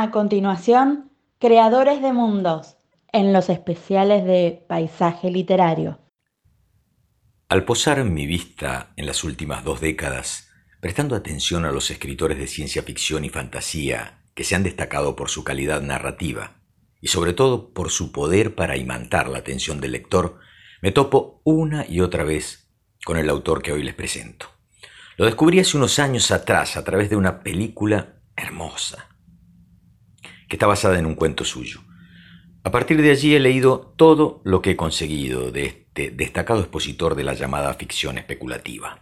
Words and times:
A 0.00 0.12
continuación, 0.12 1.10
Creadores 1.40 2.00
de 2.00 2.12
Mundos, 2.12 2.76
en 3.12 3.32
los 3.32 3.48
especiales 3.48 4.24
de 4.24 4.64
Paisaje 4.68 5.28
Literario. 5.28 5.98
Al 7.48 7.64
posar 7.64 8.04
mi 8.04 8.24
vista 8.24 8.92
en 8.94 9.06
las 9.06 9.24
últimas 9.24 9.64
dos 9.64 9.80
décadas, 9.80 10.50
prestando 10.80 11.16
atención 11.16 11.64
a 11.64 11.72
los 11.72 11.90
escritores 11.90 12.38
de 12.38 12.46
ciencia 12.46 12.84
ficción 12.84 13.24
y 13.24 13.28
fantasía 13.28 14.22
que 14.36 14.44
se 14.44 14.54
han 14.54 14.62
destacado 14.62 15.16
por 15.16 15.30
su 15.30 15.42
calidad 15.42 15.82
narrativa 15.82 16.62
y 17.00 17.08
sobre 17.08 17.32
todo 17.32 17.72
por 17.72 17.90
su 17.90 18.12
poder 18.12 18.54
para 18.54 18.76
imantar 18.76 19.28
la 19.28 19.38
atención 19.38 19.80
del 19.80 19.90
lector, 19.90 20.38
me 20.80 20.92
topo 20.92 21.40
una 21.42 21.84
y 21.88 22.02
otra 22.02 22.22
vez 22.22 22.70
con 23.04 23.16
el 23.16 23.28
autor 23.28 23.62
que 23.62 23.72
hoy 23.72 23.82
les 23.82 23.96
presento. 23.96 24.46
Lo 25.16 25.24
descubrí 25.24 25.58
hace 25.58 25.76
unos 25.76 25.98
años 25.98 26.30
atrás 26.30 26.76
a 26.76 26.84
través 26.84 27.10
de 27.10 27.16
una 27.16 27.42
película 27.42 28.20
hermosa, 28.36 29.17
que 30.48 30.56
está 30.56 30.66
basada 30.66 30.98
en 30.98 31.06
un 31.06 31.14
cuento 31.14 31.44
suyo. 31.44 31.80
A 32.64 32.70
partir 32.70 33.00
de 33.00 33.10
allí 33.10 33.34
he 33.34 33.40
leído 33.40 33.94
todo 33.96 34.40
lo 34.44 34.60
que 34.62 34.72
he 34.72 34.76
conseguido 34.76 35.52
de 35.52 35.66
este 35.66 36.10
destacado 36.10 36.60
expositor 36.60 37.14
de 37.14 37.24
la 37.24 37.34
llamada 37.34 37.72
ficción 37.74 38.18
especulativa. 38.18 39.00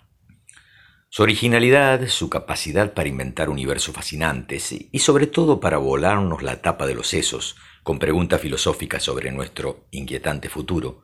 Su 1.08 1.22
originalidad, 1.22 2.08
su 2.08 2.28
capacidad 2.28 2.92
para 2.92 3.08
inventar 3.08 3.48
universos 3.48 3.94
fascinantes 3.94 4.74
y 4.92 4.98
sobre 4.98 5.26
todo 5.26 5.60
para 5.60 5.78
volarnos 5.78 6.42
la 6.42 6.60
tapa 6.60 6.86
de 6.86 6.94
los 6.94 7.06
sesos 7.06 7.56
con 7.82 7.98
preguntas 7.98 8.40
filosóficas 8.40 9.02
sobre 9.02 9.30
nuestro 9.30 9.86
inquietante 9.92 10.48
futuro, 10.48 11.02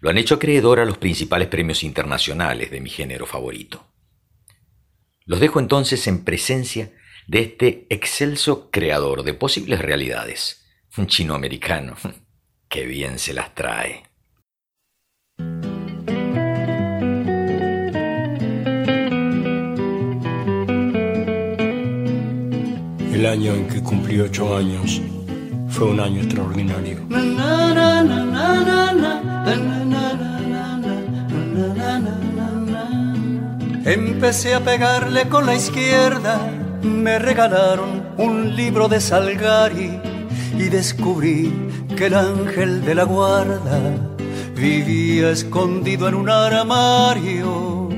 lo 0.00 0.10
han 0.10 0.18
hecho 0.18 0.34
acreedor 0.36 0.80
a 0.80 0.84
los 0.84 0.98
principales 0.98 1.48
premios 1.48 1.84
internacionales 1.84 2.70
de 2.70 2.80
mi 2.80 2.90
género 2.90 3.26
favorito. 3.26 3.86
Los 5.24 5.40
dejo 5.40 5.60
entonces 5.60 6.06
en 6.06 6.24
presencia 6.24 6.92
de 7.26 7.40
este 7.40 7.86
excelso 7.90 8.70
creador 8.70 9.22
de 9.22 9.34
posibles 9.34 9.80
realidades, 9.80 10.64
un 10.96 11.06
chino 11.06 11.34
americano, 11.34 11.96
que 12.68 12.86
bien 12.86 13.18
se 13.18 13.34
las 13.34 13.54
trae. 13.54 14.04
El 23.12 23.26
año 23.26 23.54
en 23.54 23.68
que 23.68 23.82
cumplí 23.82 24.20
ocho 24.20 24.56
años 24.56 25.00
fue 25.68 25.86
un 25.86 26.00
año 26.00 26.20
extraordinario. 26.20 26.98
Empecé 33.84 34.54
a 34.54 34.60
pegarle 34.60 35.28
con 35.28 35.46
la 35.46 35.54
izquierda, 35.54 36.63
me 36.84 37.18
regalaron 37.18 38.02
un 38.16 38.54
libro 38.54 38.88
de 38.88 39.00
Salgari 39.00 40.00
y 40.56 40.68
descubrí 40.68 41.52
que 41.96 42.06
el 42.06 42.14
ángel 42.14 42.84
de 42.84 42.94
la 42.94 43.04
guarda 43.04 43.80
vivía 44.54 45.30
escondido 45.30 46.08
en 46.08 46.14
un 46.14 46.30
armario. 46.30 47.88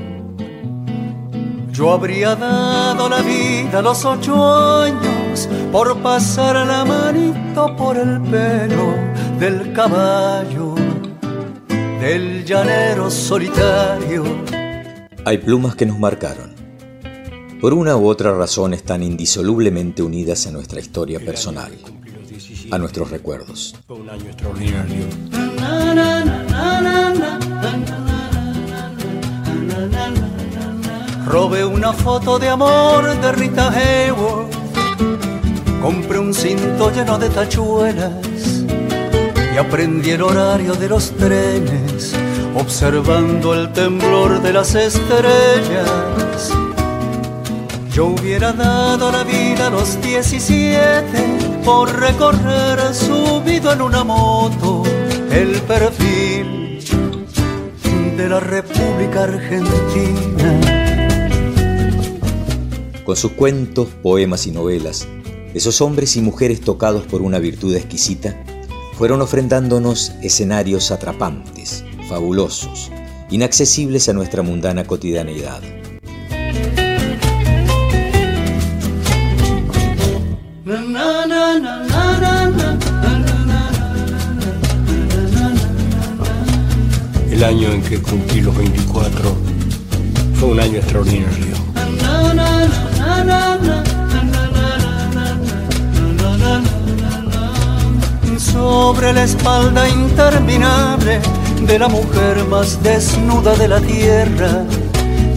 Yo 1.71 1.91
habría 1.91 2.35
dado 2.35 3.07
la 3.09 3.21
vida 3.21 3.79
a 3.79 3.81
los 3.81 4.03
ocho 4.05 4.81
años 4.81 5.47
por 5.71 6.01
pasar 6.01 6.65
la 6.65 6.83
manito 6.83 7.75
por 7.75 7.97
el 7.97 8.19
pelo 8.21 8.95
del 9.39 9.73
caballo, 9.73 10.73
del 11.99 12.43
llanero 12.43 13.11
solitario 13.11 14.23
hay 15.27 15.39
plumas 15.39 15.75
que 15.75 15.85
nos 15.85 15.99
marcaron. 15.99 16.56
Por 17.61 17.73
una 17.73 17.97
u 17.97 18.07
otra 18.07 18.35
razón 18.35 18.73
están 18.73 19.03
indisolublemente 19.03 20.03
unidas 20.03 20.45
a 20.47 20.51
nuestra 20.51 20.79
historia 20.79 21.19
personal, 21.19 21.71
a 22.71 22.77
nuestros 22.77 23.09
recuerdos. 23.09 23.75
Robé 31.25 31.65
una 31.65 31.93
foto 31.93 32.39
de 32.39 32.49
amor 32.49 33.19
de 33.19 33.31
Rita 33.31 33.69
Hayworth. 33.69 34.53
Compré 35.81 36.19
un 36.19 36.33
cinto 36.33 36.91
lleno 36.91 37.17
de 37.17 37.29
tachuelas 37.29 38.63
y 39.53 39.57
aprendí 39.57 40.11
el 40.11 40.21
horario 40.21 40.73
de 40.73 40.89
los 40.89 41.11
trenes 41.11 42.15
observando 42.59 43.53
el 43.53 43.71
temblor 43.71 44.41
de 44.41 44.53
las 44.53 44.73
estrellas. 44.75 46.56
Yo 47.97 48.09
hubiera 48.09 48.53
dado 48.53 49.11
la 49.11 49.23
vida 49.23 49.65
a 49.65 49.69
los 49.71 49.99
17 50.03 51.63
por 51.65 51.91
recorrer 51.99 52.93
subido 52.93 53.73
en 53.73 53.81
una 53.81 54.03
moto 54.03 54.83
el 55.31 55.59
perfil 55.61 56.79
de 58.15 58.29
la 58.29 58.39
República 58.39 59.23
Argentina. 59.23 60.61
Con 63.03 63.15
sus 63.15 63.31
cuentos, 63.31 63.87
poemas 64.03 64.45
y 64.45 64.51
novelas, 64.51 65.07
esos 65.55 65.81
hombres 65.81 66.15
y 66.17 66.21
mujeres 66.21 66.61
tocados 66.61 67.07
por 67.07 67.23
una 67.23 67.39
virtud 67.39 67.75
exquisita 67.75 68.39
fueron 68.93 69.23
ofrendándonos 69.23 70.11
escenarios 70.21 70.91
atrapantes 70.91 71.83
fabulosos, 72.07 72.91
inaccesibles 73.31 74.07
a 74.07 74.13
nuestra 74.13 74.43
mundana 74.43 74.83
cotidianeidad. 74.83 75.76
El 87.29 87.43
año 87.43 87.71
en 87.71 87.83
que 87.83 88.01
cumplí 88.01 88.41
los 88.41 88.57
24 88.57 89.35
fue 90.39 90.49
un 90.49 90.59
año 90.59 90.77
extraordinario. 90.77 91.55
Sobre 98.39 99.13
la 99.13 99.23
espalda 99.23 99.87
interminable 99.87 101.19
de 101.61 101.77
la 101.77 101.87
mujer 101.89 102.43
más 102.49 102.81
desnuda 102.81 103.55
de 103.55 103.67
la 103.67 103.79
tierra, 103.81 104.63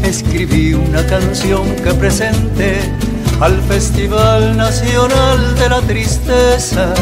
escribí 0.03 0.73
una 0.73 1.05
canción 1.05 1.77
que 1.85 1.93
presenté 1.93 3.10
al 3.41 3.63
Festival 3.63 4.57
Nacional 4.57 5.55
de 5.57 5.69
la 5.69 5.81
Tristeza. 5.81 6.93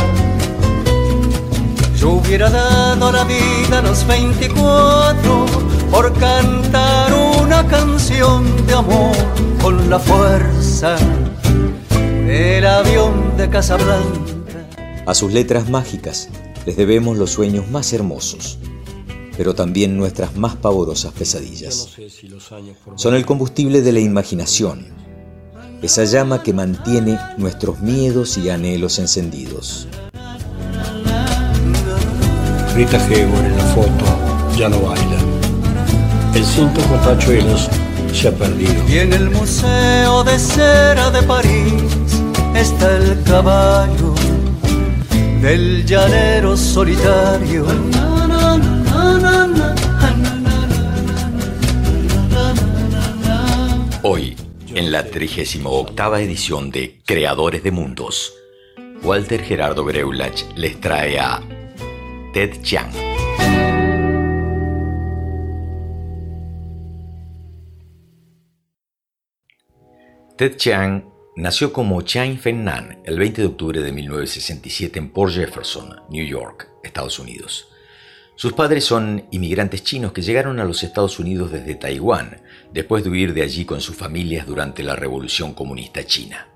Yo 1.96 2.12
hubiera 2.12 2.48
dado 2.48 3.10
la 3.10 3.24
vida 3.24 3.80
a 3.80 3.82
los 3.82 4.06
24 4.06 5.46
por 5.90 6.12
cantar 6.18 7.12
una 7.42 7.66
canción 7.66 8.66
de 8.66 8.74
amor 8.74 9.16
con 9.60 9.90
la 9.90 9.98
fuerza 9.98 10.96
del 12.24 12.64
avión 12.66 13.36
de 13.36 13.50
Casablanca. 13.50 14.66
A 15.06 15.14
sus 15.14 15.32
letras 15.32 15.68
mágicas 15.68 16.28
les 16.66 16.76
debemos 16.76 17.18
los 17.18 17.30
sueños 17.30 17.68
más 17.68 17.92
hermosos 17.92 18.58
pero 19.38 19.54
también 19.54 19.96
nuestras 19.96 20.34
más 20.34 20.56
pavorosas 20.56 21.12
pesadillas. 21.12 21.90
Son 22.96 23.14
el 23.14 23.24
combustible 23.24 23.82
de 23.82 23.92
la 23.92 24.00
imaginación, 24.00 24.97
esa 25.82 26.04
llama 26.04 26.42
que 26.42 26.52
mantiene 26.52 27.18
nuestros 27.36 27.80
miedos 27.80 28.36
y 28.38 28.50
anhelos 28.50 28.98
encendidos. 28.98 29.88
Rita 32.74 32.98
Hayworth 32.98 33.44
en 33.44 33.56
la 33.56 33.64
foto 33.74 34.04
ya 34.56 34.68
no 34.68 34.80
baila. 34.80 35.18
El 36.34 36.44
cinto 36.44 36.80
con 36.82 37.00
tachuelos 37.02 37.68
se 38.12 38.28
ha 38.28 38.32
perdido. 38.32 38.88
Y 38.88 38.98
en 38.98 39.12
el 39.12 39.30
Museo 39.30 40.24
de 40.24 40.38
Cera 40.38 41.10
de 41.10 41.22
París 41.22 41.82
está 42.54 42.96
el 42.96 43.22
caballo 43.24 44.14
del 45.40 45.86
llanero 45.86 46.56
solitario 46.56 47.66
Hoy, 54.02 54.36
en 54.78 54.92
la 54.92 55.02
38 55.02 56.16
edición 56.18 56.70
de 56.70 57.00
Creadores 57.04 57.64
de 57.64 57.72
Mundos, 57.72 58.32
Walter 59.02 59.42
Gerardo 59.42 59.84
Greulach 59.84 60.44
les 60.54 60.80
trae 60.80 61.18
a 61.18 61.42
Ted 62.32 62.62
Chiang. 62.62 62.92
Ted 70.36 70.56
Chiang 70.56 71.12
nació 71.34 71.72
como 71.72 72.02
Chang 72.02 72.38
Feng-nan 72.38 73.02
el 73.04 73.18
20 73.18 73.42
de 73.42 73.48
octubre 73.48 73.80
de 73.80 73.90
1967 73.90 74.96
en 74.96 75.10
Port 75.10 75.32
Jefferson, 75.32 76.02
New 76.08 76.24
York, 76.24 76.68
Estados 76.84 77.18
Unidos. 77.18 77.66
Sus 78.36 78.52
padres 78.52 78.84
son 78.84 79.26
inmigrantes 79.32 79.82
chinos 79.82 80.12
que 80.12 80.22
llegaron 80.22 80.60
a 80.60 80.64
los 80.64 80.84
Estados 80.84 81.18
Unidos 81.18 81.50
desde 81.50 81.74
Taiwán, 81.74 82.42
después 82.78 83.02
de 83.02 83.10
huir 83.10 83.34
de 83.34 83.42
allí 83.42 83.64
con 83.64 83.80
sus 83.80 83.96
familias 83.96 84.46
durante 84.46 84.84
la 84.84 84.94
Revolución 84.94 85.52
Comunista 85.52 86.06
China. 86.06 86.46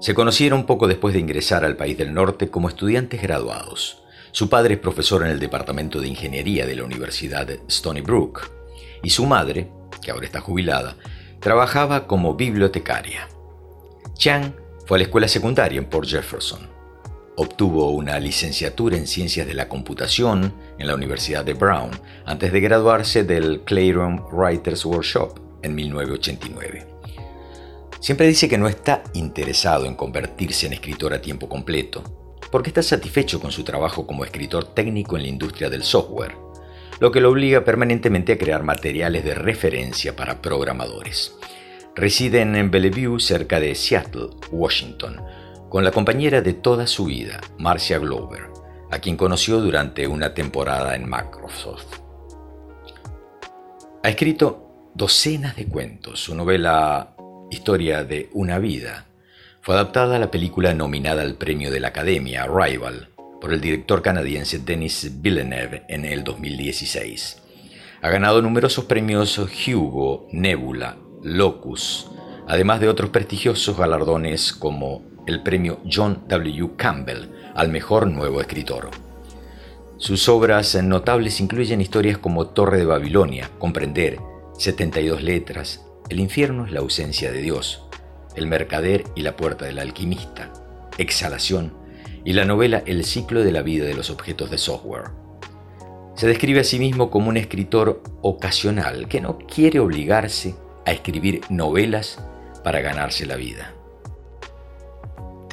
Se 0.00 0.14
conocieron 0.14 0.64
poco 0.64 0.88
después 0.88 1.12
de 1.12 1.20
ingresar 1.20 1.66
al 1.66 1.76
país 1.76 1.98
del 1.98 2.14
norte 2.14 2.48
como 2.48 2.70
estudiantes 2.70 3.20
graduados. 3.20 4.02
Su 4.32 4.48
padre 4.48 4.74
es 4.76 4.80
profesor 4.80 5.22
en 5.22 5.30
el 5.30 5.38
Departamento 5.38 6.00
de 6.00 6.08
Ingeniería 6.08 6.64
de 6.64 6.76
la 6.76 6.84
Universidad 6.84 7.46
Stony 7.68 8.00
Brook 8.00 8.50
y 9.02 9.10
su 9.10 9.26
madre, 9.26 9.70
que 10.00 10.12
ahora 10.12 10.24
está 10.24 10.40
jubilada, 10.40 10.96
trabajaba 11.40 12.06
como 12.06 12.36
bibliotecaria. 12.36 13.28
Chang 14.14 14.54
fue 14.86 14.96
a 14.96 15.00
la 15.00 15.04
escuela 15.04 15.28
secundaria 15.28 15.78
en 15.78 15.90
Port 15.90 16.08
Jefferson. 16.08 16.73
Obtuvo 17.36 17.90
una 17.90 18.20
licenciatura 18.20 18.96
en 18.96 19.08
Ciencias 19.08 19.46
de 19.46 19.54
la 19.54 19.68
Computación 19.68 20.54
en 20.78 20.86
la 20.86 20.94
Universidad 20.94 21.44
de 21.44 21.54
Brown 21.54 21.90
antes 22.26 22.52
de 22.52 22.60
graduarse 22.60 23.24
del 23.24 23.62
Clayron 23.64 24.24
Writers 24.30 24.84
Workshop 24.84 25.40
en 25.62 25.74
1989. 25.74 26.86
Siempre 27.98 28.28
dice 28.28 28.48
que 28.48 28.58
no 28.58 28.68
está 28.68 29.02
interesado 29.14 29.86
en 29.86 29.96
convertirse 29.96 30.66
en 30.66 30.74
escritor 30.74 31.12
a 31.12 31.20
tiempo 31.20 31.48
completo, 31.48 32.04
porque 32.52 32.70
está 32.70 32.84
satisfecho 32.84 33.40
con 33.40 33.50
su 33.50 33.64
trabajo 33.64 34.06
como 34.06 34.24
escritor 34.24 34.72
técnico 34.72 35.16
en 35.16 35.22
la 35.22 35.28
industria 35.28 35.68
del 35.68 35.82
software, 35.82 36.36
lo 37.00 37.10
que 37.10 37.20
lo 37.20 37.30
obliga 37.30 37.64
permanentemente 37.64 38.34
a 38.34 38.38
crear 38.38 38.62
materiales 38.62 39.24
de 39.24 39.34
referencia 39.34 40.14
para 40.14 40.40
programadores. 40.40 41.34
Reside 41.96 42.42
en 42.42 42.70
Bellevue, 42.70 43.18
cerca 43.18 43.58
de 43.58 43.74
Seattle, 43.74 44.30
Washington, 44.52 45.20
con 45.74 45.82
la 45.82 45.90
compañera 45.90 46.40
de 46.40 46.52
toda 46.52 46.86
su 46.86 47.06
vida, 47.06 47.40
Marcia 47.58 47.98
Glover, 47.98 48.42
a 48.92 49.00
quien 49.00 49.16
conoció 49.16 49.60
durante 49.60 50.06
una 50.06 50.32
temporada 50.32 50.94
en 50.94 51.10
Microsoft. 51.10 51.96
Ha 54.04 54.08
escrito 54.08 54.92
docenas 54.94 55.56
de 55.56 55.66
cuentos. 55.66 56.20
Su 56.20 56.36
novela 56.36 57.16
Historia 57.50 58.04
de 58.04 58.30
una 58.34 58.60
vida, 58.60 59.06
fue 59.62 59.74
adaptada 59.74 60.14
a 60.14 60.18
la 60.20 60.30
película 60.30 60.72
nominada 60.74 61.22
al 61.22 61.34
premio 61.34 61.72
de 61.72 61.80
la 61.80 61.88
Academia, 61.88 62.44
Arrival, 62.44 63.08
por 63.40 63.52
el 63.52 63.60
director 63.60 64.00
canadiense 64.00 64.60
Denis 64.60 65.20
Villeneuve 65.22 65.86
en 65.88 66.04
el 66.04 66.22
2016. 66.22 67.42
Ha 68.00 68.10
ganado 68.10 68.40
numerosos 68.42 68.84
premios 68.84 69.36
Hugo, 69.66 70.28
Nebula, 70.30 70.98
Locus, 71.24 72.12
además 72.46 72.78
de 72.78 72.88
otros 72.88 73.10
prestigiosos 73.10 73.76
galardones 73.76 74.52
como 74.52 75.13
el 75.26 75.42
premio 75.42 75.80
John 75.90 76.24
W. 76.28 76.70
Campbell 76.76 77.28
al 77.54 77.68
mejor 77.68 78.06
nuevo 78.06 78.40
escritor. 78.40 78.90
Sus 79.96 80.28
obras 80.28 80.74
notables 80.82 81.40
incluyen 81.40 81.80
historias 81.80 82.18
como 82.18 82.48
Torre 82.48 82.78
de 82.78 82.84
Babilonia, 82.84 83.50
Comprender, 83.58 84.18
72 84.58 85.22
letras, 85.22 85.84
el 86.10 86.20
infierno 86.20 86.66
es 86.66 86.72
la 86.72 86.80
ausencia 86.80 87.32
de 87.32 87.40
Dios, 87.40 87.84
el 88.36 88.46
mercader 88.46 89.04
y 89.14 89.22
la 89.22 89.36
puerta 89.36 89.64
del 89.64 89.78
alquimista, 89.78 90.52
exhalación 90.98 91.72
y 92.24 92.32
la 92.32 92.44
novela 92.44 92.82
El 92.86 93.04
ciclo 93.04 93.42
de 93.42 93.52
la 93.52 93.62
vida 93.62 93.84
de 93.84 93.94
los 93.94 94.10
objetos 94.10 94.50
de 94.50 94.58
software. 94.58 95.10
Se 96.14 96.26
describe 96.26 96.60
a 96.60 96.64
sí 96.64 96.78
mismo 96.78 97.10
como 97.10 97.28
un 97.28 97.36
escritor 97.36 98.02
ocasional 98.22 99.08
que 99.08 99.20
no 99.20 99.38
quiere 99.38 99.80
obligarse 99.80 100.54
a 100.86 100.92
escribir 100.92 101.40
novelas 101.48 102.18
para 102.62 102.80
ganarse 102.80 103.26
la 103.26 103.36
vida. 103.36 103.74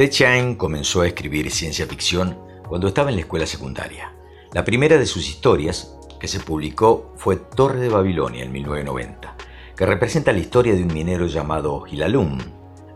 Ted 0.01 0.09
Chiang 0.09 0.55
comenzó 0.55 1.01
a 1.01 1.07
escribir 1.07 1.51
ciencia 1.51 1.85
ficción 1.85 2.35
cuando 2.67 2.87
estaba 2.87 3.11
en 3.11 3.17
la 3.17 3.21
escuela 3.21 3.45
secundaria. 3.45 4.11
La 4.51 4.65
primera 4.65 4.97
de 4.97 5.05
sus 5.05 5.29
historias 5.29 5.95
que 6.19 6.27
se 6.27 6.39
publicó 6.39 7.13
fue 7.17 7.35
Torre 7.35 7.81
de 7.81 7.89
Babilonia 7.89 8.43
en 8.43 8.51
1990 8.51 9.35
que 9.75 9.85
representa 9.85 10.31
la 10.31 10.39
historia 10.39 10.73
de 10.73 10.81
un 10.81 10.91
minero 10.91 11.27
llamado 11.27 11.83
Hilalum, 11.85 12.39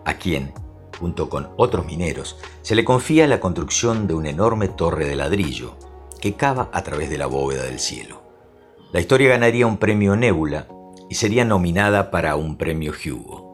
a 0.04 0.16
quien, 0.16 0.52
junto 1.00 1.30
con 1.30 1.50
otros 1.58 1.86
mineros, 1.86 2.38
se 2.64 2.74
le 2.74 2.84
confía 2.84 3.28
la 3.28 3.40
construcción 3.40 4.08
de 4.08 4.16
una 4.16 4.32
enorme 4.32 4.70
torre 4.70 5.06
de 5.06 5.16
ladrillo 5.16 5.76
que 6.20 6.34
cava 6.34 6.72
a 6.74 6.82
través 6.82 7.12
de 7.12 7.20
la 7.20 7.28
bóveda 7.28 7.66
del 7.66 7.78
cielo. 7.78 8.24
La 8.92 9.00
historia 9.00 9.30
ganaría 9.30 9.68
un 9.68 9.78
premio 9.78 10.16
Nebula 10.16 10.68
y 11.08 11.14
sería 11.14 11.46
nominada 11.46 12.10
para 12.10 12.36
un 12.36 12.58
premio 12.58 12.94
Hugo. 12.94 13.46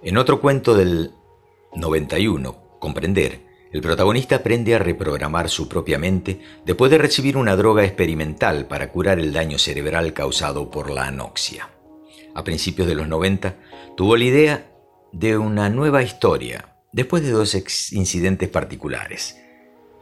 En 0.00 0.16
otro 0.16 0.40
cuento 0.40 0.74
del 0.74 1.17
91, 1.78 2.78
Comprender, 2.78 3.40
el 3.72 3.80
protagonista 3.80 4.36
aprende 4.36 4.74
a 4.74 4.78
reprogramar 4.78 5.48
su 5.48 5.68
propia 5.68 5.98
mente 5.98 6.40
después 6.64 6.90
de 6.90 6.98
recibir 6.98 7.36
una 7.36 7.56
droga 7.56 7.84
experimental 7.84 8.66
para 8.66 8.90
curar 8.90 9.18
el 9.18 9.32
daño 9.32 9.58
cerebral 9.58 10.12
causado 10.12 10.70
por 10.70 10.90
la 10.90 11.06
anoxia 11.06 11.68
a 12.38 12.44
principios 12.44 12.86
de 12.86 12.94
los 12.94 13.08
90, 13.08 13.56
tuvo 13.96 14.16
la 14.16 14.24
idea 14.24 14.70
de 15.12 15.36
una 15.36 15.68
nueva 15.70 16.04
historia, 16.04 16.76
después 16.92 17.24
de 17.24 17.30
dos 17.30 17.54
incidentes 17.92 18.48
particulares. 18.48 19.40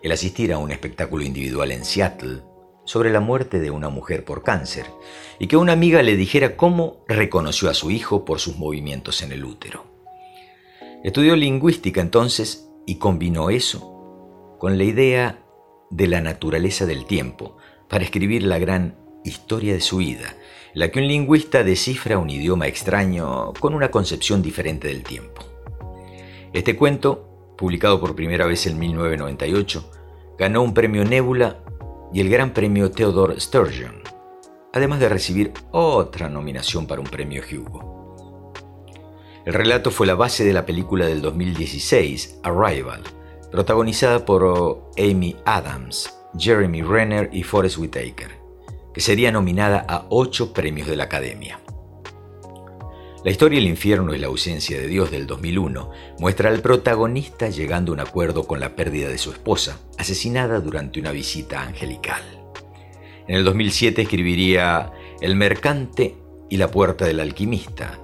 El 0.03 0.13
asistir 0.13 0.53
a 0.53 0.59
un 0.59 0.71
espectáculo 0.71 1.25
individual 1.25 1.73
en 1.73 1.87
Seattle 1.87 2.43
sobre 2.85 3.11
la 3.11 3.21
muerte 3.21 3.59
de 3.59 3.71
una 3.71 3.89
mujer 3.89 4.25
por 4.25 4.43
cáncer 4.43 4.85
y 5.39 5.47
que 5.47 5.57
una 5.57 5.73
amiga 5.73 6.03
le 6.03 6.15
dijera 6.15 6.57
cómo 6.57 7.05
reconoció 7.09 7.71
a 7.71 7.75
su 7.75 7.91
hijo 7.91 8.27
por 8.27 8.39
sus 8.39 8.59
movimientos 8.59 9.23
en 9.23 9.33
el 9.33 9.43
útero. 9.43 9.96
Estudió 11.07 11.37
lingüística 11.37 12.01
entonces 12.01 12.69
y 12.85 12.97
combinó 12.97 13.49
eso 13.49 14.57
con 14.59 14.77
la 14.77 14.85
idea 14.85 15.43
de 15.91 16.09
la 16.09 16.21
naturaleza 16.21 16.85
del 16.85 17.07
tiempo 17.07 17.57
para 17.89 18.05
escribir 18.05 18.43
la 18.43 18.59
gran 18.59 18.99
historia 19.25 19.73
de 19.73 19.81
su 19.81 19.99
vida 19.99 20.35
la 20.77 20.91
que 20.91 20.99
un 20.99 21.09
lingüista 21.09 21.65
descifra 21.65 22.19
un 22.19 22.29
idioma 22.29 22.67
extraño 22.67 23.55
con 23.59 23.73
una 23.73 23.91
concepción 23.91 24.43
diferente 24.43 24.89
del 24.89 25.05
tiempo. 25.05 25.43
Este 26.53 26.77
cuento, 26.77 27.55
publicado 27.57 27.99
por 27.99 28.15
primera 28.15 28.45
vez 28.45 28.67
en 28.67 28.79
1998, 28.79 29.91
ganó 30.39 30.63
un 30.63 30.75
premio 30.75 31.03
Nebula 31.07 31.65
y 32.13 32.21
el 32.21 32.29
Gran 32.29 32.53
Premio 32.53 32.91
Theodore 32.91 33.41
Sturgeon, 33.41 34.03
además 34.75 35.01
de 35.01 35.09
recibir 35.09 35.55
otra 35.71 36.29
nominación 36.29 36.87
para 36.87 37.01
un 37.01 37.07
premio 37.07 37.43
Hugo. 37.51 37.96
El 39.47 39.55
relato 39.55 39.91
fue 39.91 40.07
la 40.07 40.15
base 40.15 40.45
de 40.45 40.53
la 40.53 40.67
película 40.67 41.07
del 41.07 41.23
2016, 41.23 42.41
Arrival, 42.43 43.03
protagonizada 43.51 44.27
por 44.27 44.91
Amy 44.99 45.37
Adams, 45.47 46.13
Jeremy 46.37 46.83
Renner 46.83 47.31
y 47.33 47.43
Forrest 47.43 47.79
Whitaker 47.79 48.47
que 48.97 49.03
sería 49.03 49.31
nominada 49.31 49.85
a 49.87 50.07
ocho 50.09 50.55
premios 50.55 50.89
de 50.89 50.97
la 50.97 51.05
Academia. 51.05 51.61
La 53.23 53.31
historia 53.31 53.59
El 53.59 53.67
infierno 53.67 54.15
y 54.15 54.19
la 54.19 54.29
ausencia 54.29 54.81
de 54.81 54.87
Dios 54.87 55.11
del 55.11 55.27
2001 55.27 55.91
muestra 56.19 56.49
al 56.49 56.63
protagonista 56.63 57.51
llegando 57.51 57.93
a 57.93 57.95
un 57.95 58.01
acuerdo 58.01 58.47
con 58.47 58.59
la 58.59 58.75
pérdida 58.75 59.11
de 59.11 59.19
su 59.19 59.33
esposa, 59.33 59.81
asesinada 59.99 60.61
durante 60.61 60.99
una 60.99 61.11
visita 61.11 61.61
angelical. 61.61 62.23
En 63.29 63.37
el 63.37 63.45
2007 63.45 64.01
escribiría 64.01 64.91
El 65.21 65.37
mercante 65.37 66.17
y 66.49 66.57
la 66.57 66.71
puerta 66.71 67.05
del 67.05 67.21
alquimista, 67.21 68.01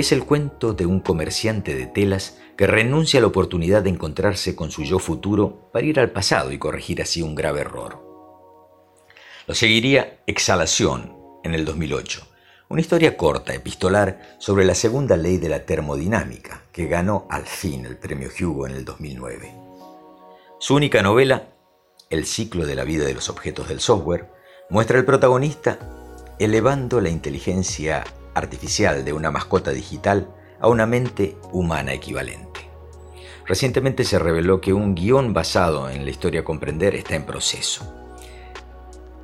es 0.00 0.12
el 0.12 0.24
cuento 0.24 0.74
de 0.74 0.86
un 0.86 1.00
comerciante 1.00 1.74
de 1.74 1.86
telas 1.86 2.38
que 2.56 2.66
renuncia 2.66 3.18
a 3.18 3.20
la 3.22 3.28
oportunidad 3.28 3.82
de 3.82 3.90
encontrarse 3.90 4.54
con 4.54 4.70
su 4.70 4.82
yo 4.82 4.98
futuro 4.98 5.70
para 5.72 5.86
ir 5.86 6.00
al 6.00 6.10
pasado 6.10 6.52
y 6.52 6.58
corregir 6.58 7.00
así 7.00 7.22
un 7.22 7.34
grave 7.34 7.60
error. 7.60 8.04
Lo 9.46 9.54
seguiría 9.54 10.20
Exhalación 10.26 11.16
en 11.44 11.54
el 11.54 11.64
2008, 11.64 12.26
una 12.68 12.80
historia 12.80 13.16
corta, 13.16 13.54
epistolar, 13.54 14.36
sobre 14.38 14.64
la 14.64 14.74
segunda 14.74 15.16
ley 15.16 15.38
de 15.38 15.48
la 15.48 15.64
termodinámica, 15.64 16.64
que 16.72 16.86
ganó 16.86 17.26
al 17.30 17.46
fin 17.46 17.86
el 17.86 17.96
premio 17.96 18.28
Hugo 18.28 18.66
en 18.66 18.74
el 18.74 18.84
2009. 18.84 19.54
Su 20.58 20.74
única 20.74 21.00
novela, 21.02 21.50
El 22.10 22.26
ciclo 22.26 22.66
de 22.66 22.74
la 22.74 22.84
vida 22.84 23.04
de 23.04 23.14
los 23.14 23.28
objetos 23.28 23.68
del 23.68 23.80
software, 23.80 24.30
muestra 24.68 24.98
al 24.98 25.04
protagonista 25.04 25.78
elevando 26.38 27.00
la 27.00 27.08
inteligencia 27.08 28.04
artificial 28.36 29.04
de 29.04 29.12
una 29.12 29.30
mascota 29.30 29.70
digital 29.70 30.28
a 30.60 30.68
una 30.68 30.86
mente 30.86 31.36
humana 31.52 31.92
equivalente. 31.94 32.70
Recientemente 33.46 34.04
se 34.04 34.18
reveló 34.18 34.60
que 34.60 34.72
un 34.72 34.94
guion 34.94 35.32
basado 35.32 35.88
en 35.88 36.04
la 36.04 36.10
historia 36.10 36.44
Comprender 36.44 36.94
está 36.94 37.14
en 37.14 37.24
proceso. 37.24 37.92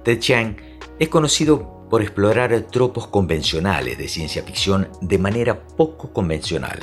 Ted 0.02 0.18
Chiang 0.18 0.56
es 0.98 1.08
conocido 1.08 1.86
por 1.90 2.02
explorar 2.02 2.58
tropos 2.70 3.06
convencionales 3.08 3.98
de 3.98 4.08
ciencia 4.08 4.42
ficción 4.42 4.88
de 5.00 5.18
manera 5.18 5.62
poco 5.66 6.12
convencional. 6.12 6.78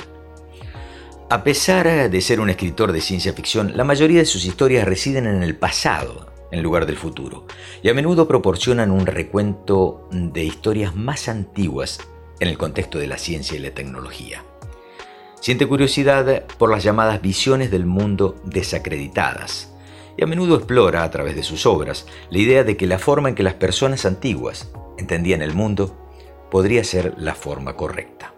A 1.30 1.42
pesar 1.42 2.10
de 2.10 2.20
ser 2.20 2.40
un 2.40 2.50
escritor 2.50 2.92
de 2.92 3.00
ciencia 3.00 3.32
ficción, 3.32 3.76
la 3.76 3.84
mayoría 3.84 4.20
de 4.20 4.26
sus 4.26 4.44
historias 4.44 4.86
residen 4.86 5.26
en 5.26 5.42
el 5.42 5.56
pasado 5.56 6.30
en 6.50 6.62
lugar 6.62 6.86
del 6.86 6.96
futuro, 6.96 7.46
y 7.82 7.88
a 7.88 7.94
menudo 7.94 8.26
proporcionan 8.26 8.90
un 8.90 9.06
recuento 9.06 10.08
de 10.10 10.44
historias 10.44 10.94
más 10.96 11.28
antiguas 11.28 12.00
en 12.40 12.48
el 12.48 12.58
contexto 12.58 12.98
de 12.98 13.06
la 13.06 13.18
ciencia 13.18 13.56
y 13.56 13.60
la 13.60 13.70
tecnología. 13.70 14.44
Siente 15.40 15.66
curiosidad 15.66 16.44
por 16.58 16.70
las 16.70 16.82
llamadas 16.82 17.22
visiones 17.22 17.70
del 17.70 17.86
mundo 17.86 18.36
desacreditadas, 18.44 19.72
y 20.16 20.24
a 20.24 20.26
menudo 20.26 20.56
explora 20.56 21.02
a 21.02 21.10
través 21.10 21.36
de 21.36 21.42
sus 21.42 21.64
obras 21.64 22.06
la 22.30 22.38
idea 22.38 22.64
de 22.64 22.76
que 22.76 22.86
la 22.86 22.98
forma 22.98 23.30
en 23.30 23.34
que 23.34 23.42
las 23.42 23.54
personas 23.54 24.04
antiguas 24.04 24.70
entendían 24.98 25.40
el 25.40 25.54
mundo 25.54 25.96
podría 26.50 26.84
ser 26.84 27.14
la 27.16 27.34
forma 27.34 27.76
correcta. 27.76 28.34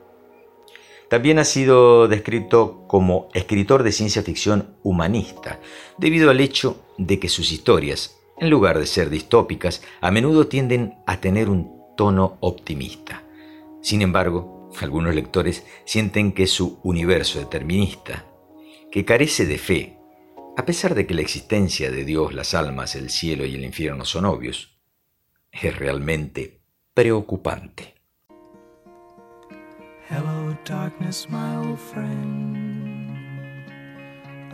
También 1.09 1.39
ha 1.39 1.45
sido 1.45 2.09
descrito 2.09 2.85
como 2.87 3.29
escritor 3.35 3.83
de 3.83 3.93
ciencia 3.93 4.23
ficción 4.23 4.77
humanista, 4.83 5.61
debido 5.99 6.31
al 6.31 6.41
hecho 6.41 6.87
de 6.99 7.19
que 7.19 7.29
sus 7.29 7.53
historias, 7.53 8.19
en 8.39 8.49
lugar 8.49 8.79
de 8.79 8.87
ser 8.87 9.11
distópicas, 9.11 9.83
a 10.01 10.11
menudo 10.11 10.47
tienden 10.47 10.95
a 11.07 11.21
tener 11.21 11.51
un 11.51 11.83
tono 11.97 12.39
optimista. 12.41 13.22
Sin 13.83 14.01
embargo, 14.01 14.71
algunos 14.81 15.15
lectores 15.15 15.67
sienten 15.85 16.33
que 16.33 16.47
su 16.47 16.81
universo 16.85 17.41
determinista, 17.41 18.27
que 18.93 19.05
carece 19.05 19.45
de 19.45 19.59
fe, 19.59 19.99
a 20.57 20.65
pesar 20.65 20.95
de 20.95 21.05
que 21.07 21.15
la 21.15 21.23
existencia 21.23 21.91
de 21.91 22.05
Dios, 22.05 22.33
las 22.33 22.55
almas, 22.55 22.95
el 22.95 23.11
cielo 23.11 23.45
y 23.45 23.57
el 23.57 23.65
infierno 23.65 24.05
son 24.05 24.25
obvios, 24.25 24.79
es 25.51 25.77
realmente 25.77 26.63
preocupante. 26.95 27.95
Hello, 30.09 30.57
darkness, 30.65 31.29
my 31.29 31.57
old 31.57 31.79
friend. 31.79 33.17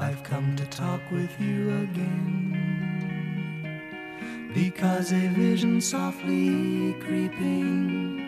I've 0.01 0.23
come 0.23 0.57
to 0.57 0.65
talk 0.67 1.01
with 1.11 1.31
you 1.39 1.71
again. 1.91 2.55
Because 4.55 5.13
a 5.13 5.29
vision 5.29 5.81
softly 5.81 6.95
creeping 7.01 8.28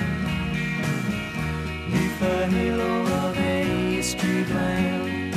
The 2.21 2.45
halo 2.45 3.01
of 3.25 3.35
a 3.35 3.99
street 4.03 4.47
lamp, 4.49 5.35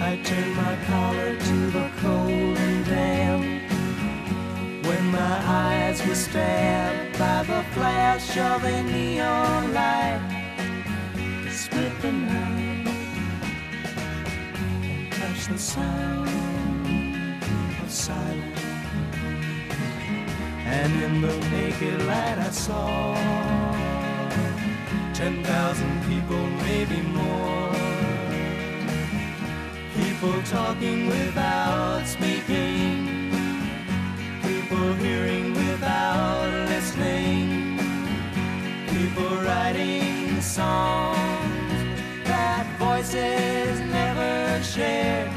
I 0.00 0.16
turned 0.24 0.56
my 0.56 0.74
collar 0.86 1.36
to 1.36 1.70
the 1.76 1.90
cold 2.00 2.56
and 2.56 2.86
damp. 2.86 3.44
When 4.86 5.04
my 5.12 5.36
eyes 5.44 6.00
were 6.06 6.14
stabbed 6.14 7.18
by 7.18 7.42
the 7.42 7.62
flash 7.74 8.34
of 8.38 8.64
a 8.64 8.82
neon 8.82 9.74
light, 9.74 10.22
split 11.50 11.92
the 12.00 12.12
night 12.12 12.88
and 14.54 15.12
touched 15.12 15.50
the 15.50 15.58
sound 15.58 16.30
of 17.82 17.90
silence. 17.90 18.62
And 20.64 21.02
in 21.02 21.20
the 21.20 21.36
naked 21.50 22.06
light 22.06 22.38
I 22.38 22.50
saw 22.50 23.69
ten 25.20 25.44
thousand 25.44 25.94
people, 26.08 26.42
maybe 26.64 27.02
more. 27.18 27.74
People 29.94 30.36
talking 30.44 31.08
without 31.08 32.06
speaking, 32.06 33.30
people 34.42 34.94
hearing 34.94 35.52
without 35.52 36.48
listening, 36.72 37.78
people 38.94 39.32
writing 39.44 40.40
songs 40.40 41.80
that 42.24 42.64
voices 42.78 43.78
never 43.98 44.62
share 44.62 45.28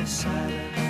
of 0.00 0.08
silence. 0.08 0.89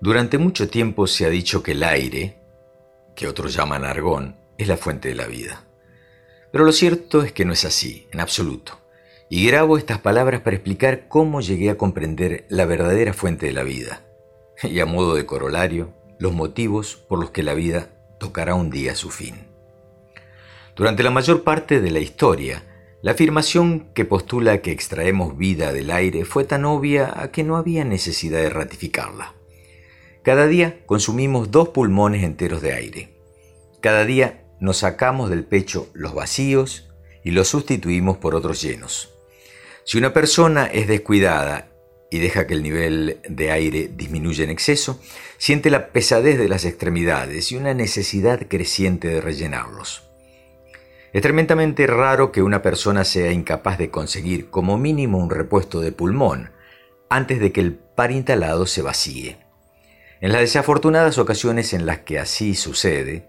Durante 0.00 0.38
mucho 0.38 0.68
tiempo 0.68 1.06
se 1.06 1.26
ha 1.26 1.30
dicho 1.30 1.62
que 1.62 1.72
el 1.72 1.82
aire, 1.84 2.36
que 3.14 3.28
otros 3.28 3.54
llaman 3.54 3.84
argón, 3.84 4.36
es 4.58 4.68
la 4.68 4.76
fuente 4.76 5.08
de 5.08 5.14
la 5.14 5.26
vida. 5.26 5.64
Pero 6.50 6.64
lo 6.64 6.72
cierto 6.72 7.22
es 7.22 7.32
que 7.32 7.44
no 7.44 7.52
es 7.52 7.64
así, 7.64 8.08
en 8.10 8.20
absoluto. 8.20 8.80
Y 9.30 9.46
grabo 9.46 9.78
estas 9.78 9.98
palabras 10.00 10.40
para 10.40 10.56
explicar 10.56 11.08
cómo 11.08 11.40
llegué 11.40 11.70
a 11.70 11.78
comprender 11.78 12.46
la 12.48 12.64
verdadera 12.64 13.12
fuente 13.12 13.46
de 13.46 13.52
la 13.52 13.62
vida. 13.62 14.02
Y 14.62 14.80
a 14.80 14.86
modo 14.86 15.14
de 15.14 15.26
corolario, 15.26 15.92
los 16.18 16.32
motivos 16.32 16.96
por 16.96 17.18
los 17.18 17.30
que 17.30 17.42
la 17.42 17.54
vida 17.54 17.90
tocará 18.18 18.54
un 18.54 18.70
día 18.70 18.94
su 18.94 19.10
fin. 19.10 19.46
Durante 20.76 21.02
la 21.02 21.10
mayor 21.10 21.42
parte 21.42 21.80
de 21.80 21.90
la 21.90 21.98
historia, 21.98 22.62
la 23.02 23.12
afirmación 23.12 23.88
que 23.94 24.04
postula 24.04 24.62
que 24.62 24.70
extraemos 24.70 25.36
vida 25.36 25.72
del 25.72 25.90
aire 25.90 26.24
fue 26.24 26.44
tan 26.44 26.64
obvia 26.64 27.30
que 27.32 27.42
no 27.42 27.56
había 27.56 27.84
necesidad 27.84 28.40
de 28.40 28.48
ratificarla. 28.48 29.34
Cada 30.22 30.46
día 30.46 30.78
consumimos 30.86 31.50
dos 31.50 31.70
pulmones 31.70 32.22
enteros 32.22 32.62
de 32.62 32.74
aire. 32.74 33.18
Cada 33.80 34.04
día 34.04 34.44
nos 34.60 34.78
sacamos 34.78 35.30
del 35.30 35.44
pecho 35.44 35.88
los 35.94 36.14
vacíos 36.14 36.88
y 37.24 37.32
los 37.32 37.48
sustituimos 37.48 38.18
por 38.18 38.36
otros 38.36 38.62
llenos. 38.62 39.12
Si 39.84 39.98
una 39.98 40.12
persona 40.12 40.66
es 40.66 40.86
descuidada 40.86 41.71
y 42.12 42.18
deja 42.18 42.46
que 42.46 42.52
el 42.52 42.62
nivel 42.62 43.20
de 43.26 43.50
aire 43.50 43.90
disminuya 43.96 44.44
en 44.44 44.50
exceso, 44.50 45.00
siente 45.38 45.70
la 45.70 45.88
pesadez 45.88 46.36
de 46.36 46.46
las 46.46 46.66
extremidades 46.66 47.50
y 47.50 47.56
una 47.56 47.72
necesidad 47.72 48.48
creciente 48.48 49.08
de 49.08 49.22
rellenarlos. 49.22 50.10
Es 51.14 51.22
tremendamente 51.22 51.86
raro 51.86 52.30
que 52.30 52.42
una 52.42 52.60
persona 52.60 53.04
sea 53.04 53.32
incapaz 53.32 53.78
de 53.78 53.90
conseguir 53.90 54.50
como 54.50 54.76
mínimo 54.76 55.16
un 55.16 55.30
repuesto 55.30 55.80
de 55.80 55.92
pulmón 55.92 56.50
antes 57.08 57.40
de 57.40 57.50
que 57.50 57.62
el 57.62 57.72
par 57.72 58.10
instalado 58.10 58.66
se 58.66 58.82
vacíe. 58.82 59.38
En 60.20 60.32
las 60.32 60.42
desafortunadas 60.42 61.16
ocasiones 61.16 61.72
en 61.72 61.86
las 61.86 62.00
que 62.00 62.18
así 62.18 62.54
sucede, 62.54 63.26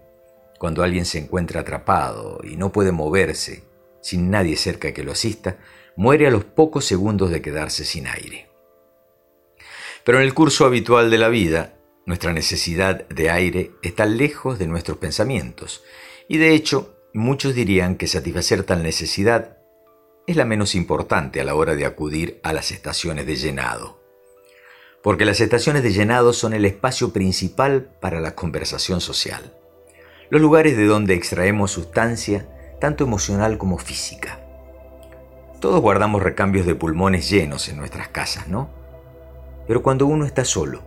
cuando 0.58 0.82
alguien 0.82 1.06
se 1.06 1.18
encuentra 1.18 1.62
atrapado 1.62 2.38
y 2.44 2.56
no 2.56 2.70
puede 2.70 2.92
moverse 2.92 3.64
sin 4.02 4.30
nadie 4.30 4.56
cerca 4.56 4.92
que 4.92 5.04
lo 5.04 5.12
asista, 5.12 5.56
muere 5.96 6.26
a 6.26 6.30
los 6.30 6.44
pocos 6.44 6.84
segundos 6.84 7.30
de 7.30 7.40
quedarse 7.40 7.86
sin 7.86 8.06
aire. 8.06 8.53
Pero 10.04 10.18
en 10.18 10.24
el 10.24 10.34
curso 10.34 10.66
habitual 10.66 11.10
de 11.10 11.18
la 11.18 11.28
vida, 11.28 11.74
nuestra 12.06 12.32
necesidad 12.32 13.08
de 13.08 13.30
aire 13.30 13.70
está 13.82 14.04
lejos 14.04 14.58
de 14.58 14.66
nuestros 14.66 14.98
pensamientos, 14.98 15.82
y 16.28 16.36
de 16.38 16.54
hecho 16.54 16.94
muchos 17.14 17.54
dirían 17.54 17.96
que 17.96 18.06
satisfacer 18.06 18.64
tal 18.64 18.82
necesidad 18.82 19.58
es 20.26 20.36
la 20.36 20.44
menos 20.44 20.74
importante 20.74 21.40
a 21.40 21.44
la 21.44 21.54
hora 21.54 21.74
de 21.74 21.86
acudir 21.86 22.40
a 22.42 22.52
las 22.52 22.70
estaciones 22.70 23.26
de 23.26 23.36
llenado. 23.36 24.02
porque 25.04 25.26
las 25.26 25.40
estaciones 25.42 25.82
de 25.82 25.92
llenado 25.92 26.32
son 26.32 26.54
el 26.54 26.64
espacio 26.64 27.12
principal 27.12 27.90
para 28.00 28.20
la 28.20 28.34
conversación 28.34 29.02
social, 29.02 29.52
los 30.30 30.40
lugares 30.40 30.78
de 30.78 30.86
donde 30.86 31.12
extraemos 31.12 31.72
sustancia, 31.72 32.48
tanto 32.80 33.04
emocional 33.04 33.58
como 33.58 33.76
física. 33.76 34.40
Todos 35.60 35.82
guardamos 35.82 36.22
recambios 36.22 36.64
de 36.64 36.74
pulmones 36.74 37.28
llenos 37.28 37.68
en 37.68 37.76
nuestras 37.76 38.08
casas, 38.08 38.48
¿no? 38.48 38.70
Pero 39.66 39.82
cuando 39.82 40.06
uno 40.06 40.24
está 40.24 40.44
solo, 40.44 40.82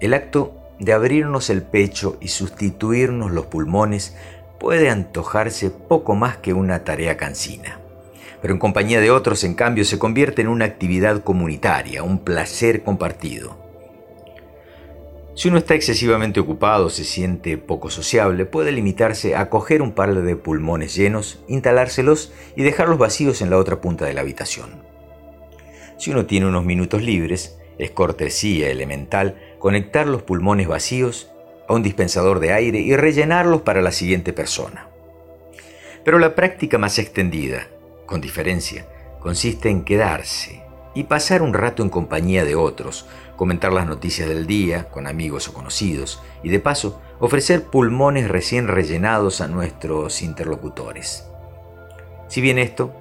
el 0.00 0.14
acto 0.14 0.54
de 0.78 0.92
abrirnos 0.92 1.50
el 1.50 1.62
pecho 1.62 2.16
y 2.20 2.28
sustituirnos 2.28 3.32
los 3.32 3.46
pulmones 3.46 4.16
puede 4.60 4.90
antojarse 4.90 5.70
poco 5.70 6.14
más 6.14 6.36
que 6.36 6.52
una 6.52 6.84
tarea 6.84 7.16
cansina 7.16 7.80
pero 8.40 8.54
en 8.54 8.60
compañía 8.60 9.00
de 9.00 9.10
otros, 9.10 9.42
en 9.44 9.54
cambio, 9.54 9.84
se 9.84 9.98
convierte 9.98 10.42
en 10.42 10.48
una 10.48 10.64
actividad 10.64 11.22
comunitaria, 11.22 12.02
un 12.02 12.20
placer 12.20 12.82
compartido. 12.82 13.56
Si 15.34 15.48
uno 15.48 15.58
está 15.58 15.74
excesivamente 15.74 16.40
ocupado, 16.40 16.90
se 16.90 17.04
siente 17.04 17.58
poco 17.58 17.90
sociable, 17.90 18.44
puede 18.44 18.72
limitarse 18.72 19.36
a 19.36 19.50
coger 19.50 19.82
un 19.82 19.92
par 19.92 20.14
de 20.14 20.36
pulmones 20.36 20.94
llenos, 20.96 21.40
instalárselos 21.46 22.32
y 22.56 22.62
dejarlos 22.62 22.98
vacíos 22.98 23.40
en 23.40 23.50
la 23.50 23.58
otra 23.58 23.80
punta 23.80 24.04
de 24.04 24.14
la 24.14 24.22
habitación. 24.22 24.82
Si 25.96 26.10
uno 26.10 26.26
tiene 26.26 26.46
unos 26.46 26.64
minutos 26.64 27.02
libres, 27.02 27.58
es 27.78 27.90
cortesía 27.90 28.70
elemental 28.70 29.38
conectar 29.58 30.06
los 30.06 30.22
pulmones 30.22 30.68
vacíos 30.68 31.30
a 31.68 31.74
un 31.74 31.82
dispensador 31.82 32.40
de 32.40 32.52
aire 32.52 32.80
y 32.80 32.96
rellenarlos 32.96 33.62
para 33.62 33.82
la 33.82 33.92
siguiente 33.92 34.32
persona. 34.32 34.88
Pero 36.04 36.18
la 36.18 36.34
práctica 36.34 36.78
más 36.78 36.98
extendida, 36.98 37.68
con 38.06 38.20
diferencia, 38.20 38.86
consiste 39.20 39.68
en 39.68 39.84
quedarse 39.84 40.62
y 40.94 41.04
pasar 41.04 41.42
un 41.42 41.54
rato 41.54 41.82
en 41.82 41.90
compañía 41.90 42.44
de 42.44 42.54
otros, 42.54 43.06
comentar 43.36 43.72
las 43.72 43.86
noticias 43.86 44.28
del 44.28 44.46
día 44.46 44.88
con 44.88 45.06
amigos 45.06 45.48
o 45.48 45.52
conocidos 45.52 46.20
y 46.42 46.48
de 46.48 46.60
paso 46.60 47.00
ofrecer 47.20 47.64
pulmones 47.64 48.28
recién 48.28 48.68
rellenados 48.68 49.40
a 49.40 49.48
nuestros 49.48 50.22
interlocutores. 50.22 51.24
Si 52.28 52.40
bien 52.40 52.58
esto, 52.58 52.94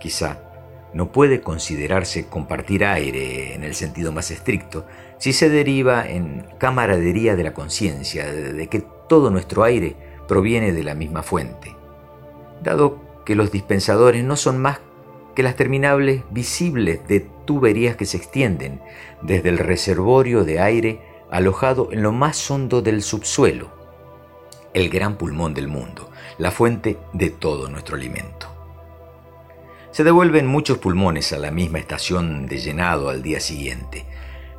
quizá, 0.00 0.49
no 0.92 1.12
puede 1.12 1.40
considerarse 1.40 2.26
compartir 2.26 2.84
aire 2.84 3.54
en 3.54 3.64
el 3.64 3.74
sentido 3.74 4.12
más 4.12 4.30
estricto, 4.30 4.86
si 5.18 5.32
se 5.32 5.48
deriva 5.48 6.06
en 6.08 6.46
camaradería 6.58 7.36
de 7.36 7.44
la 7.44 7.54
conciencia, 7.54 8.30
de 8.32 8.66
que 8.68 8.82
todo 9.08 9.30
nuestro 9.30 9.62
aire 9.62 9.96
proviene 10.26 10.72
de 10.72 10.84
la 10.84 10.94
misma 10.94 11.22
fuente. 11.22 11.76
Dado 12.62 13.00
que 13.24 13.34
los 13.34 13.50
dispensadores 13.50 14.24
no 14.24 14.36
son 14.36 14.58
más 14.58 14.80
que 15.34 15.42
las 15.42 15.56
terminables 15.56 16.22
visibles 16.30 17.06
de 17.06 17.20
tuberías 17.44 17.96
que 17.96 18.06
se 18.06 18.16
extienden 18.16 18.80
desde 19.22 19.48
el 19.48 19.58
reservorio 19.58 20.44
de 20.44 20.60
aire 20.60 21.00
alojado 21.30 21.88
en 21.92 22.02
lo 22.02 22.12
más 22.12 22.50
hondo 22.50 22.82
del 22.82 23.02
subsuelo, 23.02 23.68
el 24.74 24.90
gran 24.90 25.16
pulmón 25.16 25.54
del 25.54 25.68
mundo, 25.68 26.10
la 26.38 26.50
fuente 26.50 26.98
de 27.12 27.30
todo 27.30 27.68
nuestro 27.68 27.96
alimento. 27.96 28.59
Se 29.92 30.04
devuelven 30.04 30.46
muchos 30.46 30.78
pulmones 30.78 31.32
a 31.32 31.38
la 31.38 31.50
misma 31.50 31.80
estación 31.80 32.46
de 32.46 32.58
llenado 32.58 33.08
al 33.08 33.22
día 33.22 33.40
siguiente, 33.40 34.06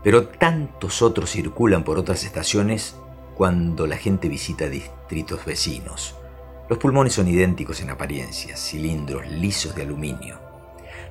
pero 0.03 0.27
tantos 0.27 1.01
otros 1.01 1.31
circulan 1.31 1.85
por 1.85 1.97
otras 1.97 2.25
estaciones 2.25 2.97
cuando 3.35 3.87
la 3.87 3.95
gente 3.95 4.27
visita 4.27 4.67
distritos 4.67 5.45
vecinos. 5.45 6.15
Los 6.67 6.79
pulmones 6.79 7.13
son 7.13 7.29
idénticos 7.29 7.79
en 7.79 7.91
apariencia, 7.91 8.57
cilindros 8.57 9.25
lisos 9.25 9.73
de 9.73 9.83
aluminio, 9.83 10.37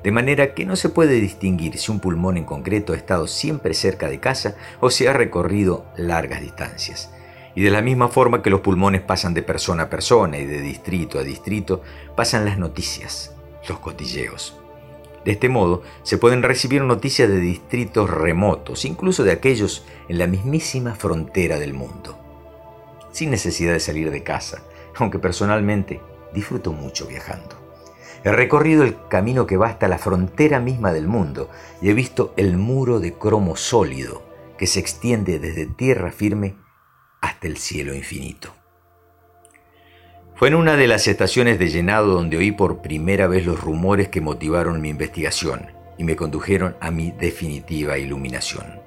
de 0.02 0.12
manera 0.12 0.52
que 0.52 0.66
no 0.66 0.76
se 0.76 0.90
puede 0.90 1.14
distinguir 1.14 1.78
si 1.78 1.90
un 1.90 2.00
pulmón 2.00 2.36
en 2.36 2.44
concreto 2.44 2.92
ha 2.92 2.96
estado 2.96 3.26
siempre 3.26 3.72
cerca 3.72 4.10
de 4.10 4.20
casa 4.20 4.54
o 4.80 4.90
si 4.90 5.06
ha 5.06 5.14
recorrido 5.14 5.86
largas 5.96 6.42
distancias. 6.42 7.10
Y 7.54 7.62
de 7.62 7.70
la 7.70 7.80
misma 7.80 8.08
forma 8.08 8.42
que 8.42 8.50
los 8.50 8.60
pulmones 8.60 9.00
pasan 9.00 9.32
de 9.32 9.42
persona 9.42 9.84
a 9.84 9.90
persona 9.90 10.36
y 10.36 10.44
de 10.44 10.60
distrito 10.60 11.18
a 11.18 11.22
distrito, 11.22 11.82
pasan 12.14 12.44
las 12.44 12.58
noticias, 12.58 13.34
los 13.68 13.78
cotilleos. 13.78 14.56
De 15.24 15.32
este 15.32 15.48
modo, 15.48 15.82
se 16.02 16.16
pueden 16.16 16.42
recibir 16.42 16.82
noticias 16.82 17.28
de 17.28 17.38
distritos 17.40 18.08
remotos, 18.08 18.84
incluso 18.84 19.22
de 19.22 19.32
aquellos 19.32 19.84
en 20.08 20.18
la 20.18 20.26
mismísima 20.26 20.94
frontera 20.94 21.58
del 21.58 21.74
mundo, 21.74 22.18
sin 23.12 23.30
necesidad 23.30 23.74
de 23.74 23.80
salir 23.80 24.10
de 24.10 24.22
casa, 24.22 24.62
aunque 24.96 25.18
personalmente 25.18 26.00
disfruto 26.32 26.72
mucho 26.72 27.06
viajando. 27.06 27.56
He 28.24 28.32
recorrido 28.32 28.82
el 28.82 28.96
camino 29.08 29.46
que 29.46 29.56
va 29.56 29.68
hasta 29.68 29.88
la 29.88 29.98
frontera 29.98 30.60
misma 30.60 30.92
del 30.92 31.08
mundo 31.08 31.48
y 31.80 31.88
he 31.90 31.94
visto 31.94 32.34
el 32.36 32.56
muro 32.58 33.00
de 33.00 33.14
cromo 33.14 33.56
sólido 33.56 34.22
que 34.58 34.66
se 34.66 34.78
extiende 34.78 35.38
desde 35.38 35.66
tierra 35.66 36.12
firme 36.12 36.56
hasta 37.22 37.46
el 37.46 37.56
cielo 37.56 37.94
infinito. 37.94 38.59
Fue 40.40 40.48
en 40.48 40.54
una 40.54 40.74
de 40.74 40.86
las 40.86 41.06
estaciones 41.06 41.58
de 41.58 41.68
llenado 41.68 42.14
donde 42.14 42.38
oí 42.38 42.50
por 42.50 42.78
primera 42.78 43.26
vez 43.26 43.44
los 43.44 43.60
rumores 43.60 44.08
que 44.08 44.22
motivaron 44.22 44.80
mi 44.80 44.88
investigación 44.88 45.66
y 45.98 46.04
me 46.04 46.16
condujeron 46.16 46.76
a 46.80 46.90
mi 46.90 47.10
definitiva 47.10 47.98
iluminación. 47.98 48.80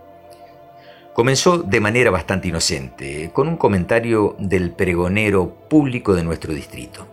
Comenzó 1.14 1.60
de 1.60 1.80
manera 1.80 2.10
bastante 2.10 2.48
inocente, 2.48 3.30
con 3.34 3.48
un 3.48 3.58
comentario 3.58 4.36
del 4.40 4.72
pregonero 4.72 5.54
público 5.70 6.16
de 6.16 6.24
nuestro 6.24 6.56
distrito. 6.56 7.08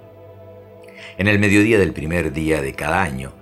En 1.18 1.28
el 1.28 1.38
mediodía 1.38 1.78
del 1.78 1.92
primer 1.92 2.32
día 2.32 2.62
de 2.62 2.72
cada 2.72 3.02
año, 3.02 3.34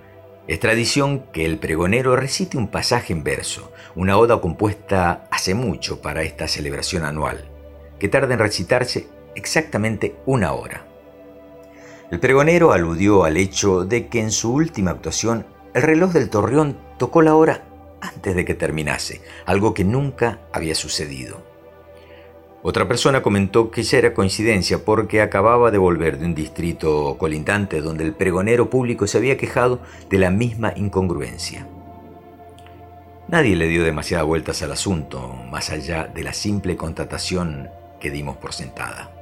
es 0.49 0.59
tradición 0.59 1.27
que 1.31 1.45
el 1.45 1.59
pregonero 1.59 2.17
recite 2.17 2.57
un 2.57 2.67
pasaje 2.67 3.13
en 3.13 3.23
verso, 3.23 3.71
una 3.95 4.17
oda 4.17 4.41
compuesta 4.41 5.29
hace 5.31 5.53
mucho 5.53 6.01
para 6.01 6.23
esta 6.23 6.49
celebración 6.49 7.05
anual, 7.05 7.45
que 7.99 8.09
tarda 8.09 8.33
en 8.33 8.39
recitarse 8.41 9.07
exactamente 9.33 10.17
una 10.25 10.51
hora. 10.51 10.88
El 12.11 12.19
pregonero 12.19 12.71
aludió 12.71 13.23
al 13.23 13.37
hecho 13.37 13.85
de 13.85 14.07
que 14.07 14.19
en 14.19 14.31
su 14.31 14.51
última 14.51 14.91
actuación 14.91 15.45
el 15.75 15.83
reloj 15.83 16.11
del 16.11 16.29
torreón 16.29 16.75
tocó 16.97 17.21
la 17.21 17.35
hora 17.35 17.65
antes 18.01 18.35
de 18.35 18.45
que 18.45 18.55
terminase, 18.55 19.21
algo 19.45 19.73
que 19.73 19.83
nunca 19.83 20.39
había 20.51 20.73
sucedido. 20.73 21.43
Otra 22.61 22.87
persona 22.87 23.21
comentó 23.21 23.71
que 23.71 23.83
ya 23.83 23.99
era 23.99 24.13
coincidencia 24.13 24.83
porque 24.83 25.21
acababa 25.21 25.71
de 25.71 25.77
volver 25.77 26.17
de 26.17 26.25
un 26.25 26.35
distrito 26.35 27.15
colindante 27.17 27.79
donde 27.79 28.03
el 28.03 28.13
pregonero 28.13 28.69
público 28.69 29.05
se 29.05 29.17
había 29.17 29.37
quejado 29.37 29.79
de 30.09 30.17
la 30.17 30.31
misma 30.31 30.73
incongruencia. 30.75 31.67
Nadie 33.27 33.55
le 33.55 33.67
dio 33.67 33.83
demasiadas 33.83 34.25
vueltas 34.25 34.63
al 34.63 34.71
asunto, 34.71 35.35
más 35.51 35.69
allá 35.69 36.07
de 36.07 36.23
la 36.23 36.33
simple 36.33 36.75
constatación 36.75 37.69
que 37.99 38.09
dimos 38.09 38.37
por 38.37 38.53
sentada. 38.53 39.18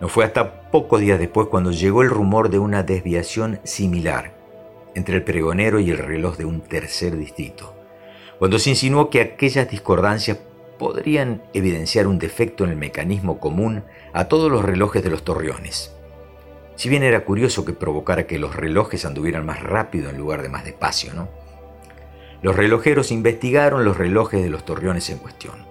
No 0.00 0.08
fue 0.08 0.24
hasta 0.24 0.70
pocos 0.70 1.00
días 1.00 1.18
después 1.18 1.48
cuando 1.48 1.72
llegó 1.72 2.02
el 2.02 2.10
rumor 2.10 2.50
de 2.50 2.58
una 2.58 2.82
desviación 2.82 3.60
similar 3.64 4.36
entre 4.94 5.16
el 5.16 5.24
pregonero 5.24 5.80
y 5.80 5.90
el 5.90 5.98
reloj 5.98 6.36
de 6.36 6.44
un 6.44 6.60
tercer 6.60 7.16
distrito 7.16 7.78
cuando 8.38 8.58
se 8.58 8.70
insinuó 8.70 9.10
que 9.10 9.20
aquellas 9.20 9.68
discordancias 9.68 10.38
podrían 10.78 11.42
evidenciar 11.54 12.06
un 12.06 12.18
defecto 12.18 12.64
en 12.64 12.70
el 12.70 12.76
mecanismo 12.76 13.40
común 13.40 13.82
a 14.12 14.26
todos 14.28 14.50
los 14.50 14.64
relojes 14.64 15.02
de 15.02 15.10
los 15.10 15.24
torreones. 15.24 15.94
Si 16.76 16.88
bien 16.88 17.02
era 17.02 17.24
curioso 17.24 17.64
que 17.64 17.72
provocara 17.72 18.28
que 18.28 18.38
los 18.38 18.54
relojes 18.54 19.04
anduvieran 19.04 19.44
más 19.44 19.60
rápido 19.60 20.08
en 20.08 20.18
lugar 20.18 20.42
de 20.42 20.48
más 20.48 20.64
despacio. 20.64 21.28
Los 22.40 22.54
relojeros 22.54 23.10
investigaron 23.10 23.84
los 23.84 23.96
relojes 23.96 24.40
de 24.40 24.50
los 24.50 24.64
torreones 24.64 25.10
en 25.10 25.18
cuestión, 25.18 25.66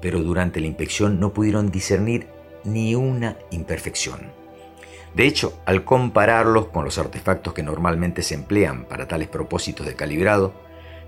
pero 0.00 0.22
durante 0.22 0.60
la 0.60 0.68
inspección 0.68 1.20
no 1.20 1.34
pudieron 1.34 1.70
discernir 1.70 2.28
ni 2.66 2.94
una 2.94 3.36
imperfección. 3.50 4.32
De 5.14 5.26
hecho, 5.26 5.58
al 5.64 5.84
compararlos 5.84 6.66
con 6.66 6.84
los 6.84 6.98
artefactos 6.98 7.54
que 7.54 7.62
normalmente 7.62 8.22
se 8.22 8.34
emplean 8.34 8.84
para 8.84 9.08
tales 9.08 9.28
propósitos 9.28 9.86
de 9.86 9.94
calibrado, 9.94 10.52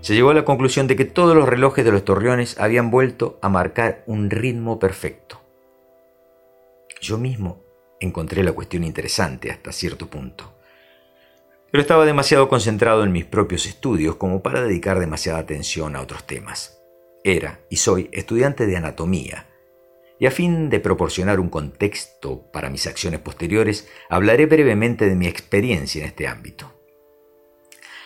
se 0.01 0.15
llegó 0.15 0.31
a 0.31 0.33
la 0.33 0.45
conclusión 0.45 0.87
de 0.87 0.95
que 0.95 1.05
todos 1.05 1.35
los 1.35 1.47
relojes 1.47 1.85
de 1.85 1.91
los 1.91 2.05
torreones 2.05 2.59
habían 2.59 2.89
vuelto 2.89 3.37
a 3.41 3.49
marcar 3.49 4.03
un 4.07 4.29
ritmo 4.29 4.79
perfecto. 4.79 5.41
Yo 7.01 7.17
mismo 7.17 7.61
encontré 7.99 8.43
la 8.43 8.53
cuestión 8.53 8.83
interesante 8.83 9.51
hasta 9.51 9.71
cierto 9.71 10.07
punto, 10.07 10.55
pero 11.71 11.81
estaba 11.81 12.05
demasiado 12.05 12.49
concentrado 12.49 13.03
en 13.03 13.11
mis 13.11 13.25
propios 13.25 13.65
estudios 13.65 14.15
como 14.15 14.41
para 14.41 14.61
dedicar 14.61 14.99
demasiada 14.99 15.39
atención 15.39 15.95
a 15.95 16.01
otros 16.01 16.25
temas. 16.25 16.81
Era 17.23 17.59
y 17.69 17.75
soy 17.75 18.09
estudiante 18.11 18.65
de 18.65 18.77
anatomía, 18.77 19.48
y 20.19 20.25
a 20.25 20.31
fin 20.31 20.69
de 20.69 20.79
proporcionar 20.79 21.39
un 21.39 21.49
contexto 21.49 22.51
para 22.51 22.69
mis 22.69 22.87
acciones 22.87 23.21
posteriores, 23.21 23.87
hablaré 24.09 24.45
brevemente 24.45 25.07
de 25.07 25.15
mi 25.15 25.27
experiencia 25.27 26.01
en 26.01 26.07
este 26.07 26.27
ámbito. 26.27 26.73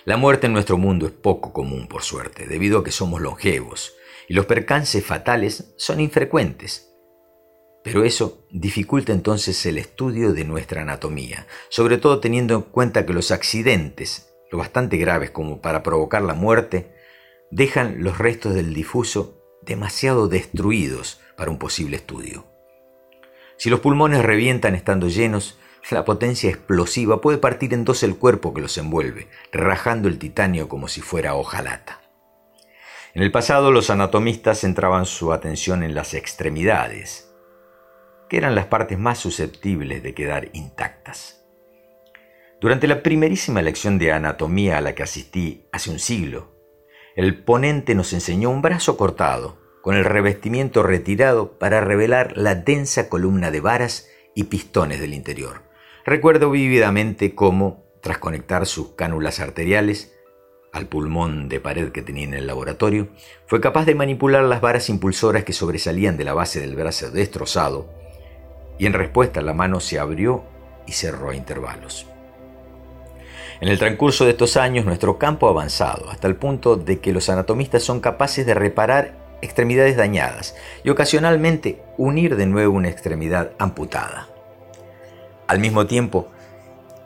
La 0.05 0.17
muerte 0.17 0.47
en 0.47 0.53
nuestro 0.53 0.77
mundo 0.77 1.07
es 1.07 1.11
poco 1.11 1.53
común, 1.53 1.87
por 1.87 2.03
suerte, 2.03 2.45
debido 2.45 2.79
a 2.79 2.83
que 2.83 2.91
somos 2.91 3.21
longevos 3.21 3.93
y 4.27 4.33
los 4.33 4.45
percances 4.45 5.03
fatales 5.03 5.73
son 5.77 5.99
infrecuentes. 5.99 6.93
Pero 7.83 8.03
eso 8.03 8.45
dificulta 8.51 9.11
entonces 9.11 9.65
el 9.65 9.77
estudio 9.77 10.33
de 10.33 10.45
nuestra 10.45 10.83
anatomía, 10.83 11.47
sobre 11.69 11.97
todo 11.97 12.19
teniendo 12.19 12.55
en 12.55 12.61
cuenta 12.61 13.05
que 13.05 13.13
los 13.13 13.31
accidentes, 13.31 14.33
lo 14.51 14.57
bastante 14.57 14.97
graves 14.97 15.31
como 15.31 15.61
para 15.61 15.83
provocar 15.83 16.21
la 16.21 16.33
muerte, 16.33 16.93
dejan 17.49 18.03
los 18.03 18.19
restos 18.19 18.53
del 18.53 18.73
difuso 18.73 19.42
demasiado 19.65 20.27
destruidos 20.27 21.21
para 21.35 21.51
un 21.51 21.57
posible 21.57 21.97
estudio. 21.97 22.45
Si 23.57 23.69
los 23.69 23.79
pulmones 23.79 24.23
revientan 24.23 24.75
estando 24.75 25.07
llenos, 25.07 25.59
la 25.91 26.05
potencia 26.05 26.49
explosiva 26.49 27.21
puede 27.21 27.37
partir 27.37 27.73
en 27.73 27.85
dos 27.85 28.03
el 28.03 28.17
cuerpo 28.17 28.53
que 28.53 28.61
los 28.61 28.77
envuelve, 28.77 29.27
rajando 29.51 30.07
el 30.07 30.17
titanio 30.17 30.69
como 30.69 30.87
si 30.87 31.01
fuera 31.01 31.35
hojalata. 31.35 32.01
En 33.13 33.21
el 33.21 33.31
pasado 33.31 33.71
los 33.71 33.89
anatomistas 33.89 34.61
centraban 34.61 35.05
su 35.05 35.33
atención 35.33 35.83
en 35.83 35.93
las 35.93 36.13
extremidades, 36.13 37.31
que 38.29 38.37
eran 38.37 38.55
las 38.55 38.65
partes 38.65 38.97
más 38.97 39.19
susceptibles 39.19 40.01
de 40.01 40.13
quedar 40.15 40.49
intactas. 40.53 41.45
Durante 42.59 42.87
la 42.87 43.03
primerísima 43.03 43.61
lección 43.61 43.99
de 43.99 44.13
anatomía 44.13 44.77
a 44.77 44.81
la 44.81 44.95
que 44.95 45.03
asistí 45.03 45.67
hace 45.71 45.91
un 45.91 45.99
siglo, 45.99 46.52
el 47.15 47.43
ponente 47.43 47.93
nos 47.93 48.13
enseñó 48.13 48.49
un 48.49 48.61
brazo 48.61 48.97
cortado, 48.97 49.57
con 49.81 49.95
el 49.95 50.05
revestimiento 50.05 50.81
retirado 50.81 51.59
para 51.59 51.81
revelar 51.81 52.37
la 52.37 52.55
densa 52.55 53.09
columna 53.09 53.51
de 53.51 53.59
varas 53.59 54.07
y 54.33 54.45
pistones 54.45 54.99
del 54.99 55.13
interior. 55.13 55.63
Recuerdo 56.05 56.49
vívidamente 56.49 57.35
cómo, 57.35 57.83
tras 58.01 58.17
conectar 58.17 58.65
sus 58.65 58.93
cánulas 58.93 59.39
arteriales 59.39 60.13
al 60.71 60.87
pulmón 60.87 61.49
de 61.49 61.59
pared 61.59 61.91
que 61.91 62.01
tenía 62.01 62.23
en 62.23 62.33
el 62.33 62.47
laboratorio, 62.47 63.09
fue 63.45 63.61
capaz 63.61 63.85
de 63.85 63.93
manipular 63.93 64.43
las 64.43 64.61
varas 64.61 64.89
impulsoras 64.89 65.43
que 65.43 65.53
sobresalían 65.53 66.17
de 66.17 66.23
la 66.23 66.33
base 66.33 66.59
del 66.59 66.75
brazo 66.75 67.11
destrozado, 67.11 67.89
y 68.79 68.87
en 68.87 68.93
respuesta 68.93 69.41
la 69.41 69.53
mano 69.53 69.79
se 69.79 69.99
abrió 69.99 70.45
y 70.87 70.93
cerró 70.93 71.29
a 71.29 71.35
intervalos. 71.35 72.07
En 73.63 73.69
el 73.69 73.79
transcurso 73.79 74.25
de 74.25 74.31
estos 74.31 74.57
años 74.57 74.83
nuestro 74.83 75.17
campo 75.17 75.47
ha 75.47 75.51
avanzado 75.51 76.09
hasta 76.09 76.27
el 76.27 76.35
punto 76.35 76.75
de 76.75 76.99
que 76.99 77.13
los 77.13 77.29
anatomistas 77.29 77.81
son 77.81 78.01
capaces 78.01 78.45
de 78.45 78.53
reparar 78.53 79.37
extremidades 79.41 79.95
dañadas 79.95 80.57
y 80.83 80.89
ocasionalmente 80.89 81.81
unir 81.97 82.35
de 82.35 82.45
nuevo 82.45 82.75
una 82.75 82.89
extremidad 82.89 83.51
amputada. 83.59 84.27
Al 85.47 85.59
mismo 85.59 85.87
tiempo, 85.87 86.27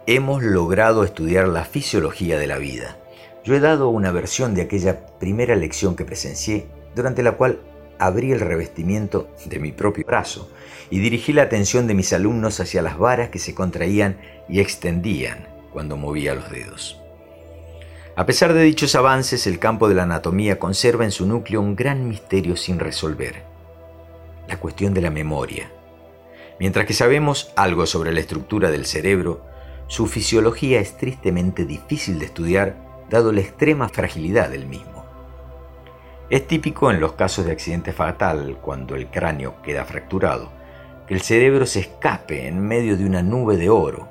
hemos 0.08 0.42
logrado 0.42 1.04
estudiar 1.04 1.48
la 1.48 1.64
fisiología 1.64 2.40
de 2.40 2.48
la 2.48 2.58
vida. 2.58 2.98
Yo 3.44 3.54
he 3.54 3.60
dado 3.60 3.90
una 3.90 4.12
versión 4.12 4.56
de 4.56 4.64
aquella 4.64 5.06
primera 5.20 5.56
lección 5.56 5.96
que 5.96 6.06
presencié, 6.06 6.66
durante 6.96 7.22
la 7.22 7.34
cual 7.34 7.60
abrí 8.00 8.32
el 8.32 8.40
revestimiento 8.40 9.30
de 9.46 9.60
mi 9.60 9.74
propio 9.74 10.06
brazo 10.08 10.50
y 10.90 11.02
dirigí 11.02 11.34
la 11.34 11.44
atención 11.44 11.86
de 11.86 11.94
mis 11.94 12.14
alumnos 12.14 12.60
hacia 12.60 12.82
las 12.82 12.98
varas 12.98 13.30
que 13.30 13.38
se 13.38 13.54
contraían 13.54 14.18
y 14.50 14.60
extendían 14.60 15.47
cuando 15.72 15.98
movía 15.98 16.36
los 16.36 16.50
dedos. 16.50 17.02
A 18.16 18.26
pesar 18.26 18.54
de 18.54 18.64
dichos 18.64 18.96
avances, 18.96 19.46
el 19.46 19.60
campo 19.60 19.88
de 19.88 19.96
la 19.96 20.04
anatomía 20.04 20.58
conserva 20.58 21.06
en 21.06 21.12
su 21.12 21.28
núcleo 21.28 21.62
un 21.62 21.76
gran 21.76 22.08
misterio 22.08 22.56
sin 22.56 22.80
resolver, 22.80 23.44
la 24.48 24.58
cuestión 24.58 24.94
de 24.94 25.02
la 25.02 25.12
memoria. 25.12 25.72
Mientras 26.60 26.88
que 26.88 26.94
sabemos 26.94 27.54
algo 27.56 27.86
sobre 27.86 28.12
la 28.12 28.20
estructura 28.20 28.72
del 28.72 28.88
cerebro, 28.88 29.46
su 29.86 30.08
fisiología 30.08 30.80
es 30.80 30.98
tristemente 30.98 31.66
difícil 31.66 32.18
de 32.18 32.26
estudiar 32.26 32.76
dado 33.10 33.32
la 33.32 33.42
extrema 33.42 33.88
fragilidad 33.88 34.50
del 34.50 34.66
mismo. 34.66 35.06
Es 36.30 36.48
típico 36.48 36.92
en 36.92 37.00
los 37.00 37.14
casos 37.14 37.46
de 37.46 37.52
accidente 37.52 37.94
fatal, 37.94 38.58
cuando 38.62 38.96
el 38.96 39.08
cráneo 39.08 39.62
queda 39.62 39.86
fracturado, 39.86 40.52
que 41.08 41.14
el 41.14 41.22
cerebro 41.22 41.66
se 41.66 41.82
escape 41.82 42.48
en 42.48 42.60
medio 42.60 42.98
de 42.98 43.06
una 43.06 43.22
nube 43.22 43.56
de 43.56 43.70
oro, 43.70 44.10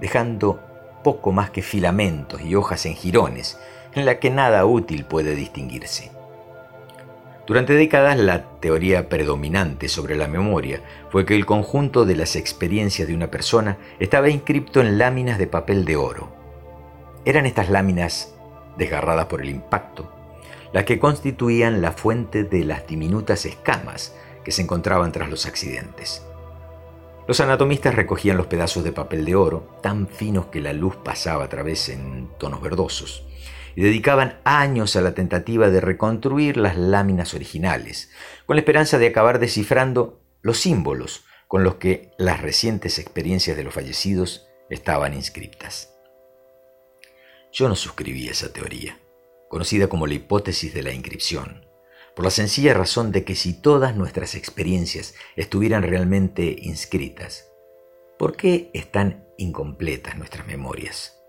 dejando 0.00 0.60
poco 1.06 1.30
más 1.30 1.50
que 1.50 1.62
filamentos 1.62 2.42
y 2.42 2.56
hojas 2.56 2.84
en 2.84 2.96
jirones, 2.96 3.60
en 3.94 4.06
la 4.06 4.18
que 4.18 4.28
nada 4.28 4.66
útil 4.66 5.04
puede 5.04 5.36
distinguirse. 5.36 6.10
Durante 7.46 7.74
décadas 7.74 8.18
la 8.18 8.58
teoría 8.58 9.08
predominante 9.08 9.88
sobre 9.88 10.16
la 10.16 10.26
memoria 10.26 10.80
fue 11.10 11.24
que 11.24 11.36
el 11.36 11.46
conjunto 11.46 12.06
de 12.06 12.16
las 12.16 12.34
experiencias 12.34 13.06
de 13.06 13.14
una 13.14 13.30
persona 13.30 13.78
estaba 14.00 14.30
inscripto 14.30 14.80
en 14.80 14.98
láminas 14.98 15.38
de 15.38 15.46
papel 15.46 15.84
de 15.84 15.94
oro. 15.94 16.34
Eran 17.24 17.46
estas 17.46 17.70
láminas, 17.70 18.34
desgarradas 18.76 19.26
por 19.26 19.42
el 19.42 19.50
impacto, 19.50 20.10
las 20.72 20.86
que 20.86 20.98
constituían 20.98 21.82
la 21.82 21.92
fuente 21.92 22.42
de 22.42 22.64
las 22.64 22.84
diminutas 22.88 23.46
escamas 23.46 24.12
que 24.42 24.50
se 24.50 24.62
encontraban 24.62 25.12
tras 25.12 25.30
los 25.30 25.46
accidentes. 25.46 26.26
Los 27.28 27.40
anatomistas 27.40 27.96
recogían 27.96 28.36
los 28.36 28.46
pedazos 28.46 28.84
de 28.84 28.92
papel 28.92 29.24
de 29.24 29.34
oro, 29.34 29.78
tan 29.82 30.06
finos 30.06 30.46
que 30.46 30.60
la 30.60 30.72
luz 30.72 30.94
pasaba 30.96 31.44
a 31.44 31.48
través 31.48 31.88
en 31.88 32.30
tonos 32.38 32.62
verdosos, 32.62 33.26
y 33.74 33.82
dedicaban 33.82 34.40
años 34.44 34.94
a 34.94 35.00
la 35.00 35.12
tentativa 35.12 35.68
de 35.68 35.80
reconstruir 35.80 36.56
las 36.56 36.76
láminas 36.76 37.34
originales, 37.34 38.10
con 38.46 38.54
la 38.54 38.60
esperanza 38.60 38.98
de 38.98 39.08
acabar 39.08 39.40
descifrando 39.40 40.20
los 40.40 40.58
símbolos 40.58 41.24
con 41.48 41.64
los 41.64 41.76
que 41.76 42.12
las 42.16 42.40
recientes 42.40 42.98
experiencias 42.98 43.56
de 43.56 43.64
los 43.64 43.74
fallecidos 43.74 44.46
estaban 44.70 45.14
inscritas. 45.14 45.92
Yo 47.52 47.68
no 47.68 47.74
suscribí 47.74 48.28
esa 48.28 48.52
teoría, 48.52 48.98
conocida 49.48 49.88
como 49.88 50.06
la 50.06 50.14
hipótesis 50.14 50.74
de 50.74 50.82
la 50.82 50.92
inscripción, 50.92 51.65
por 52.16 52.24
la 52.24 52.30
sencilla 52.30 52.72
razón 52.72 53.12
de 53.12 53.24
que 53.24 53.34
si 53.34 53.52
todas 53.52 53.94
nuestras 53.94 54.34
experiencias 54.34 55.14
estuvieran 55.36 55.82
realmente 55.82 56.56
inscritas, 56.62 57.52
¿por 58.18 58.36
qué 58.36 58.70
están 58.72 59.28
incompletas 59.36 60.16
nuestras 60.16 60.46
memorias? 60.46 61.22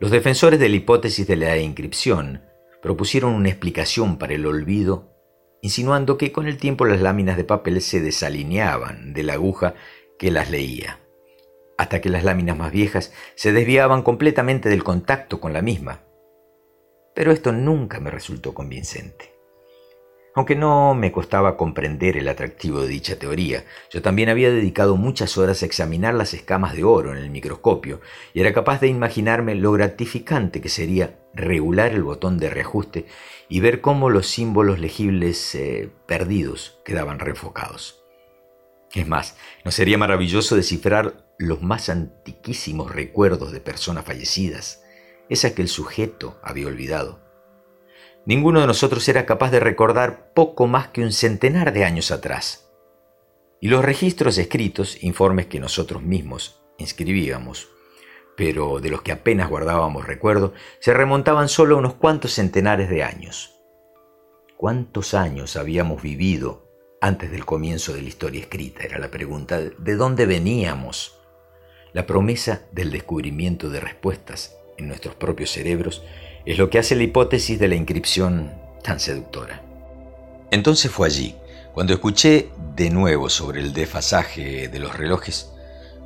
Los 0.00 0.10
defensores 0.10 0.58
de 0.58 0.70
la 0.70 0.76
hipótesis 0.76 1.26
de 1.26 1.36
la 1.36 1.58
inscripción 1.58 2.42
propusieron 2.80 3.34
una 3.34 3.50
explicación 3.50 4.16
para 4.16 4.32
el 4.32 4.46
olvido, 4.46 5.12
insinuando 5.60 6.16
que 6.16 6.32
con 6.32 6.48
el 6.48 6.56
tiempo 6.56 6.86
las 6.86 7.02
láminas 7.02 7.36
de 7.36 7.44
papel 7.44 7.82
se 7.82 8.00
desalineaban 8.00 9.12
de 9.12 9.24
la 9.24 9.34
aguja 9.34 9.74
que 10.18 10.30
las 10.30 10.50
leía, 10.50 11.00
hasta 11.76 12.00
que 12.00 12.08
las 12.08 12.24
láminas 12.24 12.56
más 12.56 12.72
viejas 12.72 13.12
se 13.34 13.52
desviaban 13.52 14.02
completamente 14.02 14.70
del 14.70 14.84
contacto 14.84 15.38
con 15.38 15.52
la 15.52 15.60
misma. 15.60 16.00
Pero 17.14 17.30
esto 17.30 17.52
nunca 17.52 18.00
me 18.00 18.10
resultó 18.10 18.54
convincente. 18.54 19.31
Aunque 20.34 20.56
no 20.56 20.94
me 20.94 21.12
costaba 21.12 21.58
comprender 21.58 22.16
el 22.16 22.26
atractivo 22.26 22.80
de 22.80 22.88
dicha 22.88 23.18
teoría, 23.18 23.64
yo 23.90 24.00
también 24.00 24.30
había 24.30 24.50
dedicado 24.50 24.96
muchas 24.96 25.36
horas 25.36 25.62
a 25.62 25.66
examinar 25.66 26.14
las 26.14 26.32
escamas 26.32 26.74
de 26.74 26.84
oro 26.84 27.12
en 27.12 27.18
el 27.18 27.28
microscopio 27.28 28.00
y 28.32 28.40
era 28.40 28.54
capaz 28.54 28.80
de 28.80 28.88
imaginarme 28.88 29.54
lo 29.54 29.72
gratificante 29.72 30.62
que 30.62 30.70
sería 30.70 31.18
regular 31.34 31.92
el 31.92 32.02
botón 32.02 32.38
de 32.38 32.48
reajuste 32.48 33.06
y 33.50 33.60
ver 33.60 33.82
cómo 33.82 34.08
los 34.08 34.26
símbolos 34.26 34.78
legibles 34.78 35.54
eh, 35.54 35.90
perdidos 36.06 36.80
quedaban 36.82 37.18
reenfocados. 37.18 38.02
Es 38.94 39.06
más, 39.06 39.36
¿no 39.66 39.70
sería 39.70 39.98
maravilloso 39.98 40.56
descifrar 40.56 41.26
los 41.38 41.60
más 41.60 41.90
antiquísimos 41.90 42.90
recuerdos 42.90 43.52
de 43.52 43.60
personas 43.60 44.06
fallecidas, 44.06 44.82
esas 45.28 45.52
que 45.52 45.62
el 45.62 45.68
sujeto 45.68 46.38
había 46.42 46.68
olvidado? 46.68 47.21
Ninguno 48.24 48.60
de 48.60 48.68
nosotros 48.68 49.08
era 49.08 49.26
capaz 49.26 49.50
de 49.50 49.58
recordar 49.58 50.32
poco 50.32 50.68
más 50.68 50.88
que 50.88 51.02
un 51.02 51.12
centenar 51.12 51.72
de 51.72 51.84
años 51.84 52.12
atrás. 52.12 52.70
Y 53.60 53.68
los 53.68 53.84
registros 53.84 54.38
escritos, 54.38 55.02
informes 55.02 55.46
que 55.46 55.58
nosotros 55.58 56.02
mismos 56.02 56.62
inscribíamos, 56.78 57.68
pero 58.36 58.78
de 58.78 58.90
los 58.90 59.02
que 59.02 59.12
apenas 59.12 59.48
guardábamos 59.48 60.06
recuerdo, 60.06 60.52
se 60.78 60.94
remontaban 60.94 61.48
solo 61.48 61.74
a 61.74 61.78
unos 61.78 61.94
cuantos 61.94 62.32
centenares 62.32 62.88
de 62.88 63.02
años. 63.02 63.60
¿Cuántos 64.56 65.14
años 65.14 65.56
habíamos 65.56 66.00
vivido 66.00 66.70
antes 67.00 67.32
del 67.32 67.44
comienzo 67.44 67.92
de 67.92 68.02
la 68.02 68.08
historia 68.08 68.40
escrita? 68.40 68.84
Era 68.84 68.98
la 68.98 69.10
pregunta. 69.10 69.60
¿De 69.60 69.96
dónde 69.96 70.26
veníamos? 70.26 71.18
La 71.92 72.06
promesa 72.06 72.62
del 72.70 72.92
descubrimiento 72.92 73.68
de 73.68 73.80
respuestas 73.80 74.56
en 74.78 74.86
nuestros 74.86 75.16
propios 75.16 75.50
cerebros 75.50 76.04
es 76.44 76.58
lo 76.58 76.70
que 76.70 76.78
hace 76.78 76.94
la 76.96 77.04
hipótesis 77.04 77.58
de 77.58 77.68
la 77.68 77.76
inscripción 77.76 78.52
tan 78.82 78.98
seductora. 78.98 79.62
Entonces 80.50 80.90
fue 80.90 81.06
allí, 81.06 81.36
cuando 81.72 81.92
escuché 81.92 82.50
de 82.76 82.90
nuevo 82.90 83.28
sobre 83.28 83.60
el 83.60 83.72
desfasaje 83.72 84.68
de 84.68 84.78
los 84.78 84.96
relojes, 84.96 85.50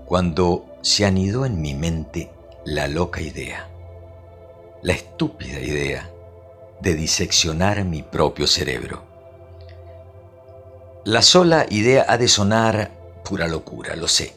cuando 0.05 0.77
se 0.83 1.05
anidó 1.05 1.46
en 1.46 1.61
mi 1.61 1.75
mente 1.75 2.31
la 2.64 2.87
loca 2.87 3.20
idea, 3.20 3.68
la 4.83 4.92
estúpida 4.92 5.61
idea 5.61 6.11
de 6.81 6.94
diseccionar 6.94 7.85
mi 7.85 8.03
propio 8.03 8.46
cerebro. 8.46 9.03
La 11.05 11.22
sola 11.22 11.66
idea 11.70 12.05
ha 12.09 12.18
de 12.18 12.29
sonar 12.29 12.90
pura 13.25 13.49
locura, 13.49 13.96
lo 13.96 14.07
sé, 14.07 14.35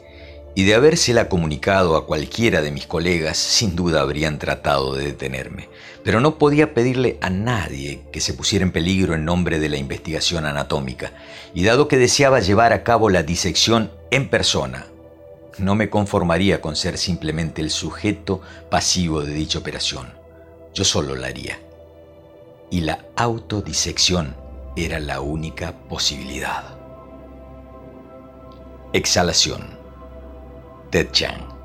y 0.55 0.63
de 0.63 0.75
habérsela 0.75 1.29
comunicado 1.29 1.95
a 1.95 2.05
cualquiera 2.05 2.61
de 2.61 2.71
mis 2.71 2.85
colegas, 2.85 3.37
sin 3.37 3.75
duda 3.75 4.01
habrían 4.01 4.39
tratado 4.39 4.95
de 4.95 5.05
detenerme. 5.05 5.69
Pero 6.03 6.19
no 6.19 6.37
podía 6.37 6.73
pedirle 6.73 7.17
a 7.21 7.29
nadie 7.29 8.01
que 8.11 8.19
se 8.19 8.33
pusiera 8.33 8.65
en 8.65 8.71
peligro 8.71 9.13
en 9.13 9.25
nombre 9.25 9.59
de 9.59 9.69
la 9.69 9.77
investigación 9.77 10.45
anatómica, 10.45 11.13
y 11.53 11.63
dado 11.63 11.87
que 11.87 11.97
deseaba 11.97 12.39
llevar 12.39 12.73
a 12.73 12.83
cabo 12.83 13.09
la 13.09 13.23
disección 13.23 13.91
en 14.11 14.29
persona, 14.29 14.87
no 15.57 15.75
me 15.75 15.89
conformaría 15.89 16.61
con 16.61 16.75
ser 16.75 16.97
simplemente 16.97 17.61
el 17.61 17.69
sujeto 17.69 18.41
pasivo 18.69 19.21
de 19.21 19.33
dicha 19.33 19.59
operación. 19.59 20.13
Yo 20.73 20.83
solo 20.83 21.15
la 21.15 21.27
haría. 21.27 21.59
y 22.71 22.81
la 22.81 23.03
autodisección 23.15 24.35
era 24.75 24.99
la 24.99 25.21
única 25.21 25.73
posibilidad. 25.89 26.63
Exhalación. 28.93 29.78
Ted 30.91 31.13
Chang. 31.13 31.58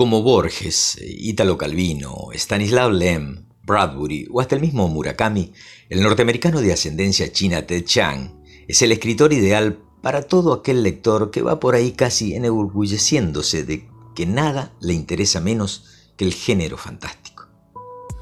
Como 0.00 0.22
Borges, 0.22 0.96
Italo 1.02 1.58
Calvino, 1.58 2.30
Stanislav 2.32 2.90
Lem, 2.90 3.44
Bradbury 3.64 4.26
o 4.30 4.40
hasta 4.40 4.54
el 4.54 4.62
mismo 4.62 4.88
Murakami, 4.88 5.52
el 5.90 6.02
norteamericano 6.02 6.62
de 6.62 6.72
ascendencia 6.72 7.30
china 7.30 7.66
Ted 7.66 7.84
Chiang 7.84 8.42
es 8.66 8.80
el 8.80 8.92
escritor 8.92 9.34
ideal 9.34 9.78
para 10.00 10.22
todo 10.22 10.54
aquel 10.54 10.82
lector 10.82 11.30
que 11.30 11.42
va 11.42 11.60
por 11.60 11.74
ahí 11.74 11.92
casi 11.92 12.34
enorgulleciéndose 12.34 13.64
de 13.64 13.90
que 14.14 14.24
nada 14.24 14.72
le 14.80 14.94
interesa 14.94 15.38
menos 15.38 15.84
que 16.16 16.24
el 16.24 16.32
género 16.32 16.78
fantástico. 16.78 17.48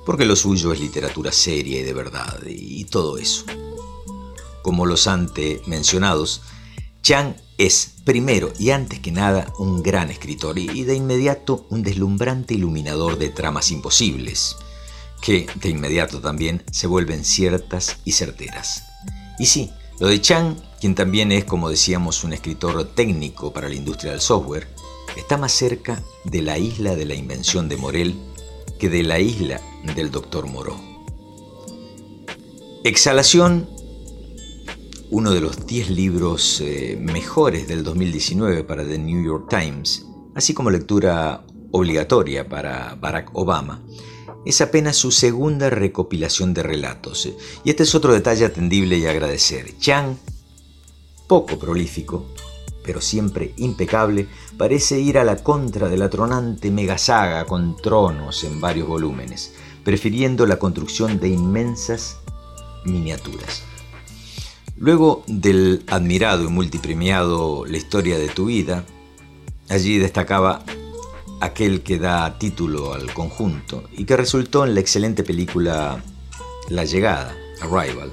Porque 0.04 0.24
lo 0.24 0.34
suyo 0.34 0.72
es 0.72 0.80
literatura 0.80 1.30
seria 1.30 1.78
y 1.78 1.84
de 1.84 1.92
verdad 1.92 2.40
y 2.44 2.84
todo 2.86 3.18
eso. 3.18 3.44
como 4.64 4.84
los 4.84 5.06
ante 5.06 5.62
mencionados, 5.66 6.42
Chang 7.02 7.34
es, 7.56 7.94
primero 8.04 8.52
y 8.58 8.70
antes 8.70 9.00
que 9.00 9.12
nada, 9.12 9.52
un 9.58 9.82
gran 9.82 10.10
escritor 10.10 10.58
y 10.58 10.84
de 10.84 10.94
inmediato 10.94 11.66
un 11.70 11.82
deslumbrante 11.82 12.54
iluminador 12.54 13.18
de 13.18 13.30
tramas 13.30 13.70
imposibles, 13.70 14.56
que 15.20 15.46
de 15.56 15.68
inmediato 15.68 16.20
también 16.20 16.62
se 16.70 16.86
vuelven 16.86 17.24
ciertas 17.24 17.96
y 18.04 18.12
certeras. 18.12 18.84
Y 19.38 19.46
sí, 19.46 19.70
lo 20.00 20.08
de 20.08 20.20
Chang, 20.20 20.56
quien 20.80 20.94
también 20.94 21.32
es, 21.32 21.44
como 21.44 21.70
decíamos, 21.70 22.22
un 22.24 22.32
escritor 22.32 22.94
técnico 22.94 23.52
para 23.52 23.68
la 23.68 23.74
industria 23.74 24.12
del 24.12 24.20
software, 24.20 24.68
está 25.16 25.36
más 25.36 25.52
cerca 25.52 26.02
de 26.24 26.42
la 26.42 26.58
isla 26.58 26.94
de 26.94 27.04
la 27.04 27.14
invención 27.14 27.68
de 27.68 27.76
Morel 27.76 28.14
que 28.78 28.88
de 28.88 29.02
la 29.02 29.18
isla 29.18 29.60
del 29.96 30.10
doctor 30.10 30.46
Moreau. 30.46 30.78
Exhalación, 32.84 33.68
uno 35.10 35.30
de 35.32 35.40
los 35.40 35.66
10 35.66 35.90
libros 35.90 36.60
eh, 36.60 36.98
mejores 37.00 37.66
del 37.66 37.82
2019 37.82 38.64
para 38.64 38.86
The 38.86 38.98
New 38.98 39.24
York 39.24 39.48
Times, 39.48 40.06
así 40.34 40.52
como 40.52 40.70
lectura 40.70 41.44
obligatoria 41.70 42.48
para 42.48 42.94
Barack 42.94 43.30
Obama, 43.34 43.82
es 44.44 44.60
apenas 44.60 44.96
su 44.96 45.10
segunda 45.10 45.70
recopilación 45.70 46.52
de 46.54 46.62
relatos. 46.62 47.28
Y 47.64 47.70
este 47.70 47.84
es 47.84 47.94
otro 47.94 48.12
detalle 48.12 48.44
atendible 48.44 48.98
y 48.98 49.06
agradecer. 49.06 49.78
Chang, 49.78 50.16
poco 51.26 51.58
prolífico, 51.58 52.26
pero 52.84 53.00
siempre 53.00 53.54
impecable, 53.56 54.28
parece 54.56 55.00
ir 55.00 55.18
a 55.18 55.24
la 55.24 55.36
contra 55.36 55.88
de 55.88 55.98
la 55.98 56.10
tronante 56.10 56.70
megasaga 56.70 57.44
con 57.46 57.76
tronos 57.76 58.44
en 58.44 58.60
varios 58.60 58.88
volúmenes, 58.88 59.54
prefiriendo 59.84 60.46
la 60.46 60.58
construcción 60.58 61.18
de 61.18 61.28
inmensas 61.28 62.18
miniaturas. 62.84 63.67
Luego 64.80 65.24
del 65.26 65.82
admirado 65.88 66.44
y 66.44 66.48
multipremiado 66.48 67.64
La 67.66 67.76
historia 67.76 68.16
de 68.16 68.28
tu 68.28 68.46
vida, 68.46 68.84
allí 69.68 69.98
destacaba 69.98 70.64
aquel 71.40 71.82
que 71.82 71.98
da 71.98 72.38
título 72.38 72.94
al 72.94 73.12
conjunto 73.12 73.84
y 73.96 74.04
que 74.04 74.16
resultó 74.16 74.64
en 74.64 74.74
la 74.74 74.80
excelente 74.80 75.24
película 75.24 76.02
La 76.68 76.84
llegada, 76.84 77.34
Arrival, 77.60 78.12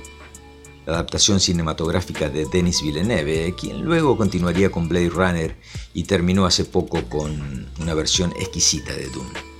la 0.87 0.93
adaptación 0.93 1.39
cinematográfica 1.39 2.29
de 2.29 2.45
Denis 2.45 2.81
Villeneuve, 2.81 3.53
quien 3.59 3.83
luego 3.83 4.17
continuaría 4.17 4.71
con 4.71 4.89
Blade 4.89 5.09
Runner 5.09 5.55
y 5.93 6.03
terminó 6.05 6.47
hace 6.47 6.65
poco 6.65 7.03
con 7.03 7.67
una 7.79 7.93
versión 7.93 8.31
exquisita 8.39 8.91
de 8.93 9.07
Dune. 9.09 9.54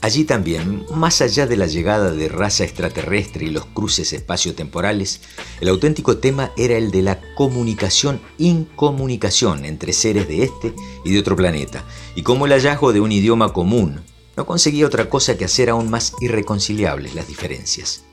Allí 0.00 0.24
también, 0.24 0.86
más 0.94 1.20
allá 1.22 1.48
de 1.48 1.56
la 1.56 1.66
llegada 1.66 2.12
de 2.12 2.28
raza 2.28 2.62
extraterrestre 2.62 3.46
y 3.46 3.50
los 3.50 3.66
cruces 3.66 4.12
espaciotemporales, 4.12 5.22
el 5.60 5.66
auténtico 5.68 6.18
tema 6.18 6.52
era 6.56 6.76
el 6.76 6.92
de 6.92 7.02
la 7.02 7.20
comunicación-incomunicación 7.34 9.64
entre 9.64 9.92
seres 9.92 10.28
de 10.28 10.44
este 10.44 10.72
y 11.04 11.12
de 11.12 11.18
otro 11.18 11.34
planeta, 11.34 11.84
y 12.14 12.22
cómo 12.22 12.46
el 12.46 12.52
hallazgo 12.52 12.92
de 12.92 13.00
un 13.00 13.10
idioma 13.10 13.52
común 13.52 14.00
no 14.36 14.46
conseguía 14.46 14.86
otra 14.86 15.10
cosa 15.10 15.36
que 15.36 15.44
hacer 15.44 15.68
aún 15.68 15.90
más 15.90 16.12
irreconciliables 16.20 17.16
las 17.16 17.26
diferencias. 17.26 18.04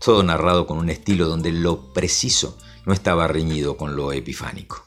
Todo 0.00 0.24
narrado 0.24 0.66
con 0.66 0.78
un 0.78 0.90
estilo 0.90 1.28
donde 1.28 1.52
lo 1.52 1.92
preciso 1.92 2.58
no 2.86 2.92
estaba 2.92 3.28
reñido 3.28 3.76
con 3.76 3.94
lo 3.94 4.12
epifánico. 4.12 4.84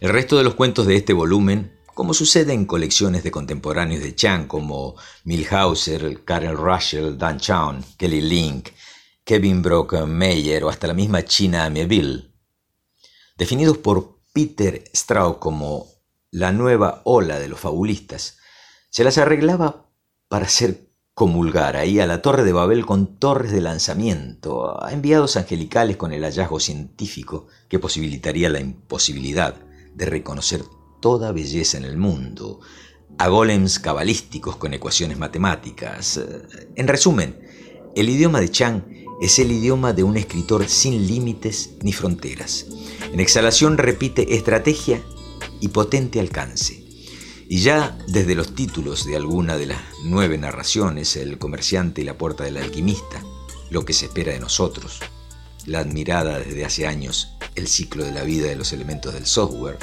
El 0.00 0.10
resto 0.10 0.36
de 0.36 0.44
los 0.44 0.56
cuentos 0.56 0.86
de 0.86 0.96
este 0.96 1.14
volumen 1.14 1.72
como 1.96 2.12
sucede 2.12 2.52
en 2.52 2.66
colecciones 2.66 3.24
de 3.24 3.30
contemporáneos 3.30 4.02
de 4.02 4.14
Chang 4.14 4.46
como 4.46 4.96
Milhauser, 5.24 6.24
Karen 6.24 6.54
Russell, 6.54 7.16
Dan 7.16 7.38
Chown, 7.38 7.82
Kelly 7.96 8.20
Link, 8.20 8.68
Kevin 9.24 9.62
Brock 9.62 9.94
Meyer 10.06 10.62
o 10.64 10.68
hasta 10.68 10.88
la 10.88 10.92
misma 10.92 11.24
China 11.24 11.64
Amieville. 11.64 12.34
Definidos 13.38 13.78
por 13.78 14.20
Peter 14.34 14.84
Straub 14.94 15.38
como 15.38 15.86
la 16.30 16.52
nueva 16.52 17.00
ola 17.04 17.38
de 17.38 17.48
los 17.48 17.60
fabulistas, 17.60 18.36
se 18.90 19.02
las 19.02 19.16
arreglaba 19.16 19.86
para 20.28 20.44
hacer 20.44 20.90
comulgar 21.14 21.76
ahí 21.76 21.98
a 21.98 22.06
la 22.06 22.20
Torre 22.20 22.44
de 22.44 22.52
Babel 22.52 22.84
con 22.84 23.18
torres 23.18 23.52
de 23.52 23.62
lanzamiento, 23.62 24.84
a 24.84 24.92
enviados 24.92 25.38
angelicales 25.38 25.96
con 25.96 26.12
el 26.12 26.24
hallazgo 26.24 26.60
científico 26.60 27.46
que 27.70 27.78
posibilitaría 27.78 28.50
la 28.50 28.60
imposibilidad 28.60 29.54
de 29.94 30.04
reconocer 30.04 30.60
toda 31.06 31.30
belleza 31.30 31.78
en 31.78 31.84
el 31.84 31.96
mundo, 31.96 32.58
a 33.16 33.28
golems 33.28 33.78
cabalísticos 33.78 34.56
con 34.56 34.74
ecuaciones 34.74 35.16
matemáticas. 35.16 36.20
En 36.74 36.88
resumen, 36.88 37.38
el 37.94 38.08
idioma 38.08 38.40
de 38.40 38.50
Chang 38.50 38.82
es 39.20 39.38
el 39.38 39.52
idioma 39.52 39.92
de 39.92 40.02
un 40.02 40.16
escritor 40.16 40.68
sin 40.68 41.06
límites 41.06 41.76
ni 41.80 41.92
fronteras. 41.92 42.66
En 43.12 43.20
exhalación 43.20 43.78
repite 43.78 44.34
estrategia 44.34 45.00
y 45.60 45.68
potente 45.68 46.18
alcance. 46.18 46.82
Y 47.48 47.60
ya 47.60 47.96
desde 48.08 48.34
los 48.34 48.56
títulos 48.56 49.06
de 49.06 49.14
alguna 49.14 49.56
de 49.56 49.66
las 49.66 49.80
nueve 50.02 50.36
narraciones, 50.38 51.14
El 51.14 51.38
comerciante 51.38 52.00
y 52.00 52.04
la 52.04 52.18
puerta 52.18 52.42
del 52.42 52.56
alquimista, 52.56 53.22
Lo 53.70 53.84
que 53.84 53.92
se 53.92 54.06
espera 54.06 54.32
de 54.32 54.40
nosotros, 54.40 54.98
la 55.66 55.78
admirada 55.78 56.40
desde 56.40 56.64
hace 56.64 56.88
años 56.88 57.36
El 57.54 57.68
ciclo 57.68 58.04
de 58.04 58.10
la 58.10 58.24
vida 58.24 58.48
de 58.48 58.56
los 58.56 58.72
elementos 58.72 59.14
del 59.14 59.26
software, 59.26 59.78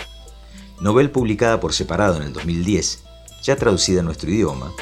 novel 0.84 1.12
publicada 1.12 1.62
por 1.62 1.74
separado 1.74 2.17
en 2.17 2.24
el 2.24 2.34
2010, 2.34 3.04
ya 3.41 3.56
traducida 3.56 4.02
a 4.02 4.04
nuestro 4.04 4.30
idioma, 4.30 4.74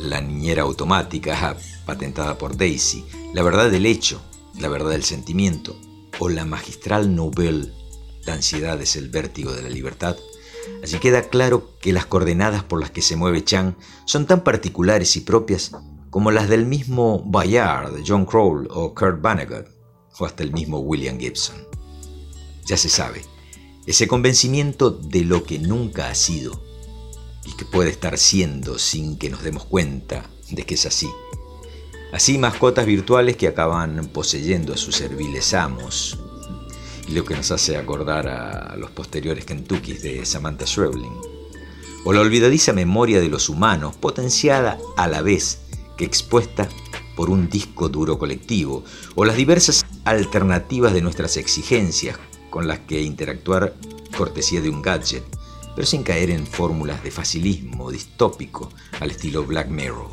La 0.00 0.20
niñera 0.20 0.62
automática, 0.62 1.56
patentada 1.86 2.36
por 2.36 2.56
Daisy, 2.56 3.06
La 3.32 3.44
verdad 3.44 3.70
del 3.70 3.86
hecho, 3.86 4.20
La 4.58 4.66
verdad 4.66 4.90
del 4.90 5.04
sentimiento, 5.04 5.76
o 6.18 6.28
la 6.28 6.44
magistral 6.44 7.14
novel 7.14 7.72
La 8.26 8.34
ansiedad 8.34 8.80
es 8.82 8.96
el 8.96 9.08
vértigo 9.08 9.52
de 9.52 9.62
la 9.62 9.68
libertad, 9.68 10.16
allí 10.82 10.98
queda 10.98 11.22
claro 11.22 11.78
que 11.80 11.92
las 11.92 12.06
coordenadas 12.06 12.64
por 12.64 12.80
las 12.80 12.90
que 12.90 13.00
se 13.00 13.14
mueve 13.14 13.44
Chang 13.44 13.76
son 14.04 14.26
tan 14.26 14.42
particulares 14.42 15.14
y 15.14 15.20
propias 15.20 15.70
como 16.10 16.32
las 16.32 16.48
del 16.48 16.66
mismo 16.66 17.22
Bayard, 17.24 18.02
John 18.04 18.26
Crowell 18.26 18.66
o 18.72 18.96
Kurt 18.96 19.22
Vonnegut, 19.22 19.68
o 20.18 20.26
hasta 20.26 20.42
el 20.42 20.52
mismo 20.52 20.80
William 20.80 21.20
Gibson. 21.20 21.56
Ya 22.66 22.76
se 22.76 22.88
sabe, 22.88 23.22
ese 23.88 24.06
convencimiento 24.06 24.90
de 24.90 25.24
lo 25.24 25.44
que 25.44 25.58
nunca 25.58 26.10
ha 26.10 26.14
sido 26.14 26.62
y 27.46 27.56
que 27.56 27.64
puede 27.64 27.88
estar 27.88 28.18
siendo 28.18 28.78
sin 28.78 29.16
que 29.16 29.30
nos 29.30 29.42
demos 29.42 29.64
cuenta 29.64 30.28
de 30.50 30.64
que 30.64 30.74
es 30.74 30.84
así. 30.84 31.08
Así 32.12 32.36
mascotas 32.36 32.84
virtuales 32.84 33.38
que 33.38 33.48
acaban 33.48 34.10
poseyendo 34.12 34.74
a 34.74 34.76
sus 34.76 34.94
serviles 34.94 35.54
amos, 35.54 36.18
y 37.08 37.12
lo 37.12 37.24
que 37.24 37.34
nos 37.34 37.50
hace 37.50 37.78
acordar 37.78 38.28
a 38.28 38.76
los 38.76 38.90
posteriores 38.90 39.46
Kentuckys 39.46 40.02
de 40.02 40.26
Samantha 40.26 40.66
Schweblin, 40.66 41.14
o 42.04 42.12
la 42.12 42.20
olvidadiza 42.20 42.74
memoria 42.74 43.20
de 43.20 43.30
los 43.30 43.48
humanos, 43.48 43.96
potenciada 43.96 44.78
a 44.98 45.08
la 45.08 45.22
vez 45.22 45.62
que 45.96 46.04
expuesta 46.04 46.68
por 47.16 47.30
un 47.30 47.48
disco 47.48 47.88
duro 47.88 48.18
colectivo, 48.18 48.84
o 49.14 49.24
las 49.24 49.36
diversas 49.36 49.86
alternativas 50.04 50.92
de 50.92 51.00
nuestras 51.00 51.38
exigencias 51.38 52.18
con 52.58 52.66
las 52.66 52.80
que 52.80 53.00
interactuar 53.00 53.72
cortesía 54.16 54.60
de 54.60 54.68
un 54.68 54.82
gadget, 54.82 55.22
pero 55.76 55.86
sin 55.86 56.02
caer 56.02 56.30
en 56.30 56.44
fórmulas 56.44 57.04
de 57.04 57.12
facilismo 57.12 57.92
distópico 57.92 58.72
al 58.98 59.12
estilo 59.12 59.44
Black 59.44 59.68
Mirror, 59.68 60.10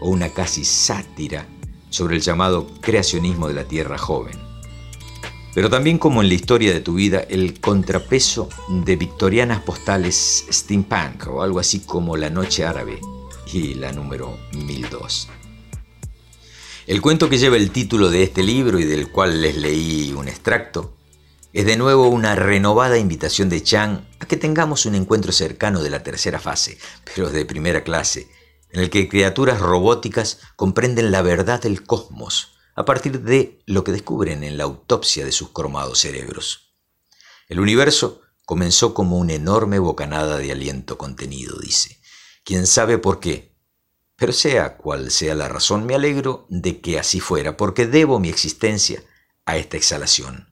o 0.00 0.08
una 0.08 0.30
casi 0.30 0.64
sátira 0.64 1.46
sobre 1.90 2.16
el 2.16 2.22
llamado 2.22 2.66
creacionismo 2.80 3.48
de 3.48 3.52
la 3.52 3.64
Tierra 3.64 3.98
joven. 3.98 4.38
Pero 5.54 5.68
también 5.68 5.98
como 5.98 6.22
en 6.22 6.28
la 6.28 6.34
historia 6.36 6.72
de 6.72 6.80
tu 6.80 6.94
vida, 6.94 7.20
el 7.28 7.60
contrapeso 7.60 8.48
de 8.70 8.96
victorianas 8.96 9.60
postales 9.60 10.46
steampunk 10.50 11.26
o 11.28 11.42
algo 11.42 11.60
así 11.60 11.80
como 11.80 12.16
La 12.16 12.30
Noche 12.30 12.64
Árabe 12.64 12.98
y 13.52 13.74
la 13.74 13.92
número 13.92 14.38
1002. 14.54 15.28
El 16.86 17.02
cuento 17.02 17.28
que 17.28 17.36
lleva 17.36 17.58
el 17.58 17.70
título 17.72 18.08
de 18.08 18.22
este 18.22 18.42
libro 18.42 18.78
y 18.78 18.84
del 18.84 19.10
cual 19.10 19.42
les 19.42 19.58
leí 19.58 20.14
un 20.14 20.28
extracto 20.28 20.94
es 21.52 21.64
de 21.64 21.76
nuevo 21.76 22.08
una 22.08 22.34
renovada 22.34 22.98
invitación 22.98 23.48
de 23.48 23.62
Chang 23.62 24.06
a 24.20 24.26
que 24.26 24.36
tengamos 24.36 24.86
un 24.86 24.94
encuentro 24.94 25.32
cercano 25.32 25.82
de 25.82 25.90
la 25.90 26.02
tercera 26.02 26.38
fase, 26.38 26.78
pero 27.04 27.30
de 27.30 27.46
primera 27.46 27.84
clase, 27.84 28.28
en 28.70 28.80
el 28.80 28.90
que 28.90 29.08
criaturas 29.08 29.60
robóticas 29.60 30.40
comprenden 30.56 31.10
la 31.10 31.22
verdad 31.22 31.62
del 31.62 31.84
cosmos 31.84 32.58
a 32.74 32.84
partir 32.84 33.22
de 33.22 33.60
lo 33.66 33.82
que 33.82 33.92
descubren 33.92 34.44
en 34.44 34.56
la 34.56 34.64
autopsia 34.64 35.24
de 35.24 35.32
sus 35.32 35.50
cromados 35.50 36.00
cerebros. 36.00 36.74
El 37.48 37.60
universo 37.60 38.20
comenzó 38.44 38.94
como 38.94 39.18
una 39.18 39.34
enorme 39.34 39.78
bocanada 39.78 40.38
de 40.38 40.52
aliento 40.52 40.96
contenido, 40.96 41.58
dice. 41.58 41.98
Quién 42.44 42.66
sabe 42.66 42.98
por 42.98 43.20
qué. 43.20 43.56
Pero 44.16 44.32
sea 44.32 44.76
cual 44.76 45.10
sea 45.10 45.34
la 45.34 45.48
razón, 45.48 45.86
me 45.86 45.94
alegro 45.94 46.46
de 46.50 46.80
que 46.80 46.98
así 46.98 47.20
fuera, 47.20 47.56
porque 47.56 47.86
debo 47.86 48.20
mi 48.20 48.28
existencia 48.28 49.02
a 49.44 49.56
esta 49.56 49.76
exhalación. 49.76 50.47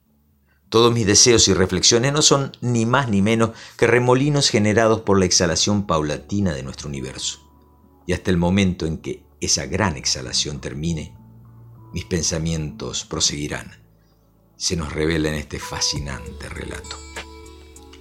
Todos 0.69 0.93
mis 0.93 1.07
deseos 1.07 1.47
y 1.49 1.55
reflexiones 1.55 2.13
no 2.13 2.23
son 2.23 2.53
ni 2.61 2.87
más 2.87 3.09
ni 3.09 3.23
menos 3.23 3.51
que 3.77 3.87
remolinos 3.87 4.49
generados 4.49 5.03
por 5.03 5.19
la 5.19 5.25
exhalación 5.25 5.87
paulatina 5.87 6.53
de 6.53 6.63
nuestro 6.65 6.89
universo. 6.89 7.41
Y 8.07 8.13
hasta 8.13 8.31
el 8.31 8.37
momento 8.37 8.87
en 8.87 8.99
que 8.99 9.25
esa 9.41 9.67
gran 9.67 9.97
exhalación 9.97 10.61
termine, 10.61 11.17
mis 11.93 12.05
pensamientos 12.05 13.05
proseguirán. 13.05 13.85
Se 14.57 14.77
nos 14.77 14.93
revela 14.93 15.29
en 15.29 15.35
este 15.35 15.61
fascinante 15.61 16.49
relato. 16.49 16.97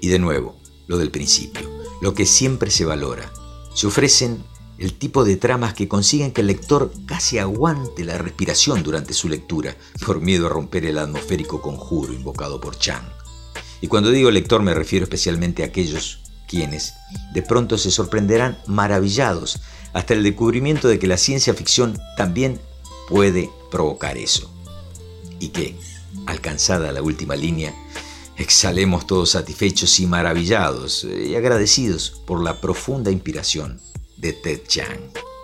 Y 0.02 0.08
de 0.08 0.20
nuevo, 0.20 0.58
lo 0.88 0.98
del 0.98 1.12
principio, 1.12 1.70
lo 2.02 2.14
que 2.14 2.26
siempre 2.26 2.72
se 2.72 2.86
valora. 2.86 3.32
Se 3.74 3.88
ofrecen 3.88 4.44
el 4.78 4.94
tipo 4.94 5.24
de 5.24 5.38
tramas 5.38 5.74
que 5.74 5.88
consiguen 5.88 6.32
que 6.32 6.42
el 6.42 6.48
lector 6.48 6.92
casi 7.06 7.38
aguante 7.38 8.04
la 8.04 8.18
respiración 8.18 8.84
durante 8.84 9.14
su 9.14 9.30
lectura, 9.30 9.76
por 10.06 10.22
miedo 10.22 10.48
a 10.48 10.50
romper 10.50 10.86
el 10.86 10.98
atmosférico 10.98 11.62
conjuro 11.62 12.14
invocado 12.14 12.60
por 12.60 12.78
Chang. 12.78 13.06
Y 13.82 13.88
cuando 13.88 14.12
digo 14.12 14.32
lector 14.32 14.62
me 14.62 14.74
refiero 14.74 15.04
especialmente 15.04 15.64
a 15.64 15.68
aquellos 15.68 16.20
quienes 16.48 16.94
de 17.34 17.42
pronto 17.42 17.78
se 17.78 17.92
sorprenderán 17.92 18.58
maravillados 18.68 19.62
hasta 19.94 20.14
el 20.14 20.24
descubrimiento 20.24 20.88
de 20.88 21.00
que 21.00 21.08
la 21.08 21.18
ciencia 21.18 21.54
ficción 21.54 21.98
también 22.18 22.60
puede 23.10 23.50
provocar 23.72 24.18
eso. 24.18 24.52
Y 25.40 25.50
que, 25.50 25.76
alcanzada 26.26 26.92
la 26.92 27.02
última 27.02 27.36
línea, 27.36 27.74
exhalemos 28.38 29.08
todos 29.08 29.32
satisfechos 29.32 30.00
y 30.00 30.08
maravillados 30.08 31.06
eh, 31.06 31.28
y 31.30 31.36
agradecidos 31.36 32.22
por 32.26 32.44
la 32.44 32.60
profunda 32.60 33.12
inspiración 33.12 33.80
de 34.26 34.34
Ted 34.34 34.68
Chiang. 34.68 35.35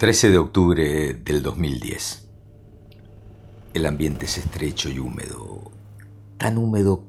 13 0.00 0.30
de 0.30 0.38
octubre 0.38 1.12
del 1.12 1.42
2010. 1.42 2.26
El 3.74 3.84
ambiente 3.84 4.24
es 4.24 4.38
estrecho 4.38 4.88
y 4.88 4.98
húmedo, 4.98 5.72
tan 6.38 6.56
húmedo 6.56 7.04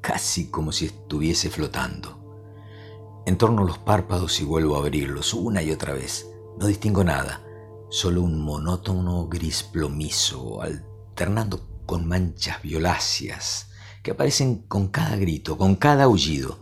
casi 0.00 0.46
como 0.46 0.70
si 0.70 0.84
estuviese 0.86 1.50
flotando. 1.50 3.24
Entorno 3.26 3.64
los 3.64 3.78
párpados 3.78 4.40
y 4.40 4.44
vuelvo 4.44 4.76
a 4.76 4.78
abrirlos 4.78 5.34
una 5.34 5.60
y 5.60 5.72
otra 5.72 5.92
vez. 5.92 6.28
No 6.56 6.68
distingo 6.68 7.02
nada, 7.02 7.42
solo 7.88 8.22
un 8.22 8.40
monótono 8.40 9.26
gris 9.26 9.64
plomizo, 9.64 10.62
alternando 10.62 11.66
con 11.84 12.06
manchas 12.06 12.62
violáceas 12.62 13.70
que 14.04 14.12
aparecen 14.12 14.58
con 14.68 14.86
cada 14.86 15.16
grito, 15.16 15.58
con 15.58 15.74
cada 15.74 16.04
aullido. 16.04 16.60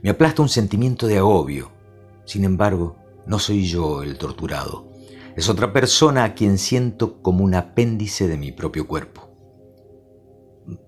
Me 0.00 0.10
aplasta 0.10 0.42
un 0.42 0.48
sentimiento 0.48 1.08
de 1.08 1.18
agobio. 1.18 1.72
Sin 2.24 2.44
embargo, 2.44 2.94
no 3.26 3.40
soy 3.40 3.66
yo 3.66 4.04
el 4.04 4.16
torturado 4.16 4.93
es 5.36 5.48
otra 5.48 5.72
persona 5.72 6.24
a 6.24 6.34
quien 6.34 6.58
siento 6.58 7.20
como 7.20 7.44
un 7.44 7.54
apéndice 7.54 8.28
de 8.28 8.36
mi 8.36 8.52
propio 8.52 8.86
cuerpo. 8.86 9.30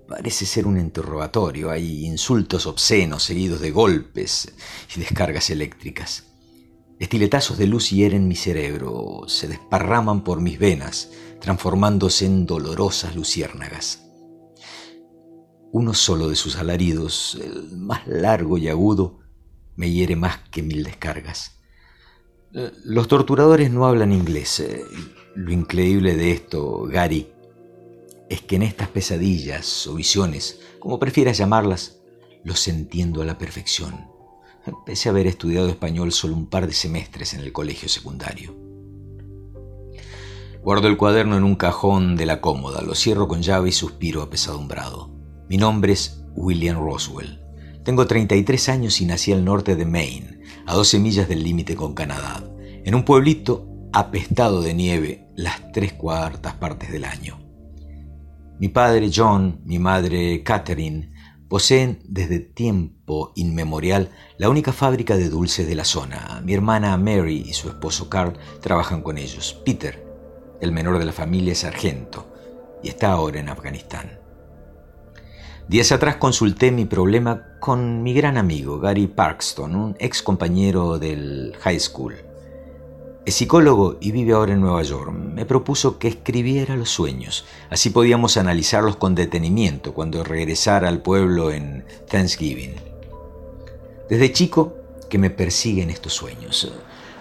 Parece 0.08 0.46
ser 0.46 0.66
un 0.66 0.78
interrogatorio. 0.78 1.70
Hay 1.70 2.06
insultos 2.06 2.66
obscenos 2.66 3.24
seguidos 3.24 3.60
de 3.60 3.72
golpes 3.72 4.52
y 4.94 5.00
descargas 5.00 5.50
eléctricas. 5.50 6.24
Estiletazos 6.98 7.58
de 7.58 7.66
luz 7.66 7.90
hieren 7.90 8.26
mi 8.28 8.36
cerebro, 8.36 9.24
se 9.26 9.48
desparraman 9.48 10.24
por 10.24 10.40
mis 10.40 10.58
venas, 10.58 11.10
transformándose 11.40 12.24
en 12.24 12.46
dolorosas 12.46 13.14
luciérnagas. 13.14 14.04
Uno 15.72 15.92
solo 15.92 16.28
de 16.28 16.36
sus 16.36 16.56
alaridos, 16.56 17.38
el 17.42 17.76
más 17.76 18.06
largo 18.06 18.56
y 18.56 18.68
agudo, 18.68 19.18
me 19.74 19.90
hiere 19.90 20.16
más 20.16 20.38
que 20.50 20.62
mil 20.62 20.84
descargas. 20.84 21.55
Los 22.84 23.06
torturadores 23.06 23.70
no 23.70 23.84
hablan 23.84 24.12
inglés. 24.12 24.60
Eh, 24.60 24.82
lo 25.34 25.52
increíble 25.52 26.16
de 26.16 26.32
esto, 26.32 26.84
Gary, 26.84 27.28
es 28.30 28.40
que 28.40 28.56
en 28.56 28.62
estas 28.62 28.88
pesadillas 28.88 29.86
o 29.86 29.94
visiones, 29.94 30.58
como 30.78 30.98
prefieras 30.98 31.36
llamarlas, 31.36 32.00
los 32.44 32.66
entiendo 32.66 33.20
a 33.20 33.26
la 33.26 33.36
perfección, 33.36 34.06
pese 34.86 35.10
a 35.10 35.12
haber 35.12 35.26
estudiado 35.26 35.68
español 35.68 36.12
solo 36.12 36.34
un 36.34 36.46
par 36.46 36.66
de 36.66 36.72
semestres 36.72 37.34
en 37.34 37.40
el 37.40 37.52
colegio 37.52 37.90
secundario. 37.90 38.56
Guardo 40.62 40.88
el 40.88 40.96
cuaderno 40.96 41.36
en 41.36 41.44
un 41.44 41.56
cajón 41.56 42.16
de 42.16 42.24
la 42.24 42.40
cómoda, 42.40 42.80
lo 42.80 42.94
cierro 42.94 43.28
con 43.28 43.42
llave 43.42 43.68
y 43.68 43.72
suspiro 43.72 44.22
apesadumbrado. 44.22 45.10
Mi 45.50 45.58
nombre 45.58 45.92
es 45.92 46.24
William 46.34 46.78
Roswell. 46.78 47.38
Tengo 47.84 48.06
33 48.06 48.70
años 48.70 49.02
y 49.02 49.04
nací 49.04 49.34
al 49.34 49.44
norte 49.44 49.76
de 49.76 49.84
Maine, 49.84 50.35
a 50.66 50.74
12 50.74 50.98
millas 50.98 51.28
del 51.28 51.42
límite 51.42 51.76
con 51.76 51.94
Canadá, 51.94 52.42
en 52.84 52.94
un 52.94 53.04
pueblito 53.04 53.68
apestado 53.92 54.62
de 54.62 54.74
nieve 54.74 55.28
las 55.36 55.72
tres 55.72 55.92
cuartas 55.92 56.54
partes 56.54 56.92
del 56.92 57.04
año. 57.04 57.38
Mi 58.58 58.68
padre 58.68 59.10
John, 59.14 59.60
mi 59.64 59.78
madre 59.78 60.42
Catherine, 60.42 61.10
Poseen 61.48 62.00
desde 62.02 62.40
tiempo 62.40 63.32
inmemorial 63.36 64.10
la 64.36 64.48
única 64.48 64.72
fábrica 64.72 65.16
de 65.16 65.28
dulces 65.28 65.68
de 65.68 65.76
la 65.76 65.84
zona. 65.84 66.42
Mi 66.44 66.54
hermana 66.54 66.96
Mary 66.96 67.44
y 67.46 67.52
su 67.52 67.68
esposo 67.68 68.08
Carl 68.10 68.36
trabajan 68.60 69.00
con 69.00 69.16
ellos. 69.16 69.62
Peter, 69.64 70.04
el 70.60 70.72
menor 70.72 70.98
de 70.98 71.04
la 71.04 71.12
familia, 71.12 71.52
es 71.52 71.60
sargento 71.60 72.34
y 72.82 72.88
está 72.88 73.12
ahora 73.12 73.38
en 73.38 73.48
Afganistán. 73.48 74.15
Días 75.68 75.90
atrás 75.90 76.14
consulté 76.16 76.70
mi 76.70 76.84
problema 76.84 77.42
con 77.58 78.04
mi 78.04 78.14
gran 78.14 78.36
amigo 78.36 78.78
Gary 78.78 79.08
Parkston, 79.08 79.74
un 79.74 79.96
ex 79.98 80.22
compañero 80.22 81.00
del 81.00 81.56
high 81.58 81.80
school. 81.80 82.14
Es 83.24 83.34
psicólogo 83.34 83.96
y 84.00 84.12
vive 84.12 84.34
ahora 84.34 84.52
en 84.52 84.60
Nueva 84.60 84.84
York. 84.84 85.10
Me 85.10 85.44
propuso 85.44 85.98
que 85.98 86.06
escribiera 86.06 86.76
los 86.76 86.90
sueños. 86.90 87.46
Así 87.68 87.90
podíamos 87.90 88.36
analizarlos 88.36 88.94
con 88.94 89.16
detenimiento 89.16 89.92
cuando 89.92 90.22
regresara 90.22 90.88
al 90.88 91.02
pueblo 91.02 91.50
en 91.50 91.84
Thanksgiving. 92.08 92.76
Desde 94.08 94.32
chico 94.32 94.76
que 95.10 95.18
me 95.18 95.30
persiguen 95.30 95.90
estos 95.90 96.12
sueños, 96.12 96.72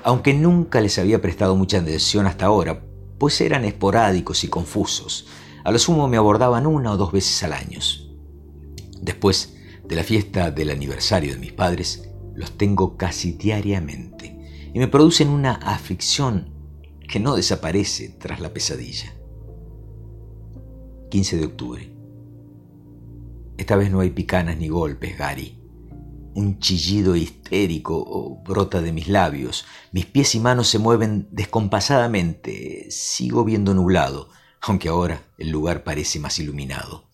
aunque 0.04 0.36
nunca 0.36 0.82
les 0.82 1.00
había 1.00 1.20
prestado 1.20 1.56
mucha 1.56 1.80
atención 1.80 2.28
hasta 2.28 2.46
ahora, 2.46 2.80
pues 3.18 3.41
eran 3.41 3.66
esporádicos 3.66 4.43
y 4.43 4.50
confusos. 4.50 5.26
A 5.64 5.72
lo 5.72 5.80
sumo 5.80 6.08
me 6.08 6.18
abordaban 6.18 6.68
una 6.68 6.91
o 6.91 6.98
dos 6.98 7.12
veces 7.12 7.41
al 7.41 7.54
año. 7.54 7.80
Después 9.02 9.58
de 9.88 9.96
la 9.96 10.04
fiesta 10.04 10.52
del 10.52 10.70
aniversario 10.70 11.34
de 11.34 11.39
mis 11.39 11.54
padres, 11.54 12.10
los 12.34 12.58
tengo 12.58 12.98
casi 12.98 13.34
diariamente 13.34 14.36
y 14.74 14.80
me 14.80 14.88
producen 14.89 15.30
una 15.30 15.54
aflicción 15.54 16.54
que 17.08 17.20
no 17.20 17.36
desaparece 17.36 18.10
tras 18.10 18.41
la 18.41 18.54
pesadilla. 18.54 19.14
15 21.10 21.38
de 21.38 21.46
octubre. 21.46 21.96
Esta 23.58 23.78
vez 23.78 23.89
no 23.89 24.02
hay 24.02 24.10
picanas 24.10 24.58
ni 24.58 24.68
golpes, 24.68 25.18
Gary. 25.18 25.62
Un 26.34 26.60
chillido 26.60 27.16
histérico 27.16 28.41
brota 28.43 28.82
de 28.82 28.91
mis 28.91 29.08
labios. 29.08 29.66
Mis 29.93 30.06
pies 30.08 30.36
y 30.36 30.41
manos 30.41 30.68
se 30.68 30.78
mueven 30.78 31.30
descompasadamente. 31.32 32.88
Sigo 32.89 33.46
viendo 33.46 33.74
nublado, 33.74 34.28
aunque 34.60 34.89
ahora 34.89 35.24
el 35.38 35.52
lugar 35.52 35.86
parece 35.86 36.20
más 36.20 36.38
iluminado. 36.39 37.05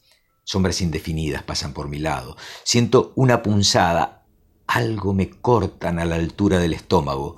Sombras 0.52 0.82
indefinidas 0.82 1.44
pasan 1.44 1.72
por 1.72 1.88
mi 1.88 1.98
lado. 1.98 2.36
Siento 2.66 3.14
una 3.16 3.42
punzada, 3.42 4.26
algo 4.68 5.14
me 5.14 5.30
cortan 5.30 5.98
a 5.98 6.04
la 6.04 6.16
altura 6.16 6.60
del 6.60 6.74
estómago. 6.74 7.38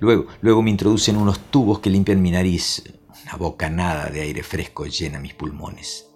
Luego, 0.00 0.26
luego 0.40 0.60
me 0.60 0.70
introducen 0.70 1.16
unos 1.16 1.38
tubos 1.38 1.78
que 1.78 1.90
limpian 1.90 2.20
mi 2.20 2.32
nariz. 2.32 2.82
Una 3.22 3.36
bocanada 3.36 4.10
de 4.10 4.22
aire 4.22 4.42
fresco 4.42 4.86
llena 4.86 5.20
mis 5.20 5.32
pulmones. 5.32 6.10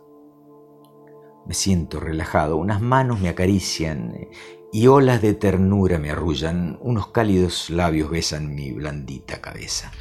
Me 1.47 1.55
siento 1.55 2.01
relajado, 2.01 2.57
unas 2.57 2.81
manos 2.81 3.21
me 3.21 3.29
acarician 3.29 4.27
y 4.73 4.89
olas 4.89 5.23
de 5.23 5.35
ternura 5.35 6.01
me 6.01 6.11
arrullan, 6.11 6.81
unos 6.81 7.13
cálidos 7.13 7.71
labios 7.71 8.11
besan 8.11 8.57
mi 8.57 8.73
blandita 8.73 9.41
cabeza. 9.41 9.93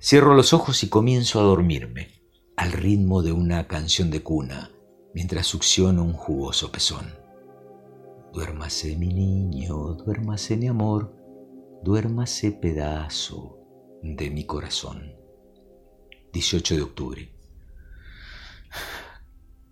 Cierro 0.00 0.32
los 0.32 0.54
ojos 0.54 0.82
y 0.84 0.88
comienzo 0.88 1.38
a 1.38 1.42
dormirme, 1.42 2.22
al 2.56 2.72
ritmo 2.72 3.20
de 3.20 3.32
una 3.32 3.66
canción 3.68 4.10
de 4.10 4.22
cuna, 4.22 4.70
mientras 5.14 5.46
succiono 5.46 6.02
un 6.04 6.12
jugoso 6.12 6.70
pezón. 6.70 7.14
Duérmase 8.32 8.96
mi 8.96 9.08
niño, 9.08 9.94
duérmase 9.94 10.56
mi 10.56 10.68
amor, 10.68 11.14
duérmase 11.82 12.52
pedazo 12.52 13.58
de 14.02 14.30
mi 14.30 14.44
corazón. 14.44 15.14
18 16.32 16.76
de 16.76 16.82
octubre. 16.82 17.32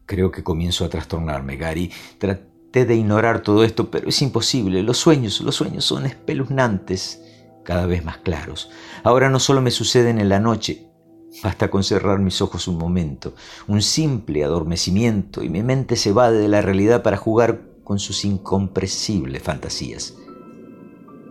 Creo 0.07 0.31
que 0.31 0.43
comienzo 0.43 0.85
a 0.85 0.89
trastornarme, 0.89 1.57
Gary. 1.57 1.93
Traté 2.19 2.87
de 2.87 2.95
ignorar 2.95 3.43
todo 3.43 3.65
esto, 3.65 3.91
pero 3.91 4.09
es 4.09 4.23
imposible. 4.23 4.83
Los 4.83 4.99
sueños, 4.99 5.41
los 5.41 5.57
sueños 5.57 5.85
son 5.85 6.07
espeluznantes, 6.07 7.23
cada 7.65 7.87
vez 7.87 8.05
más 8.05 8.19
claros. 8.19 8.71
Ahora 9.03 9.29
no 9.29 9.41
solo 9.41 9.61
me 9.61 9.71
suceden 9.71 10.19
en 10.19 10.29
la 10.29 10.39
noche, 10.39 10.86
basta 11.43 11.71
con 11.71 11.85
cerrar 11.85 12.19
mis 12.19 12.41
ojos 12.41 12.69
un 12.69 12.79
momento, 12.79 13.35
un 13.67 13.83
simple 13.83 14.45
adormecimiento 14.45 15.43
y 15.43 15.49
mi 15.49 15.63
mente 15.63 15.97
se 15.97 16.13
va 16.13 16.31
de 16.31 16.49
la 16.49 16.63
realidad 16.63 17.03
para 17.03 17.17
jugar 17.17 17.63
con 17.85 17.99
sus 17.99 18.25
incomprensibles 18.25 19.43
fantasías. 19.43 20.15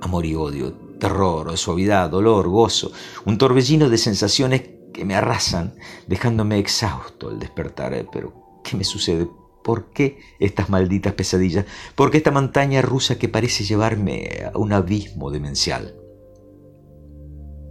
Amor 0.01 0.25
y 0.25 0.35
odio, 0.35 0.73
terror, 0.99 1.57
suavidad, 1.57 2.09
dolor, 2.09 2.47
gozo, 2.47 2.91
un 3.25 3.37
torbellino 3.37 3.89
de 3.89 3.97
sensaciones 3.97 4.61
que 4.93 5.05
me 5.05 5.15
arrasan, 5.15 5.75
dejándome 6.07 6.57
exhausto 6.57 7.29
al 7.29 7.39
despertar. 7.39 8.07
Pero, 8.11 8.61
¿qué 8.63 8.77
me 8.77 8.83
sucede? 8.83 9.27
¿Por 9.63 9.91
qué 9.91 10.19
estas 10.39 10.69
malditas 10.69 11.13
pesadillas? 11.13 11.65
¿Por 11.95 12.11
qué 12.11 12.17
esta 12.17 12.31
montaña 12.31 12.81
rusa 12.81 13.17
que 13.17 13.27
parece 13.27 13.63
llevarme 13.63 14.45
a 14.53 14.57
un 14.57 14.71
abismo 14.71 15.31
demencial? 15.31 15.95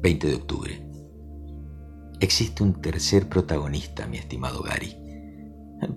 20 0.02 0.26
de 0.26 0.34
octubre. 0.34 0.83
Existe 2.24 2.62
un 2.62 2.80
tercer 2.80 3.28
protagonista, 3.28 4.06
mi 4.06 4.16
estimado 4.16 4.62
Gary. 4.62 4.96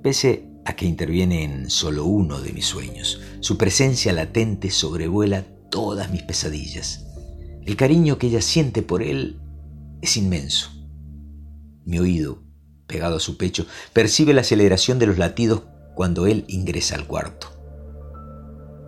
Pese 0.03 0.49
a 0.65 0.75
que 0.75 0.85
interviene 0.85 1.45
en 1.45 1.69
solo 1.69 2.03
uno 2.03 2.41
de 2.41 2.51
mis 2.51 2.65
sueños. 2.65 3.21
Su 3.39 3.57
presencia 3.57 4.11
latente 4.11 4.69
sobrevuela 4.69 5.45
todas 5.71 6.11
mis 6.11 6.23
pesadillas. 6.23 7.05
El 7.65 7.77
cariño 7.77 8.17
que 8.17 8.27
ella 8.27 8.41
siente 8.41 8.81
por 8.81 9.03
él 9.03 9.39
es 10.01 10.17
inmenso. 10.17 10.69
Mi 11.85 11.97
oído, 11.97 12.43
pegado 12.87 13.15
a 13.15 13.21
su 13.21 13.37
pecho, 13.37 13.65
percibe 13.93 14.33
la 14.33 14.41
aceleración 14.41 14.99
de 14.99 15.07
los 15.07 15.17
latidos 15.17 15.61
cuando 15.95 16.27
él 16.27 16.43
ingresa 16.49 16.95
al 16.95 17.07
cuarto. 17.07 17.47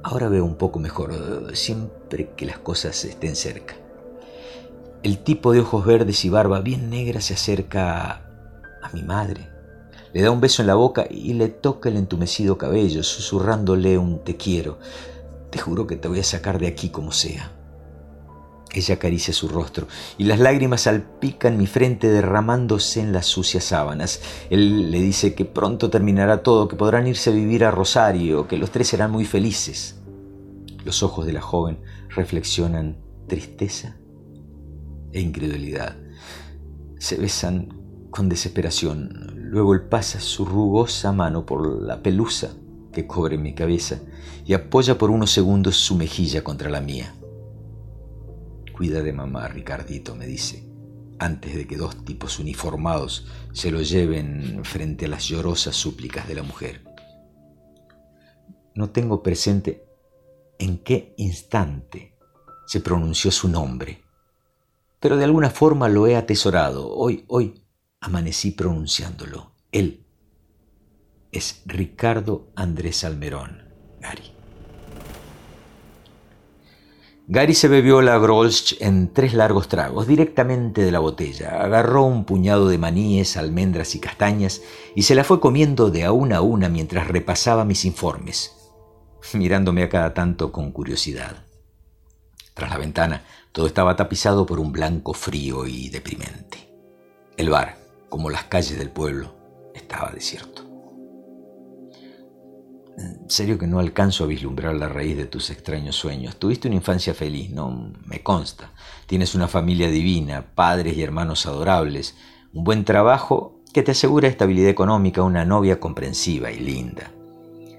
Ahora 0.03 0.27
veo 0.27 0.43
un 0.43 0.57
poco 0.57 0.79
mejor, 0.79 1.55
siempre 1.55 2.31
que 2.35 2.45
las 2.45 2.59
cosas 2.59 3.05
estén 3.05 3.37
cerca. 3.37 3.78
El 5.01 5.19
tipo 5.19 5.53
de 5.53 5.61
ojos 5.61 5.85
verdes 5.85 6.25
y 6.25 6.29
barba 6.29 6.59
bien 6.59 6.89
negra 6.89 7.21
se 7.21 7.33
acerca 7.33 8.21
a 8.81 8.89
mi 8.93 9.01
madre, 9.01 9.47
le 10.11 10.21
da 10.21 10.31
un 10.31 10.41
beso 10.41 10.61
en 10.61 10.67
la 10.67 10.75
boca 10.75 11.07
y 11.09 11.33
le 11.33 11.49
toca 11.49 11.87
el 11.87 11.97
entumecido 11.97 12.57
cabello, 12.57 13.03
susurrándole 13.03 13.97
un 13.97 14.23
te 14.23 14.35
quiero. 14.35 14.79
Te 15.51 15.59
juro 15.59 15.85
que 15.85 15.95
te 15.95 16.07
voy 16.07 16.19
a 16.19 16.23
sacar 16.23 16.59
de 16.59 16.67
aquí 16.67 16.89
como 16.89 17.11
sea. 17.11 17.51
Ella 18.73 18.95
acaricia 18.95 19.33
su 19.33 19.47
rostro 19.47 19.87
y 20.17 20.25
las 20.25 20.39
lágrimas 20.39 20.81
salpican 20.81 21.57
mi 21.57 21.65
frente 21.65 22.09
derramándose 22.09 22.99
en 22.99 23.13
las 23.13 23.25
sucias 23.25 23.63
sábanas. 23.63 24.21
Él 24.49 24.91
le 24.91 24.99
dice 24.99 25.33
que 25.33 25.45
pronto 25.45 25.89
terminará 25.89 26.43
todo, 26.43 26.67
que 26.67 26.75
podrán 26.75 27.07
irse 27.07 27.29
a 27.29 27.33
vivir 27.33 27.63
a 27.63 27.71
Rosario, 27.71 28.47
que 28.47 28.57
los 28.57 28.71
tres 28.71 28.89
serán 28.89 29.11
muy 29.11 29.25
felices. 29.25 29.95
Los 30.83 31.03
ojos 31.03 31.25
de 31.25 31.33
la 31.33 31.41
joven 31.41 31.79
reflexionan 32.09 32.97
tristeza 33.27 33.98
e 35.11 35.21
incredulidad. 35.21 35.97
Se 36.99 37.17
besan 37.17 37.69
con 38.09 38.29
desesperación. 38.29 39.33
Luego 39.35 39.73
él 39.73 39.81
pasa 39.81 40.19
su 40.19 40.45
rugosa 40.45 41.11
mano 41.11 41.45
por 41.45 41.81
la 41.81 42.01
pelusa 42.01 42.53
que 42.91 43.07
cubre 43.07 43.37
mi 43.37 43.53
cabeza 43.53 43.99
y 44.45 44.53
apoya 44.53 44.97
por 44.97 45.11
unos 45.11 45.31
segundos 45.31 45.77
su 45.77 45.95
mejilla 45.95 46.43
contra 46.43 46.69
la 46.69 46.81
mía. 46.81 47.13
Cuida 48.75 49.01
de 49.03 49.13
mamá, 49.13 49.47
Ricardito, 49.47 50.15
me 50.15 50.25
dice, 50.25 50.67
antes 51.19 51.55
de 51.55 51.67
que 51.67 51.77
dos 51.77 52.03
tipos 52.05 52.39
uniformados 52.39 53.27
se 53.51 53.71
lo 53.71 53.81
lleven 53.81 54.61
frente 54.63 55.05
a 55.05 55.09
las 55.09 55.25
llorosas 55.25 55.75
súplicas 55.75 56.27
de 56.27 56.35
la 56.35 56.43
mujer. 56.43 56.83
No 58.73 58.89
tengo 58.91 59.21
presente 59.21 59.85
en 60.57 60.77
qué 60.77 61.13
instante 61.17 62.15
se 62.65 62.79
pronunció 62.79 63.31
su 63.31 63.49
nombre, 63.49 64.03
pero 64.99 65.17
de 65.17 65.23
alguna 65.23 65.49
forma 65.49 65.89
lo 65.89 66.07
he 66.07 66.15
atesorado. 66.15 66.89
Hoy, 66.89 67.25
hoy, 67.27 67.63
amanecí 67.99 68.51
pronunciándolo. 68.51 69.51
Él 69.71 70.05
es 71.31 71.61
Ricardo 71.65 72.51
Andrés 72.55 73.03
Almerón, 73.03 73.63
Gary. 73.99 74.33
Gary 77.31 77.53
se 77.53 77.67
bebió 77.67 78.01
la 78.01 78.17
Grolsch 78.17 78.81
en 78.81 79.13
tres 79.13 79.35
largos 79.35 79.67
tragos, 79.67 80.07
directamente 80.07 80.81
de 80.81 80.91
la 80.91 80.97
botella. 80.97 81.61
Agarró 81.61 82.05
un 82.05 82.25
puñado 82.25 82.67
de 82.67 82.79
maníes, 82.79 83.37
almendras 83.37 83.93
y 83.93 83.99
castañas 83.99 84.63
y 84.95 85.03
se 85.03 85.13
la 85.13 85.23
fue 85.23 85.39
comiendo 85.39 85.91
de 85.91 86.05
a 86.05 86.11
una 86.11 86.37
a 86.37 86.41
una 86.41 86.69
mientras 86.69 87.07
repasaba 87.07 87.65
mis 87.65 87.85
informes, 87.85 88.55
mirándome 89.35 89.83
a 89.83 89.89
cada 89.89 90.15
tanto 90.15 90.51
con 90.51 90.71
curiosidad. 90.71 91.45
Tras 92.55 92.71
la 92.71 92.79
ventana, 92.79 93.23
todo 93.51 93.67
estaba 93.67 93.95
tapizado 93.95 94.45
por 94.45 94.59
un 94.59 94.71
blanco 94.71 95.13
frío 95.13 95.65
y 95.65 95.89
deprimente. 95.89 96.69
El 97.35 97.49
bar, 97.49 97.77
como 98.09 98.29
las 98.29 98.43
calles 98.45 98.77
del 98.77 98.91
pueblo, 98.91 99.35
estaba 99.73 100.11
desierto. 100.11 100.65
En 102.97 103.29
serio 103.29 103.57
que 103.57 103.65
no 103.65 103.79
alcanzo 103.79 104.25
a 104.25 104.27
vislumbrar 104.27 104.75
la 104.75 104.89
raíz 104.89 105.15
de 105.15 105.25
tus 105.25 105.49
extraños 105.49 105.95
sueños. 105.95 106.35
Tuviste 106.35 106.67
una 106.67 106.75
infancia 106.75 107.13
feliz, 107.13 107.49
no 107.49 107.93
me 108.05 108.21
consta. 108.21 108.73
Tienes 109.07 109.35
una 109.35 109.47
familia 109.47 109.89
divina, 109.89 110.53
padres 110.53 110.97
y 110.97 111.01
hermanos 111.01 111.45
adorables, 111.45 112.15
un 112.53 112.65
buen 112.65 112.83
trabajo 112.83 113.61
que 113.73 113.83
te 113.83 113.91
asegura 113.91 114.27
estabilidad 114.27 114.69
económica, 114.69 115.23
una 115.23 115.45
novia 115.45 115.79
comprensiva 115.79 116.51
y 116.51 116.59
linda. 116.59 117.11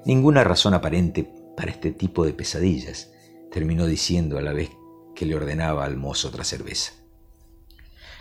Ninguna 0.06 0.42
razón 0.42 0.72
aparente 0.72 1.30
para 1.56 1.70
este 1.70 1.92
tipo 1.92 2.24
de 2.24 2.32
pesadillas, 2.32 3.12
terminó 3.52 3.86
diciendo 3.86 4.38
a 4.38 4.42
la 4.42 4.54
vez 4.54 4.70
que 5.20 5.26
le 5.26 5.36
ordenaba 5.36 5.84
al 5.84 5.98
mozo 5.98 6.28
otra 6.28 6.44
cerveza. 6.44 6.92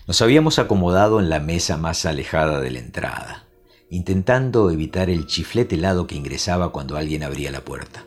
Nos 0.06 0.22
habíamos 0.22 0.60
acomodado 0.60 1.22
en 1.22 1.30
la 1.30 1.40
mesa 1.40 1.78
más 1.78 2.06
alejada 2.06 2.60
de 2.60 2.72
la 2.72 2.80
entrada, 2.80 3.48
intentando 3.90 4.70
evitar 4.70 5.10
el 5.10 5.26
chiflete 5.26 5.76
helado 5.76 6.08
que 6.08 6.18
ingresaba 6.18 6.74
cuando 6.74 6.98
alguien 6.98 7.24
abría 7.24 7.52
la 7.52 7.62
puerta. 7.62 8.04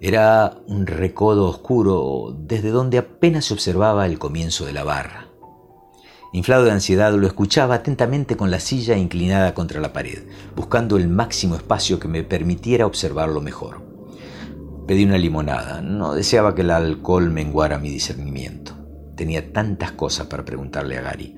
Era 0.00 0.58
un 0.68 0.86
recodo 0.86 1.48
oscuro 1.48 2.36
desde 2.38 2.70
donde 2.70 2.98
apenas 2.98 3.46
se 3.46 3.54
observaba 3.54 4.06
el 4.06 4.20
comienzo 4.20 4.64
de 4.64 4.74
la 4.74 4.84
barra. 4.84 5.26
Inflado 6.32 6.66
de 6.66 6.70
ansiedad, 6.70 7.12
lo 7.14 7.26
escuchaba 7.26 7.74
atentamente 7.74 8.36
con 8.36 8.52
la 8.52 8.60
silla 8.60 8.96
inclinada 8.96 9.54
contra 9.54 9.80
la 9.80 9.92
pared, 9.92 10.22
buscando 10.54 10.98
el 10.98 11.08
máximo 11.08 11.56
espacio 11.56 11.98
que 11.98 12.06
me 12.06 12.22
permitiera 12.22 12.86
observarlo 12.86 13.40
mejor. 13.40 13.83
Pedí 14.86 15.04
una 15.04 15.18
limonada. 15.18 15.80
No 15.80 16.14
deseaba 16.14 16.54
que 16.54 16.62
el 16.62 16.70
alcohol 16.70 17.30
menguara 17.30 17.78
mi 17.78 17.88
discernimiento. 17.90 18.76
Tenía 19.16 19.52
tantas 19.52 19.92
cosas 19.92 20.26
para 20.26 20.44
preguntarle 20.44 20.98
a 20.98 21.02
Gary. 21.02 21.36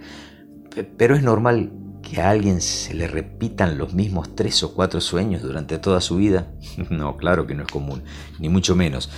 Pero 0.97 1.15
es 1.15 1.23
normal 1.23 1.73
que 2.03 2.21
a 2.21 2.31
alguien 2.31 2.61
se 2.61 2.95
le 2.95 3.09
repitan 3.09 3.79
los 3.79 3.95
mismos 3.95 4.35
tres 4.35 4.63
o 4.63 4.75
cuatro 4.75 5.01
sueños 5.01 5.43
durante 5.43 5.79
toda 5.79 6.01
su 6.01 6.17
vida. 6.17 6.53
No, 6.91 7.17
claro 7.17 7.47
que 7.47 7.55
no 7.55 7.63
es 7.63 7.69
común, 7.71 8.03
ni 8.39 8.49
mucho 8.49 8.75
menos. 8.75 9.11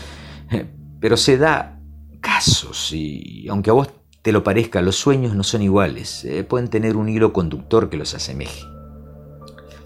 Pero 1.01 1.17
se 1.17 1.39
da 1.39 1.81
casos 2.21 2.93
y 2.93 3.47
aunque 3.49 3.71
a 3.71 3.75
vos 3.75 3.91
te 4.23 4.33
lo 4.33 4.43
parezca, 4.43 4.83
los 4.83 4.97
sueños 4.97 5.35
no 5.35 5.43
son 5.43 5.63
iguales, 5.63 6.25
eh, 6.25 6.45
pueden 6.45 6.69
tener 6.69 6.97
un 6.97 7.09
hilo 7.09 7.33
conductor 7.33 7.89
que 7.89 7.97
los 7.97 8.15
asemeje. 8.15 8.63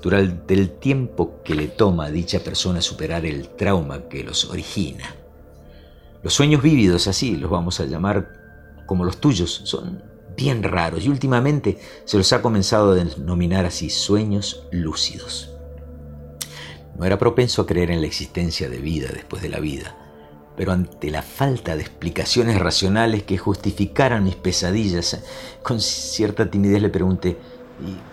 Durante 0.02 0.52
el 0.52 0.70
tiempo 0.78 1.40
que 1.44 1.54
le 1.54 1.68
toma 1.68 2.06
a 2.06 2.10
dicha 2.10 2.40
persona 2.40 2.82
superar 2.82 3.24
el 3.24 3.50
trauma 3.50 4.08
que 4.08 4.24
los 4.24 4.44
origina. 4.46 5.14
Los 6.24 6.34
sueños 6.34 6.60
vívidos, 6.60 7.06
así 7.06 7.36
los 7.36 7.50
vamos 7.50 7.78
a 7.78 7.86
llamar 7.86 8.84
como 8.86 9.04
los 9.04 9.18
tuyos, 9.18 9.62
son 9.64 10.02
bien 10.36 10.62
raros 10.64 11.04
y 11.04 11.08
últimamente 11.08 11.78
se 12.04 12.18
los 12.18 12.32
ha 12.32 12.42
comenzado 12.42 12.92
a 12.92 12.94
denominar 12.96 13.64
así 13.64 13.90
sueños 13.90 14.66
lúcidos. 14.72 15.50
No 16.96 17.04
era 17.04 17.18
propenso 17.18 17.62
a 17.62 17.66
creer 17.66 17.90
en 17.90 18.00
la 18.00 18.06
existencia 18.06 18.68
de 18.68 18.78
vida 18.78 19.08
después 19.12 19.40
de 19.40 19.48
la 19.48 19.60
vida, 19.60 19.96
pero 20.56 20.72
ante 20.72 21.10
la 21.10 21.22
falta 21.22 21.76
de 21.76 21.82
explicaciones 21.82 22.58
racionales 22.58 23.22
que 23.22 23.38
justificaran 23.38 24.24
mis 24.24 24.36
pesadillas, 24.36 25.22
con 25.62 25.80
cierta 25.80 26.50
timidez 26.50 26.82
le 26.82 26.90
pregunté, 26.90 27.38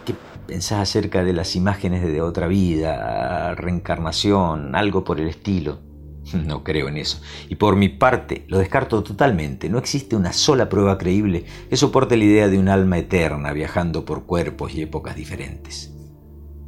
qué 0.06 0.14
pensás 0.50 0.80
acerca 0.80 1.24
de 1.24 1.32
las 1.32 1.56
imágenes 1.56 2.02
de 2.02 2.24
otra 2.24 2.48
vida, 2.48 3.54
reencarnación, 3.54 4.76
algo 4.76 5.04
por 5.04 5.20
el 5.20 5.28
estilo? 5.30 5.80
No 6.34 6.64
creo 6.64 6.90
en 6.90 6.98
eso. 6.98 7.22
Y 7.50 7.56
por 7.56 7.76
mi 7.76 7.90
parte, 7.90 8.46
lo 8.48 8.58
descarto 8.58 9.04
totalmente. 9.04 9.70
No 9.70 9.78
existe 9.78 10.16
una 10.16 10.34
sola 10.34 10.68
prueba 10.68 10.98
creíble 10.98 11.46
que 11.70 11.78
soporte 11.78 12.18
la 12.18 12.24
idea 12.24 12.50
de 12.50 12.58
un 12.58 12.68
alma 12.68 12.98
eterna 12.98 13.54
viajando 13.54 14.06
por 14.06 14.26
cuerpos 14.26 14.74
y 14.74 14.82
épocas 14.82 15.16
diferentes. 15.16 15.94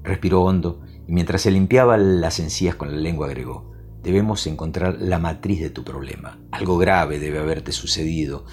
Respiró 0.03 0.41
hondo 0.43 0.82
y 1.07 1.11
mientras 1.11 1.41
se 1.41 1.51
limpiaba 1.51 1.97
las 1.97 2.39
encías 2.39 2.75
con 2.75 2.91
la 2.91 2.97
lengua 2.97 3.27
agregó, 3.27 3.71
debemos 4.03 4.45
encontrar 4.47 4.97
la 4.99 5.19
matriz 5.19 5.59
de 5.59 5.69
tu 5.69 5.84
problema. 5.84 6.39
Algo 6.51 6.77
grave 6.77 7.19
debe 7.19 7.39
haberte 7.39 7.71
sucedido 7.71 8.45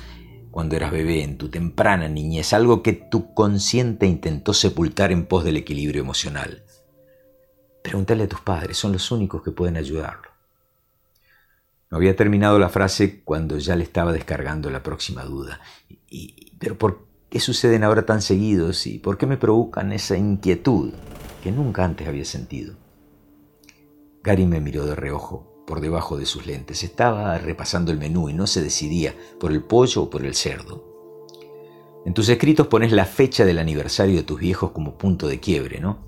cuando 0.59 0.74
eras 0.74 0.90
bebé, 0.90 1.22
en 1.22 1.38
tu 1.38 1.50
temprana 1.50 2.09
niñez, 2.09 2.52
algo 2.52 2.82
que 2.82 2.92
tu 2.92 3.32
consciente 3.32 4.06
intentó 4.06 4.52
sepultar 4.52 5.12
en 5.12 5.26
pos 5.26 5.44
del 5.44 5.56
equilibrio 5.56 6.02
emocional. 6.02 6.64
Pregúntale 7.80 8.24
a 8.24 8.28
tus 8.28 8.40
padres, 8.40 8.76
son 8.76 8.90
los 8.90 9.12
únicos 9.12 9.40
que 9.44 9.52
pueden 9.52 9.76
ayudarlo. 9.76 10.32
No 11.92 11.98
había 11.98 12.16
terminado 12.16 12.59
la 12.59 12.70
frase 12.70 13.22
cuando 13.22 13.56
ya 13.59 13.76
le 13.76 13.84
estaba 13.84 14.12
descargando 14.12 14.68
la 14.68 14.82
próxima 14.82 15.22
duda. 15.22 15.61
Y, 16.11 16.50
¿Pero 16.59 16.76
por 16.76 17.06
qué 17.30 17.38
suceden 17.38 17.84
ahora 17.84 18.04
tan 18.04 18.20
seguidos 18.20 18.84
y 18.88 18.98
por 18.98 19.16
qué 19.16 19.26
me 19.26 19.36
provocan 19.36 19.92
esa 19.92 20.16
inquietud 20.16 20.92
que 21.40 21.52
nunca 21.52 21.84
antes 21.84 22.09
había 22.09 22.24
sentido? 22.24 22.74
Gary 24.24 24.44
me 24.44 24.61
miró 24.61 24.86
de 24.86 24.96
reojo 24.96 25.47
por 25.68 25.82
debajo 25.82 26.16
de 26.16 26.24
sus 26.24 26.46
lentes. 26.46 26.82
Estaba 26.82 27.36
repasando 27.36 27.92
el 27.92 27.98
menú 27.98 28.30
y 28.30 28.32
no 28.32 28.46
se 28.46 28.62
decidía 28.62 29.14
por 29.38 29.52
el 29.52 29.62
pollo 29.62 30.04
o 30.04 30.10
por 30.10 30.24
el 30.24 30.34
cerdo. 30.34 30.82
En 32.06 32.14
tus 32.14 32.30
escritos 32.30 32.68
pones 32.68 32.90
la 32.90 33.04
fecha 33.04 33.44
del 33.44 33.58
aniversario 33.58 34.16
de 34.16 34.22
tus 34.22 34.40
viejos 34.40 34.70
como 34.70 34.96
punto 34.96 35.28
de 35.28 35.40
quiebre, 35.40 35.78
¿no? 35.78 35.98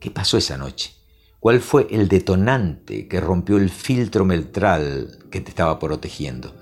¿Qué 0.00 0.10
pasó 0.10 0.36
esa 0.36 0.58
noche? 0.58 0.92
¿Cuál 1.38 1.60
fue 1.60 1.86
el 1.90 2.08
detonante 2.08 3.06
que 3.06 3.20
rompió 3.20 3.58
el 3.58 3.70
filtro 3.70 4.24
metral 4.24 5.20
que 5.30 5.40
te 5.40 5.50
estaba 5.50 5.78
protegiendo? 5.78 6.52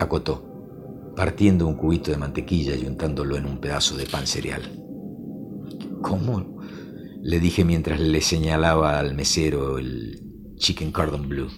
Acotó, 0.00 1.12
partiendo 1.14 1.68
un 1.68 1.76
cubito 1.76 2.10
de 2.10 2.16
mantequilla 2.16 2.74
y 2.74 2.86
untándolo 2.86 3.36
en 3.36 3.46
un 3.46 3.60
pedazo 3.60 3.96
de 3.96 4.06
pan 4.06 4.26
cereal. 4.26 4.62
¿Cómo? 6.02 6.54
le 7.22 7.40
dije 7.40 7.64
mientras 7.64 8.00
le 8.00 8.20
señalaba 8.20 8.98
al 8.98 9.14
mesero 9.14 9.78
el 9.78 10.33
chicken 10.64 10.92
cordon 10.92 11.28
bleu. 11.28 11.48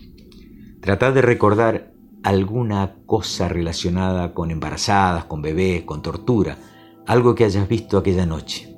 Tratad 0.81 1.15
de 1.15 1.23
recordar 1.23 1.93
alguna 2.25 2.97
cosa 3.07 3.49
relacionada 3.49 4.35
con 4.35 4.51
embarazadas, 4.51 5.27
con 5.27 5.43
bebés, 5.43 5.85
con 5.85 6.03
tortura, 6.03 6.59
algo 7.07 7.37
que 7.37 7.45
hayas 7.45 7.69
visto 7.69 7.99
aquella 7.99 8.27
noche. 8.27 8.75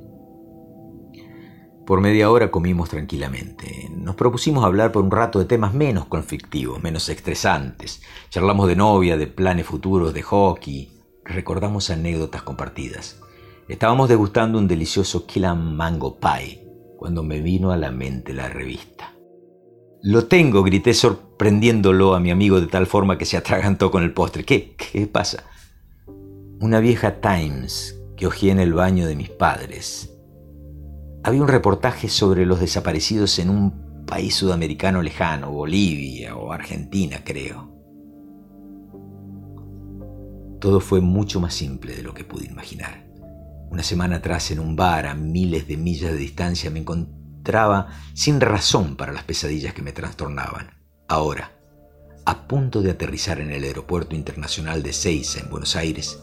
Por 1.87 2.03
media 2.03 2.31
hora 2.31 2.51
comimos 2.51 2.91
tranquilamente. 2.91 3.89
Nos 3.91 4.17
propusimos 4.17 4.67
hablar 4.67 4.93
por 4.93 5.03
un 5.03 5.11
rato 5.11 5.39
de 5.39 5.47
temas 5.47 5.73
menos 5.73 6.05
conflictivos, 6.05 6.83
menos 6.83 7.09
estresantes. 7.09 8.03
Charlamos 8.29 8.69
de 8.69 8.77
novia, 8.77 9.17
de 9.17 9.29
planes 9.29 9.65
futuros, 9.65 10.13
de 10.13 10.21
hockey. 10.21 10.93
Recordamos 11.25 11.89
anécdotas 11.89 12.43
compartidas. 12.43 13.19
Estábamos 13.67 14.11
degustando 14.11 14.59
un 14.59 14.69
delicioso 14.69 15.25
Killam 15.25 15.75
Mango 15.75 16.19
Pie 16.21 16.63
cuando 16.99 17.23
me 17.23 17.41
vino 17.41 17.71
a 17.71 17.79
la 17.79 17.91
mente 17.91 18.35
la 18.35 18.51
revista. 18.51 19.18
Lo 20.03 20.27
tengo, 20.27 20.63
grité 20.63 20.95
sorprendiéndolo 20.95 22.15
a 22.15 22.21
mi 22.21 22.31
amigo 22.31 22.61
de 22.61 22.69
tal 22.69 22.87
forma 22.87 23.19
que 23.19 23.25
se 23.25 23.37
atragantó 23.37 23.91
con 23.91 24.05
el 24.05 24.13
postre. 24.13 24.45
¿Qué? 24.45 24.77
¿Qué 24.77 25.09
pasa? 25.09 25.43
Una 26.61 26.79
vieja 26.79 27.21
Times 27.21 28.01
que 28.17 28.29
hojeé 28.29 28.53
en 28.53 28.61
el 28.61 28.75
baño 28.75 29.07
de 29.07 29.17
mis 29.17 29.29
padres. 29.29 30.15
Había 31.25 31.43
un 31.43 31.49
reportaje 31.49 32.09
sobre 32.09 32.47
los 32.47 32.61
desaparecidos 32.61 33.41
en 33.41 33.51
un 33.51 34.05
país 34.07 34.37
sudamericano 34.37 35.03
lejano, 35.03 35.51
Bolivia 35.51 36.37
o 36.37 36.53
Argentina, 36.53 37.23
creo. 37.25 37.69
Todo 40.61 40.81
fue 40.81 41.01
mucho 41.01 41.41
más 41.41 41.55
simple 41.55 41.97
de 41.97 42.03
lo 42.03 42.15
que 42.15 42.25
pude 42.25 42.47
imaginar. 42.47 43.05
Una 43.71 43.83
semana 43.83 44.17
atrás, 44.17 44.51
en 44.53 44.61
un 44.61 44.77
bar 44.77 45.07
a 45.07 45.15
miles 45.15 45.67
de 45.67 45.77
millas 45.77 46.13
de 46.13 46.19
distancia, 46.19 46.71
me 46.71 46.79
encontraba 47.39 47.89
sin 48.15 48.41
razón 48.41 48.97
para 48.97 49.13
las 49.13 49.23
pesadillas 49.23 49.73
que 49.73 49.83
me 49.83 49.93
trastornaban. 49.93 50.71
Ahora, 51.07 51.53
a 52.27 52.49
punto 52.49 52.83
de 52.83 52.91
aterrizar 52.91 53.41
en 53.41 53.53
el 53.53 53.63
aeropuerto 53.63 54.17
internacional 54.17 54.83
de 54.83 54.93
Seiza, 54.93 55.41
en 55.41 55.49
Buenos 55.49 55.77
Aires, 55.77 56.19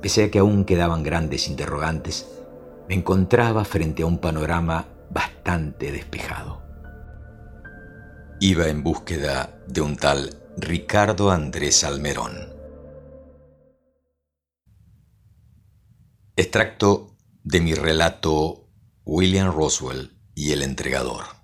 pese 0.00 0.24
a 0.24 0.30
que 0.30 0.38
aún 0.38 0.64
quedaban 0.64 1.02
grandes 1.02 1.48
interrogantes, 1.48 2.26
me 2.88 2.94
encontraba 2.94 3.64
frente 3.64 4.04
a 4.04 4.06
un 4.06 4.18
panorama 4.18 4.86
bastante 5.10 5.90
despejado. 5.90 6.62
Iba 8.40 8.68
en 8.68 8.84
búsqueda 8.84 9.58
de 9.66 9.80
un 9.80 9.96
tal 9.96 10.36
Ricardo 10.56 11.32
Andrés 11.32 11.82
Almerón 11.82 12.56
Extracto 16.36 17.16
de 17.42 17.60
mi 17.60 17.74
relato 17.74 18.68
William 19.04 19.52
Roswell 19.52 20.17
y 20.38 20.52
el 20.52 20.62
entregador. 20.62 21.37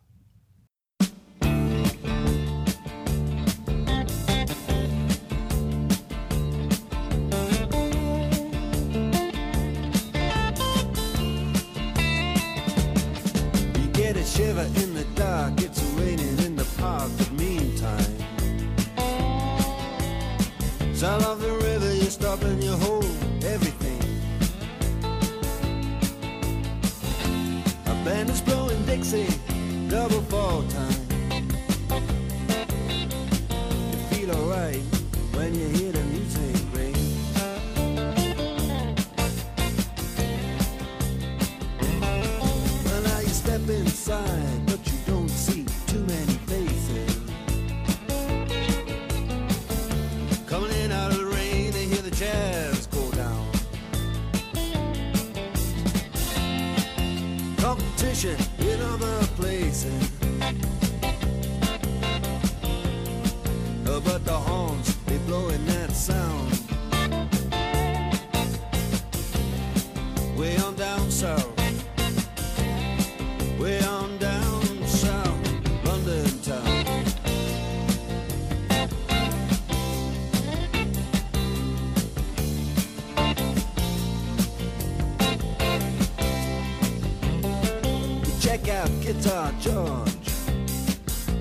George. 89.65 90.31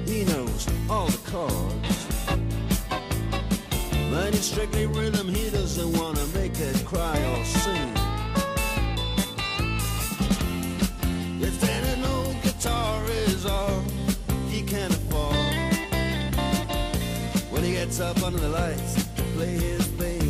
He 0.05 0.24
knows 0.24 0.67
all 0.89 1.07
the 1.07 1.19
chords. 1.30 2.05
But 4.09 4.34
it's 4.34 4.45
strictly 4.45 4.86
rhythm, 4.86 5.28
he 5.28 5.49
doesn't 5.49 5.97
wanna 5.97 6.26
make 6.28 6.57
it 6.59 6.86
cry 6.86 7.17
or 7.32 7.43
sing. 7.43 7.93
If 11.41 11.59
then 11.59 11.84
an 11.97 12.05
old 12.05 12.41
guitar 12.43 13.03
is 13.28 13.45
all 13.45 13.82
he 14.49 14.61
can 14.61 14.91
afford, 14.91 15.36
when 17.51 17.63
he 17.63 17.74
gets 17.74 17.99
up 17.99 18.24
under 18.24 18.39
the 18.39 18.49
lights 18.49 18.95
to 19.15 19.24
play 19.36 19.53
his 19.57 19.86
thing. 19.88 20.22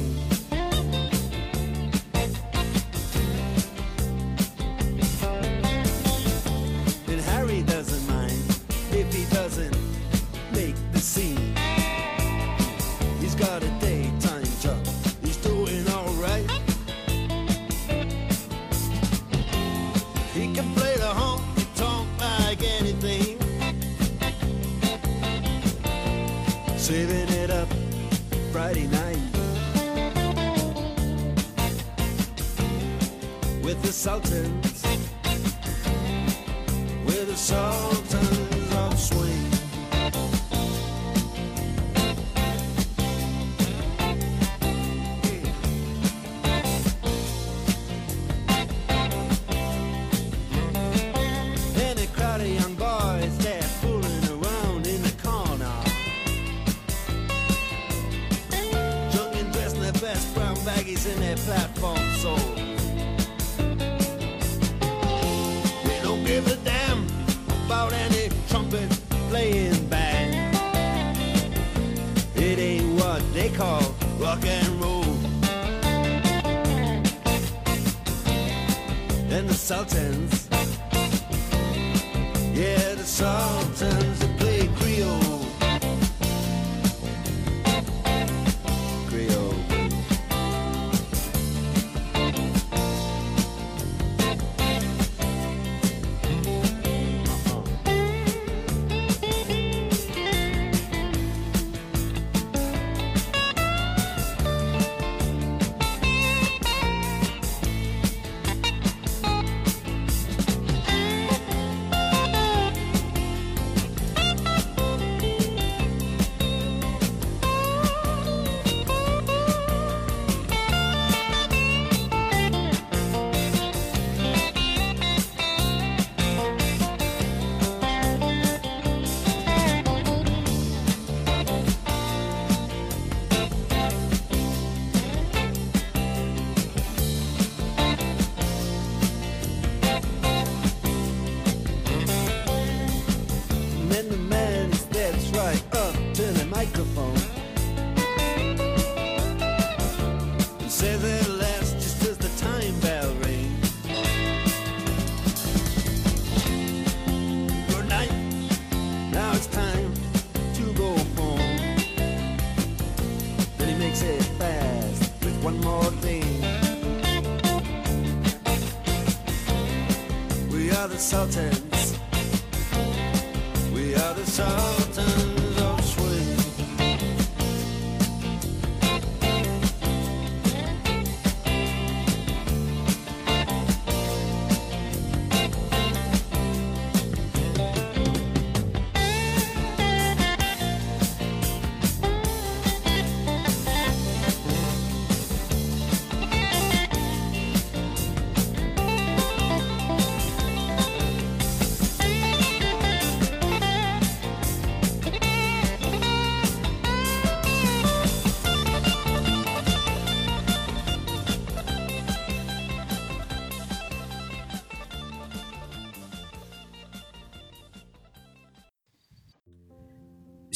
turn. 171.34 171.63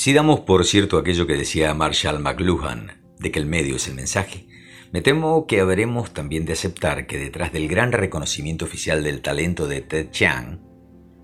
Si 0.07 0.13
damos 0.13 0.39
por 0.39 0.63
cierto 0.63 0.97
aquello 0.97 1.27
que 1.27 1.35
decía 1.35 1.73
Marshall 1.73 2.21
McLuhan, 2.21 2.93
de 3.19 3.29
que 3.29 3.39
el 3.39 3.45
medio 3.45 3.75
es 3.75 3.89
el 3.89 3.95
mensaje, 3.95 4.47
me 4.93 5.01
temo 5.01 5.45
que 5.47 5.59
habremos 5.59 6.13
también 6.13 6.45
de 6.45 6.53
aceptar 6.53 7.07
que 7.07 7.17
detrás 7.17 7.51
del 7.51 7.67
gran 7.67 7.91
reconocimiento 7.91 8.63
oficial 8.63 9.03
del 9.03 9.21
talento 9.21 9.67
de 9.67 9.81
Ted 9.81 10.11
Chiang, 10.11 10.61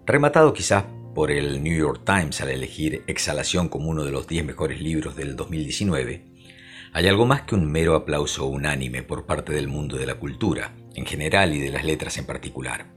rematado 0.05 0.51
quizás 0.51 0.83
por 1.15 1.31
el 1.31 1.63
New 1.63 1.77
York 1.77 2.01
Times 2.05 2.41
al 2.41 2.49
elegir 2.49 3.03
Exhalación 3.07 3.69
como 3.69 3.87
uno 3.87 4.03
de 4.03 4.11
los 4.11 4.27
10 4.27 4.43
mejores 4.43 4.81
libros 4.81 5.15
del 5.15 5.37
2019, 5.37 6.25
hay 6.91 7.07
algo 7.07 7.25
más 7.25 7.43
que 7.43 7.55
un 7.55 7.71
mero 7.71 7.95
aplauso 7.95 8.47
unánime 8.47 9.01
por 9.01 9.25
parte 9.25 9.53
del 9.53 9.69
mundo 9.69 9.95
de 9.95 10.07
la 10.07 10.15
cultura, 10.15 10.75
en 10.93 11.05
general 11.05 11.53
y 11.53 11.61
de 11.61 11.71
las 11.71 11.85
letras 11.85 12.17
en 12.17 12.25
particular. 12.25 12.93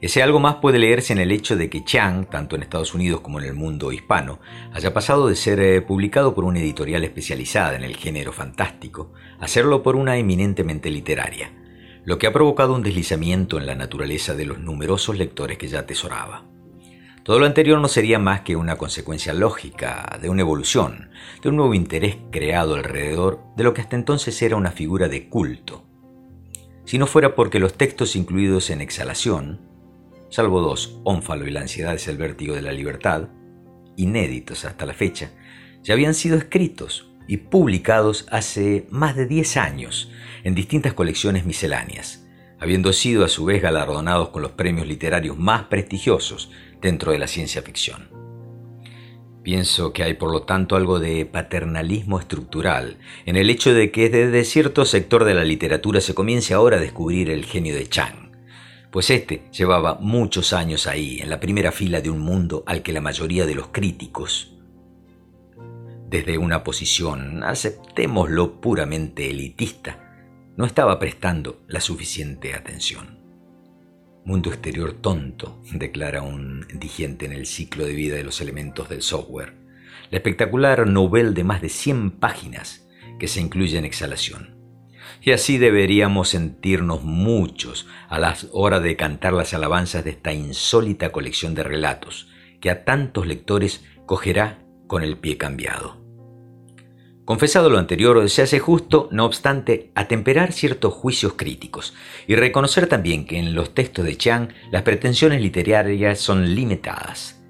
Ese 0.00 0.22
algo 0.22 0.40
más 0.40 0.56
puede 0.56 0.78
leerse 0.78 1.12
en 1.12 1.18
el 1.18 1.30
hecho 1.30 1.58
de 1.58 1.68
que 1.68 1.84
Chang, 1.84 2.24
tanto 2.24 2.56
en 2.56 2.62
Estados 2.62 2.94
Unidos 2.94 3.20
como 3.20 3.38
en 3.38 3.44
el 3.44 3.52
mundo 3.52 3.92
hispano, 3.92 4.40
haya 4.72 4.94
pasado 4.94 5.28
de 5.28 5.36
ser 5.36 5.60
eh, 5.60 5.82
publicado 5.82 6.34
por 6.34 6.44
una 6.44 6.58
editorial 6.58 7.04
especializada 7.04 7.76
en 7.76 7.82
el 7.82 7.96
género 7.96 8.32
fantástico 8.32 9.12
a 9.40 9.46
serlo 9.46 9.82
por 9.82 9.96
una 9.96 10.16
eminentemente 10.16 10.90
literaria, 10.90 11.52
lo 12.06 12.18
que 12.18 12.26
ha 12.26 12.32
provocado 12.32 12.72
un 12.72 12.82
deslizamiento 12.82 13.58
en 13.58 13.66
la 13.66 13.74
naturaleza 13.74 14.34
de 14.34 14.46
los 14.46 14.58
numerosos 14.58 15.18
lectores 15.18 15.58
que 15.58 15.68
ya 15.68 15.80
atesoraba. 15.80 16.46
Todo 17.22 17.38
lo 17.38 17.44
anterior 17.44 17.78
no 17.78 17.88
sería 17.88 18.18
más 18.18 18.40
que 18.40 18.56
una 18.56 18.78
consecuencia 18.78 19.34
lógica 19.34 20.18
de 20.22 20.30
una 20.30 20.40
evolución, 20.40 21.10
de 21.42 21.50
un 21.50 21.56
nuevo 21.56 21.74
interés 21.74 22.16
creado 22.30 22.74
alrededor 22.74 23.42
de 23.54 23.64
lo 23.64 23.74
que 23.74 23.82
hasta 23.82 23.96
entonces 23.96 24.40
era 24.40 24.56
una 24.56 24.70
figura 24.70 25.08
de 25.08 25.28
culto. 25.28 25.84
Si 26.86 26.96
no 26.96 27.06
fuera 27.06 27.34
porque 27.34 27.58
los 27.58 27.74
textos 27.74 28.16
incluidos 28.16 28.70
en 28.70 28.80
Exhalación 28.80 29.69
salvo 30.30 30.60
dos, 30.60 30.98
Ónfalo 31.04 31.46
y 31.46 31.50
la 31.50 31.60
ansiedad 31.60 31.94
es 31.94 32.08
el 32.08 32.16
vértigo 32.16 32.54
de 32.54 32.62
la 32.62 32.72
libertad, 32.72 33.28
inéditos 33.96 34.64
hasta 34.64 34.86
la 34.86 34.94
fecha, 34.94 35.32
ya 35.82 35.94
habían 35.94 36.14
sido 36.14 36.36
escritos 36.36 37.10
y 37.28 37.36
publicados 37.36 38.26
hace 38.30 38.86
más 38.90 39.16
de 39.16 39.26
10 39.26 39.56
años 39.56 40.10
en 40.44 40.54
distintas 40.54 40.94
colecciones 40.94 41.44
misceláneas, 41.44 42.26
habiendo 42.58 42.92
sido 42.92 43.24
a 43.24 43.28
su 43.28 43.44
vez 43.44 43.62
galardonados 43.62 44.30
con 44.30 44.42
los 44.42 44.52
premios 44.52 44.86
literarios 44.86 45.38
más 45.38 45.64
prestigiosos 45.64 46.50
dentro 46.80 47.12
de 47.12 47.18
la 47.18 47.26
ciencia 47.26 47.62
ficción. 47.62 48.08
Pienso 49.42 49.92
que 49.92 50.02
hay 50.02 50.14
por 50.14 50.30
lo 50.30 50.42
tanto 50.42 50.76
algo 50.76 51.00
de 51.00 51.24
paternalismo 51.24 52.18
estructural 52.18 52.98
en 53.24 53.36
el 53.36 53.48
hecho 53.48 53.72
de 53.72 53.90
que 53.90 54.10
desde 54.10 54.44
cierto 54.44 54.84
sector 54.84 55.24
de 55.24 55.34
la 55.34 55.44
literatura 55.44 56.00
se 56.00 56.14
comience 56.14 56.52
ahora 56.52 56.76
a 56.76 56.80
descubrir 56.80 57.30
el 57.30 57.46
genio 57.46 57.74
de 57.74 57.88
Chang, 57.88 58.29
pues 58.90 59.10
este 59.10 59.44
llevaba 59.52 59.98
muchos 60.00 60.52
años 60.52 60.86
ahí, 60.86 61.20
en 61.20 61.30
la 61.30 61.40
primera 61.40 61.72
fila 61.72 62.00
de 62.00 62.10
un 62.10 62.18
mundo 62.18 62.64
al 62.66 62.82
que 62.82 62.92
la 62.92 63.00
mayoría 63.00 63.46
de 63.46 63.54
los 63.54 63.68
críticos, 63.68 64.56
desde 66.08 66.38
una 66.38 66.64
posición, 66.64 67.44
aceptémoslo 67.44 68.60
puramente 68.60 69.30
elitista, 69.30 70.10
no 70.56 70.66
estaba 70.66 70.98
prestando 70.98 71.62
la 71.68 71.80
suficiente 71.80 72.54
atención. 72.54 73.20
Mundo 74.24 74.50
exterior 74.50 74.92
tonto, 74.92 75.62
declara 75.72 76.22
un 76.22 76.66
digente 76.74 77.26
en 77.26 77.32
el 77.32 77.46
ciclo 77.46 77.86
de 77.86 77.94
vida 77.94 78.16
de 78.16 78.24
los 78.24 78.40
elementos 78.40 78.88
del 78.88 79.02
software. 79.02 79.54
La 80.10 80.18
espectacular 80.18 80.86
novel 80.86 81.32
de 81.32 81.44
más 81.44 81.62
de 81.62 81.68
100 81.68 82.10
páginas 82.12 82.88
que 83.18 83.28
se 83.28 83.40
incluye 83.40 83.78
en 83.78 83.84
Exhalación. 83.84 84.59
Y 85.22 85.32
así 85.32 85.58
deberíamos 85.58 86.30
sentirnos 86.30 87.02
muchos 87.02 87.86
a 88.08 88.18
la 88.18 88.36
hora 88.52 88.80
de 88.80 88.96
cantar 88.96 89.32
las 89.34 89.52
alabanzas 89.52 90.04
de 90.04 90.10
esta 90.10 90.32
insólita 90.32 91.12
colección 91.12 91.54
de 91.54 91.62
relatos 91.62 92.28
que 92.60 92.70
a 92.70 92.84
tantos 92.84 93.26
lectores 93.26 93.84
cogerá 94.06 94.58
con 94.86 95.02
el 95.02 95.18
pie 95.18 95.36
cambiado. 95.36 96.00
Confesado 97.24 97.70
lo 97.70 97.78
anterior, 97.78 98.28
se 98.28 98.42
hace 98.42 98.58
justo, 98.58 99.08
no 99.12 99.24
obstante, 99.24 99.92
atemperar 99.94 100.52
ciertos 100.52 100.92
juicios 100.92 101.34
críticos 101.34 101.94
y 102.26 102.34
reconocer 102.34 102.88
también 102.88 103.24
que 103.24 103.38
en 103.38 103.54
los 103.54 103.72
textos 103.72 104.04
de 104.04 104.16
Chang 104.16 104.48
las 104.72 104.82
pretensiones 104.82 105.40
literarias 105.40 106.18
son 106.18 106.56
limitadas. 106.56 107.40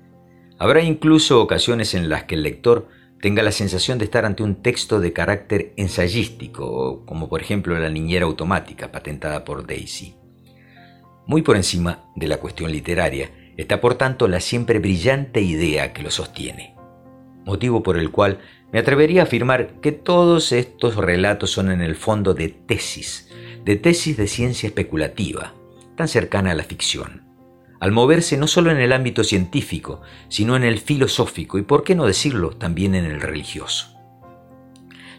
Habrá 0.59 0.83
incluso 0.83 1.41
ocasiones 1.41 1.95
en 1.95 2.11
las 2.11 2.25
que 2.25 2.35
el 2.35 2.43
lector 2.43 2.89
tenga 3.21 3.43
la 3.43 3.53
sensación 3.53 3.99
de 3.99 4.07
estar 4.07 4.25
ante 4.25 4.43
un 4.43 4.57
texto 4.57 4.99
de 5.01 5.13
carácter 5.13 5.73
ensayístico, 5.77 7.05
como 7.05 7.29
por 7.29 7.43
ejemplo 7.43 7.79
La 7.79 7.91
niñera 7.91 8.25
automática, 8.25 8.91
patentada 8.91 9.45
por 9.45 9.67
Daisy. 9.67 10.15
Muy 11.27 11.43
por 11.43 11.57
encima 11.57 12.11
de 12.17 12.29
la 12.29 12.39
cuestión 12.39 12.73
literaria 12.73 13.31
está 13.57 13.81
por 13.81 13.95
tanto 13.95 14.27
la 14.27 14.41
siempre 14.41 14.79
brillante 14.79 15.41
idea 15.43 15.93
que 15.93 16.03
lo 16.03 16.11
sostiene, 16.11 16.75
motivo 17.45 17.83
por 17.83 17.99
el 17.99 18.11
cual 18.11 18.39
me 18.73 18.79
atrevería 18.79 19.23
a 19.23 19.25
afirmar 19.25 19.81
que 19.81 19.93
todos 19.93 20.53
estos 20.53 20.97
relatos 20.97 21.51
son 21.51 21.71
en 21.71 21.83
el 21.83 21.97
fondo 21.97 22.35
de 22.35 22.49
tesis, 22.49 23.29
de 23.65 23.77
tesis 23.77 24.17
de 24.17 24.29
ciencia 24.29 24.69
especulativa, 24.69 25.55
tan 25.97 26.09
cercana 26.09 26.53
a 26.53 26.55
la 26.55 26.65
ficción, 26.65 27.30
al 27.81 27.93
moverse 27.93 28.37
no 28.37 28.47
solo 28.47 28.71
en 28.71 28.79
el 28.79 28.93
ámbito 28.93 29.25
científico, 29.25 30.03
sino 30.29 30.55
en 30.55 30.65
el 30.65 30.79
filosófico 30.79 31.59
y, 31.59 31.63
por 31.63 31.83
qué 31.83 31.95
no 31.95 32.07
decirlo, 32.07 32.51
también 32.51 32.95
en 32.95 33.07
el 33.07 33.21
religioso. 33.21 33.99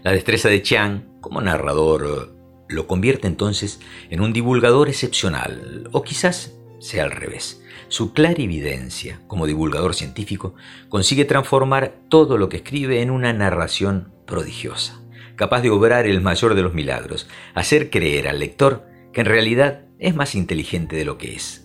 La 0.04 0.12
destreza 0.12 0.48
de 0.48 0.62
Chiang, 0.62 1.20
como 1.20 1.42
narrador, 1.42 2.36
lo 2.70 2.88
convierte 2.88 3.28
entonces 3.28 3.80
en 4.10 4.22
un 4.22 4.32
divulgador 4.32 4.90
excepcional, 4.90 5.90
o 5.92 6.04
quizás 6.04 6.54
sea 6.80 7.04
al 7.04 7.12
revés. 7.12 7.62
Su 7.90 8.14
clarividencia 8.14 9.20
como 9.28 9.46
divulgador 9.46 9.94
científico 9.94 10.56
consigue 10.88 11.26
transformar 11.26 11.96
todo 12.10 12.38
lo 12.38 12.48
que 12.48 12.58
escribe 12.58 13.02
en 13.02 13.12
una 13.12 13.34
narración 13.34 14.14
prodigiosa, 14.26 15.02
capaz 15.36 15.62
de 15.62 15.72
obrar 15.72 16.08
el 16.08 16.22
mayor 16.22 16.56
de 16.56 16.62
los 16.62 16.74
milagros, 16.74 17.28
hacer 17.54 17.90
creer 17.90 18.28
al 18.28 18.40
lector 18.40 18.88
que 19.12 19.22
en 19.22 19.28
realidad 19.28 19.86
es 20.00 20.16
más 20.16 20.36
inteligente 20.36 20.96
de 20.96 21.06
lo 21.06 21.18
que 21.18 21.36
es. 21.36 21.61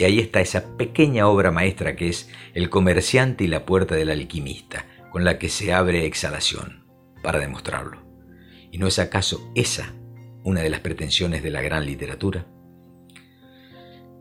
Y 0.00 0.04
ahí 0.04 0.18
está 0.18 0.40
esa 0.40 0.78
pequeña 0.78 1.28
obra 1.28 1.50
maestra 1.50 1.94
que 1.94 2.08
es 2.08 2.30
El 2.54 2.70
comerciante 2.70 3.44
y 3.44 3.48
la 3.48 3.66
puerta 3.66 3.96
del 3.96 4.08
alquimista, 4.08 4.86
con 5.10 5.24
la 5.24 5.38
que 5.38 5.50
se 5.50 5.74
abre 5.74 6.06
exhalación, 6.06 6.86
para 7.22 7.38
demostrarlo. 7.38 7.98
¿Y 8.72 8.78
no 8.78 8.86
es 8.86 8.98
acaso 8.98 9.52
esa 9.54 9.92
una 10.42 10.62
de 10.62 10.70
las 10.70 10.80
pretensiones 10.80 11.42
de 11.42 11.50
la 11.50 11.60
gran 11.60 11.84
literatura? 11.84 12.46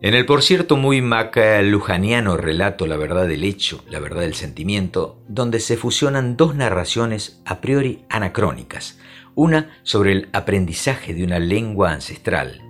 En 0.01 0.15
el 0.15 0.25
por 0.25 0.43
cierto 0.43 0.75
muy 0.75 1.01
maclujaniano 1.01 2.35
relato 2.35 2.85
La 2.85 2.97
verdad 2.97 3.25
del 3.25 3.45
hecho, 3.45 3.81
la 3.89 3.99
verdad 3.99 4.19
del 4.19 4.35
sentimiento, 4.35 5.23
donde 5.29 5.61
se 5.61 5.77
fusionan 5.77 6.35
dos 6.35 6.55
narraciones 6.55 7.41
a 7.45 7.61
priori 7.61 8.03
anacrónicas, 8.09 8.99
una 9.33 9.79
sobre 9.83 10.11
el 10.11 10.29
aprendizaje 10.33 11.13
de 11.13 11.23
una 11.23 11.39
lengua 11.39 11.93
ancestral 11.93 12.63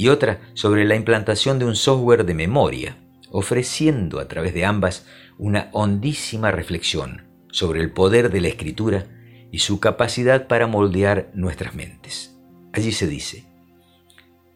y 0.00 0.08
otra 0.08 0.40
sobre 0.54 0.86
la 0.86 0.94
implantación 0.94 1.58
de 1.58 1.66
un 1.66 1.76
software 1.76 2.24
de 2.24 2.32
memoria, 2.32 2.96
ofreciendo 3.30 4.18
a 4.18 4.28
través 4.28 4.54
de 4.54 4.64
ambas 4.64 5.06
una 5.36 5.68
hondísima 5.72 6.50
reflexión 6.50 7.28
sobre 7.52 7.82
el 7.82 7.92
poder 7.92 8.30
de 8.30 8.40
la 8.40 8.48
escritura 8.48 9.04
y 9.52 9.58
su 9.58 9.78
capacidad 9.78 10.46
para 10.46 10.66
moldear 10.66 11.30
nuestras 11.34 11.74
mentes. 11.74 12.34
Allí 12.72 12.92
se 12.92 13.08
dice, 13.08 13.44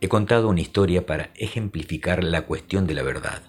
he 0.01 0.09
contado 0.09 0.49
una 0.49 0.63
historia 0.63 1.05
para 1.05 1.29
ejemplificar 1.35 2.25
la 2.25 2.47
cuestión 2.47 2.87
de 2.87 2.95
la 2.95 3.03
verdad. 3.03 3.43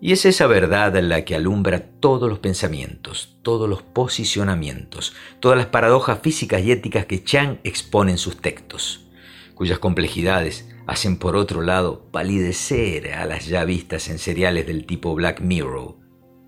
Y 0.00 0.10
es 0.10 0.26
esa 0.26 0.48
verdad 0.48 1.00
la 1.02 1.24
que 1.24 1.36
alumbra 1.36 1.84
todos 2.00 2.28
los 2.28 2.40
pensamientos, 2.40 3.38
todos 3.42 3.68
los 3.68 3.84
posicionamientos, 3.84 5.14
todas 5.38 5.56
las 5.56 5.66
paradojas 5.66 6.18
físicas 6.20 6.62
y 6.62 6.72
éticas 6.72 7.06
que 7.06 7.22
Chang 7.22 7.60
expone 7.62 8.10
en 8.10 8.18
sus 8.18 8.38
textos, 8.38 9.06
cuyas 9.54 9.78
complejidades 9.78 10.68
hacen 10.86 11.16
por 11.16 11.36
otro 11.36 11.62
lado 11.62 12.06
palidecer 12.10 13.14
a 13.14 13.26
las 13.26 13.46
ya 13.46 13.64
vistas 13.64 14.08
en 14.08 14.18
seriales 14.18 14.66
del 14.66 14.86
tipo 14.86 15.14
Black 15.14 15.40
Mirror 15.40 15.96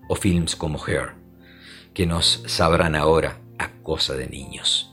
o 0.07 0.15
films 0.15 0.55
como 0.55 0.79
Her, 0.85 1.13
que 1.93 2.05
nos 2.05 2.43
sabrán 2.47 2.95
ahora 2.95 3.39
a 3.57 3.71
cosa 3.81 4.15
de 4.15 4.27
niños. 4.27 4.91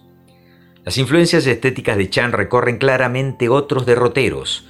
Las 0.85 0.99
influencias 0.99 1.47
estéticas 1.47 1.97
de 1.97 2.11
Chan 2.11 2.33
recorren 2.33 2.79
claramente 2.79 3.49
otros 3.49 3.87
derroteros, 3.87 4.67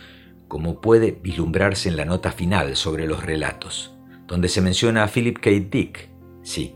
como 0.48 0.80
puede 0.80 1.12
vislumbrarse 1.12 1.88
en 1.88 1.96
la 1.96 2.04
nota 2.04 2.32
final 2.32 2.76
sobre 2.76 3.06
los 3.06 3.24
relatos, 3.24 3.94
donde 4.26 4.48
se 4.48 4.60
menciona 4.60 5.04
a 5.04 5.08
Philip 5.08 5.38
K. 5.38 5.50
Dick, 5.70 6.10
sí, 6.42 6.74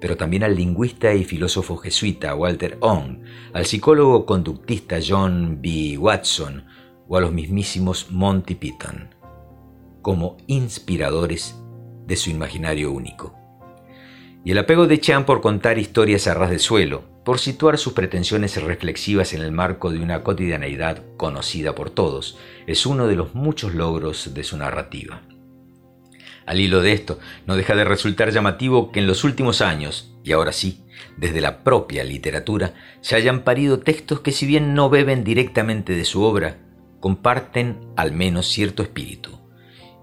pero 0.00 0.16
también 0.16 0.44
al 0.44 0.54
lingüista 0.54 1.14
y 1.14 1.24
filósofo 1.24 1.76
jesuita 1.76 2.34
Walter 2.34 2.78
Ong, 2.80 3.22
al 3.52 3.66
psicólogo 3.66 4.26
conductista 4.26 4.98
John 5.06 5.60
B. 5.60 5.96
Watson 5.98 6.64
o 7.08 7.16
a 7.16 7.20
los 7.20 7.32
mismísimos 7.32 8.10
Monty 8.10 8.54
Python, 8.54 9.14
como 10.02 10.36
inspiradores 10.46 11.56
de 12.06 12.16
su 12.16 12.30
imaginario 12.30 12.92
único. 12.92 13.34
Y 14.44 14.52
el 14.52 14.58
apego 14.58 14.86
de 14.86 15.00
Chan 15.00 15.26
por 15.26 15.40
contar 15.40 15.78
historias 15.78 16.26
a 16.26 16.34
ras 16.34 16.50
de 16.50 16.58
suelo, 16.58 17.02
por 17.24 17.38
situar 17.38 17.76
sus 17.76 17.92
pretensiones 17.92 18.62
reflexivas 18.62 19.34
en 19.34 19.42
el 19.42 19.52
marco 19.52 19.90
de 19.90 20.00
una 20.00 20.22
cotidianeidad 20.22 21.02
conocida 21.16 21.74
por 21.74 21.90
todos, 21.90 22.38
es 22.66 22.86
uno 22.86 23.06
de 23.06 23.16
los 23.16 23.34
muchos 23.34 23.74
logros 23.74 24.32
de 24.32 24.44
su 24.44 24.56
narrativa. 24.56 25.20
Al 26.48 26.60
hilo 26.60 26.80
de 26.80 26.94
esto, 26.94 27.18
no 27.46 27.56
deja 27.56 27.76
de 27.76 27.84
resultar 27.84 28.30
llamativo 28.32 28.90
que 28.90 29.00
en 29.00 29.06
los 29.06 29.22
últimos 29.22 29.60
años, 29.60 30.14
y 30.24 30.32
ahora 30.32 30.52
sí, 30.52 30.82
desde 31.18 31.42
la 31.42 31.62
propia 31.62 32.04
literatura, 32.04 32.72
se 33.02 33.16
hayan 33.16 33.40
parido 33.40 33.80
textos 33.80 34.20
que 34.20 34.32
si 34.32 34.46
bien 34.46 34.72
no 34.72 34.88
beben 34.88 35.24
directamente 35.24 35.92
de 35.92 36.06
su 36.06 36.22
obra, 36.22 36.56
comparten 37.00 37.80
al 37.96 38.12
menos 38.12 38.48
cierto 38.48 38.82
espíritu. 38.82 39.38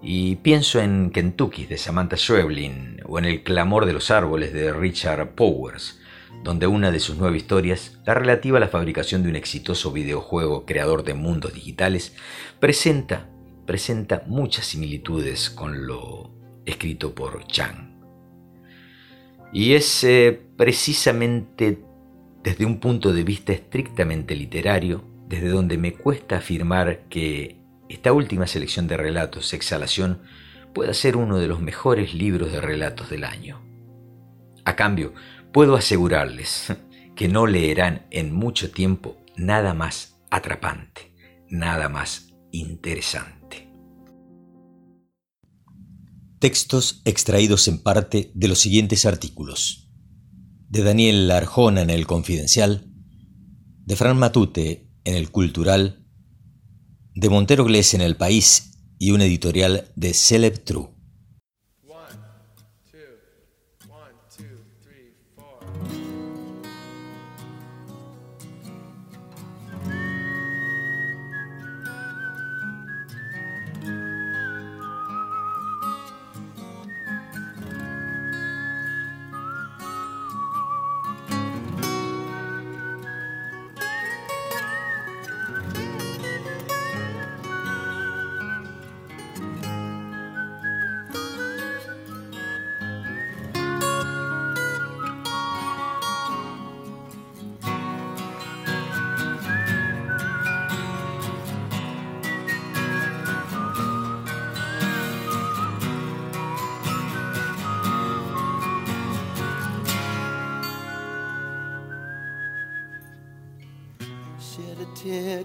Y 0.03 0.35
pienso 0.35 0.79
en 0.79 1.09
Kentucky 1.09 1.65
de 1.65 1.79
Samantha 1.79 2.15
Schweblin 2.15 3.01
o 3.05 3.17
en 3.17 3.25
El 3.25 3.41
clamor 3.41 3.87
de 3.87 3.93
los 3.93 4.11
árboles 4.11 4.53
de 4.53 4.71
Richard 4.71 5.33
Powers, 5.33 5.99
donde 6.43 6.67
una 6.67 6.91
de 6.91 6.99
sus 6.99 7.17
nueve 7.17 7.37
historias, 7.37 7.97
la 8.05 8.13
relativa 8.13 8.57
a 8.57 8.61
la 8.61 8.67
fabricación 8.67 9.23
de 9.23 9.29
un 9.29 9.35
exitoso 9.35 9.91
videojuego 9.91 10.67
creador 10.67 11.03
de 11.03 11.15
mundos 11.15 11.55
digitales, 11.55 12.15
presenta, 12.59 13.29
presenta 13.65 14.21
muchas 14.27 14.67
similitudes 14.67 15.49
con 15.49 15.87
lo 15.87 16.34
escrito 16.66 17.13
por 17.13 17.45
Chang. 17.47 17.95
Y 19.53 19.74
es 19.74 20.03
eh, 20.03 20.39
precisamente 20.57 21.80
desde 22.43 22.66
un 22.66 22.80
punto 22.80 23.13
de 23.13 23.24
vista 23.24 23.53
estrictamente 23.53 24.36
literario, 24.36 25.03
desde 25.28 25.49
donde 25.49 25.78
me 25.78 25.93
cuesta 25.93 26.38
afirmar 26.38 27.07
que 27.09 27.57
esta 27.89 28.13
última 28.13 28.47
selección 28.47 28.88
de 28.88 28.97
relatos, 28.97 29.53
Exhalación, 29.53 30.22
pueda 30.74 30.93
ser 30.93 31.16
uno 31.18 31.38
de 31.38 31.47
los 31.47 31.61
mejores 31.61 32.13
libros 32.13 32.51
de 32.51 32.61
relatos 32.61 33.09
del 33.09 33.24
año. 33.24 33.61
A 34.66 34.76
cambio, 34.76 35.13
Puedo 35.55 35.78
asegurarles 35.78 36.74
que 37.16 37.30
no 37.30 37.47
leerán 37.47 38.07
en 38.11 38.36
mucho 38.36 38.72
tiempo 38.72 39.16
nada 39.38 39.74
más 39.74 40.20
atrapante, 40.30 41.13
nada 41.47 41.88
más 41.88 42.34
interesante. 42.51 43.34
Textos 46.45 47.01
extraídos 47.05 47.67
en 47.67 47.81
parte 47.81 48.31
de 48.35 48.47
los 48.47 48.59
siguientes 48.59 49.07
artículos. 49.07 49.89
De 50.69 50.83
Daniel 50.83 51.31
Arjona 51.31 51.81
en 51.81 51.89
el 51.89 52.05
Confidencial, 52.05 52.87
de 53.83 53.95
Fran 53.95 54.15
Matute 54.15 54.87
en 55.05 55.15
el 55.15 55.31
Cultural, 55.31 56.05
de 57.15 57.29
Montero 57.29 57.65
Glés 57.65 57.95
en 57.95 58.01
el 58.01 58.15
País 58.15 58.77
y 58.99 59.09
un 59.09 59.21
editorial 59.21 59.91
de 59.95 60.13
Celeb 60.13 60.63
True. 60.63 60.89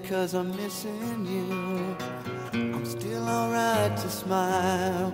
Cause 0.09 0.35
I'm 0.35 0.55
missing 0.57 1.27
you. 1.27 1.97
I'm 2.53 2.85
still 2.85 3.29
alright 3.29 3.97
to 3.97 4.09
smile. 4.09 5.13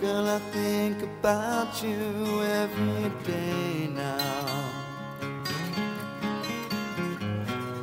Girl, 0.00 0.26
I 0.28 0.38
think 0.50 1.02
about 1.02 1.82
you 1.82 2.42
every 2.62 3.10
day 3.24 3.88
now. 3.88 4.70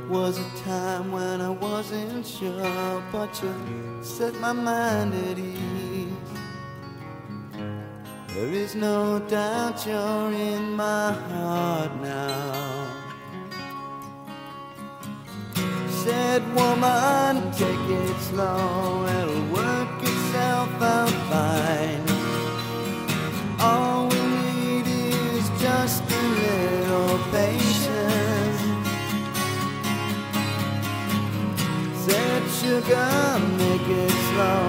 Was 0.10 0.40
a 0.40 0.50
time 0.64 1.12
when 1.12 1.42
I 1.42 1.50
wasn't 1.50 2.26
sure, 2.26 3.04
but 3.12 3.32
you 3.44 3.54
set 4.02 4.34
my 4.36 4.54
mind 4.54 5.14
at 5.14 5.38
ease. 5.38 6.08
There 8.30 8.54
is 8.64 8.76
no 8.76 9.20
doubt 9.28 9.86
you're 9.86 10.32
in 10.32 10.74
my 10.74 11.12
heart 11.12 11.92
now. 12.02 12.77
Said, 16.08 16.42
woman, 16.56 17.52
take 17.52 17.88
it 18.06 18.18
slow, 18.30 19.06
it'll 19.18 19.46
work 19.52 20.02
itself 20.02 20.72
out 20.82 21.16
fine. 21.30 22.06
All 23.60 24.08
we 24.08 24.22
need 24.40 24.88
is 24.88 25.46
just 25.60 26.04
a 26.20 26.24
little 26.44 27.18
patience. 27.36 28.62
Said, 32.06 32.44
sugar, 32.60 33.14
make 33.62 33.88
it 34.06 34.16
slow, 34.30 34.64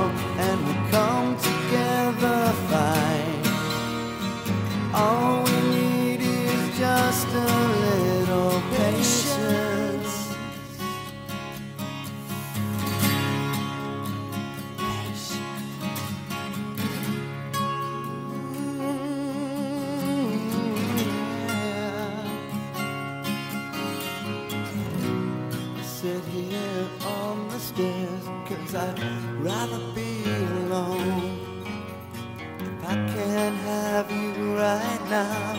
now 35.10 35.54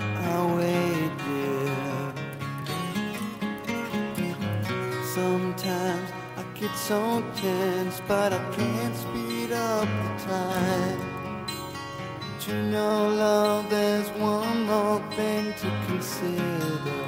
I 0.00 0.56
wait 0.56 1.12
there. 1.26 2.12
Sometimes 5.14 6.10
I 6.36 6.42
get 6.58 6.74
so 6.74 7.22
tense, 7.36 8.00
but 8.08 8.32
I 8.32 8.38
can't 8.56 8.96
speed 8.96 9.52
up 9.52 9.86
the 9.86 10.24
time. 10.24 11.46
But 12.18 12.48
you 12.48 12.62
know, 12.62 13.08
love, 13.08 13.68
there's 13.68 14.08
one 14.10 14.64
more 14.66 15.00
thing 15.16 15.52
to 15.52 15.70
consider. 15.86 17.02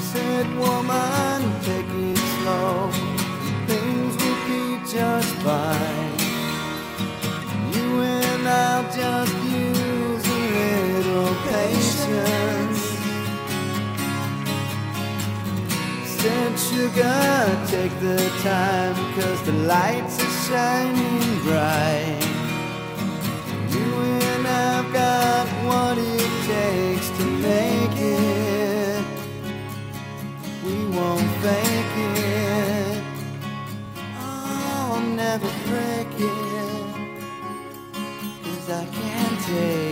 Said 0.00 0.46
woman, 0.58 1.42
take 1.62 1.86
it 1.86 2.18
slow, 2.18 2.90
things 3.66 4.16
will 4.20 4.40
be 4.48 4.80
just 4.90 5.34
fine. 5.36 6.15
I'll 8.46 8.84
just 8.84 9.34
use 9.44 10.26
a 10.26 10.44
little 10.94 11.34
patience. 11.50 12.80
Said 16.04 16.58
sugar, 16.58 17.66
take 17.66 17.94
the 18.00 18.30
time, 18.42 18.94
cause 19.14 19.42
the 19.42 19.52
lights 19.52 20.22
are 20.22 20.34
shining 20.48 21.42
bright. 21.42 22.35
day. 39.46 39.85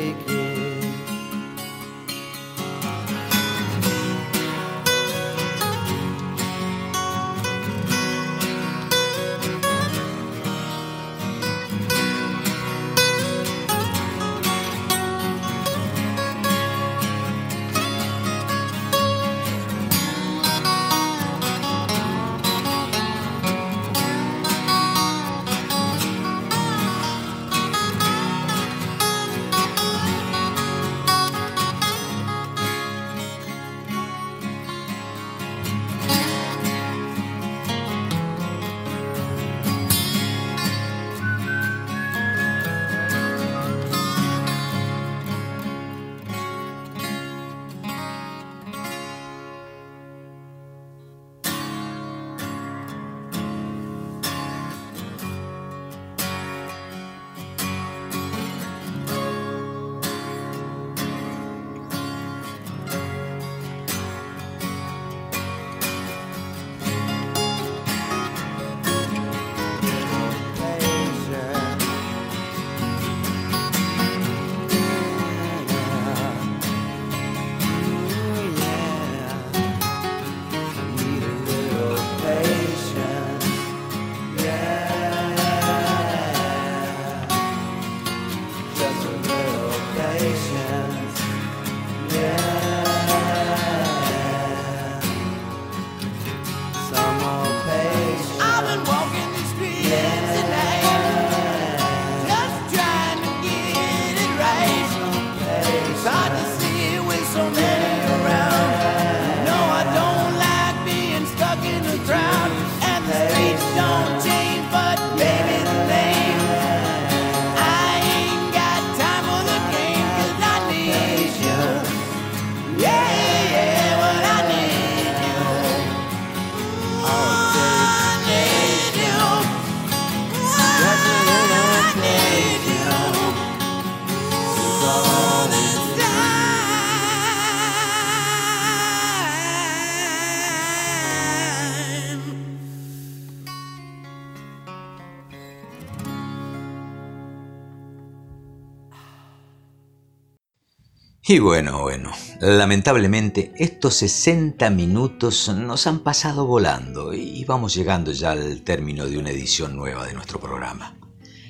Y 151.34 151.40
bueno, 151.40 151.82
bueno, 151.82 152.12
lamentablemente 152.38 153.52
estos 153.56 153.94
60 153.94 154.70
minutos 154.70 155.48
nos 155.48 155.88
han 155.88 155.98
pasado 155.98 156.46
volando 156.46 157.12
y 157.12 157.44
vamos 157.44 157.74
llegando 157.74 158.12
ya 158.12 158.30
al 158.30 158.62
término 158.62 159.06
de 159.06 159.18
una 159.18 159.30
edición 159.30 159.74
nueva 159.74 160.06
de 160.06 160.14
nuestro 160.14 160.38
programa. 160.38 160.96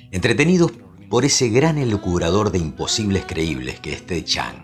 Entretenidos 0.09 0.71
por 1.07 1.23
ese 1.23 1.49
gran 1.49 1.77
elucubrador 1.77 2.51
de 2.51 2.57
imposibles 2.57 3.25
creíbles 3.27 3.79
que 3.79 3.93
es 3.93 4.03
Ted 4.07 4.23
Chang. 4.25 4.55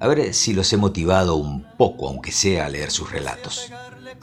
A 0.00 0.08
ver 0.08 0.32
si 0.32 0.54
los 0.54 0.72
he 0.72 0.78
motivado 0.78 1.34
un 1.34 1.66
poco, 1.76 2.08
aunque 2.08 2.32
sea 2.32 2.64
a 2.64 2.70
leer 2.70 2.90
sus 2.90 3.10
relatos. 3.10 3.70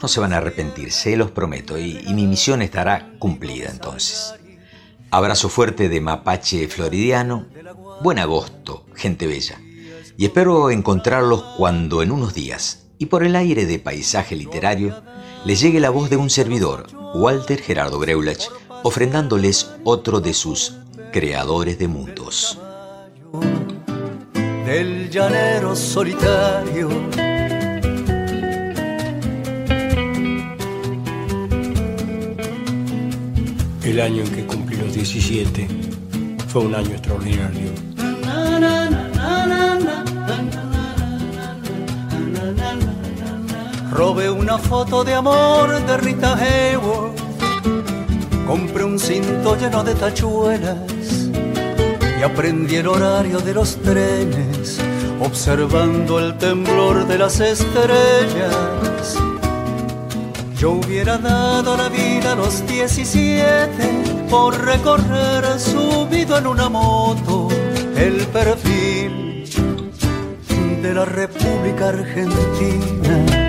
No 0.02 0.08
se 0.08 0.18
van 0.18 0.32
a 0.32 0.38
arrepentir, 0.38 0.90
se 0.90 1.16
los 1.16 1.30
prometo, 1.30 1.78
y, 1.78 2.00
y 2.04 2.14
mi 2.14 2.26
misión 2.26 2.62
estará 2.62 3.12
cumplida 3.20 3.70
entonces. 3.70 4.34
Abrazo 5.12 5.48
fuerte 5.48 5.88
de 5.88 6.00
mapache 6.00 6.66
floridiano. 6.66 7.46
Buen 8.02 8.18
agosto, 8.18 8.86
gente 8.96 9.28
bella 9.28 9.60
y 10.20 10.26
espero 10.26 10.70
encontrarlos 10.70 11.42
cuando 11.56 12.02
en 12.02 12.12
unos 12.12 12.34
días, 12.34 12.88
y 12.98 13.06
por 13.06 13.24
el 13.24 13.34
aire 13.34 13.64
de 13.64 13.78
paisaje 13.78 14.36
literario, 14.36 15.02
les 15.46 15.62
llegue 15.62 15.80
la 15.80 15.88
voz 15.88 16.10
de 16.10 16.18
un 16.18 16.28
servidor, 16.28 16.88
Walter 17.14 17.58
Gerardo 17.58 17.98
Greulach, 17.98 18.44
ofrendándoles 18.82 19.70
otro 19.82 20.20
de 20.20 20.34
sus 20.34 20.76
creadores 21.10 21.78
de 21.78 21.88
mundos. 21.88 22.58
Del 24.66 25.08
llanero 25.08 25.74
solitario. 25.74 26.90
El 33.82 34.00
año 34.02 34.22
en 34.22 34.34
que 34.34 34.44
cumplí 34.44 34.76
los 34.76 34.92
17 34.92 35.66
fue 36.48 36.60
un 36.60 36.74
año 36.74 36.90
extraordinario. 36.90 37.70
Robé 43.90 44.30
una 44.30 44.56
foto 44.56 45.02
de 45.04 45.14
amor 45.14 45.84
de 45.84 45.96
Rita 45.96 46.34
Hayworth. 46.34 47.18
Compré 48.46 48.84
un 48.84 48.98
cinto 48.98 49.56
lleno 49.56 49.82
de 49.82 49.94
tachuelas 49.94 51.28
y 52.18 52.22
aprendí 52.22 52.76
el 52.76 52.86
horario 52.86 53.40
de 53.40 53.54
los 53.54 53.76
trenes, 53.76 54.80
observando 55.20 56.18
el 56.18 56.38
temblor 56.38 57.06
de 57.06 57.18
las 57.18 57.40
estrellas. 57.40 59.16
Yo 60.56 60.72
hubiera 60.72 61.18
dado 61.18 61.76
la 61.76 61.88
vida 61.88 62.32
a 62.32 62.36
los 62.36 62.66
17 62.66 64.28
por 64.30 64.56
recorrer 64.64 65.58
subido 65.58 66.38
en 66.38 66.46
una 66.46 66.68
moto 66.68 67.48
el 67.96 68.26
perfil 68.28 69.44
de 70.82 70.94
la 70.94 71.04
República 71.04 71.88
Argentina. 71.88 73.39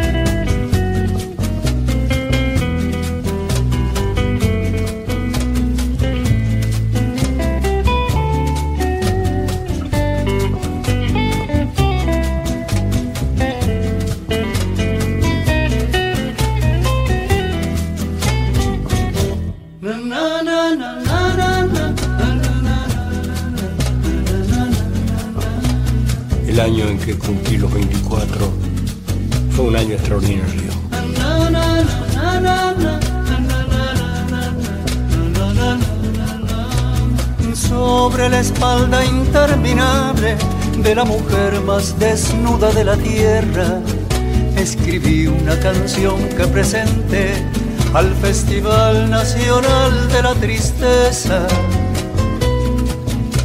Un. 29.95 30.71
Sobre 37.55 38.29
la 38.29 38.39
espalda 38.39 39.05
interminable 39.05 40.37
de 40.77 40.95
la 40.95 41.03
mujer 41.03 41.61
más 41.61 41.97
desnuda 41.99 42.71
de 42.71 42.83
la 42.83 42.97
tierra, 42.97 43.81
escribí 44.55 45.27
una 45.27 45.59
canción 45.59 46.17
que 46.37 46.47
presenté 46.47 47.33
al 47.93 48.13
Festival 48.15 49.09
Nacional 49.09 50.09
de 50.09 50.21
la 50.21 50.33
Tristeza 50.35 51.47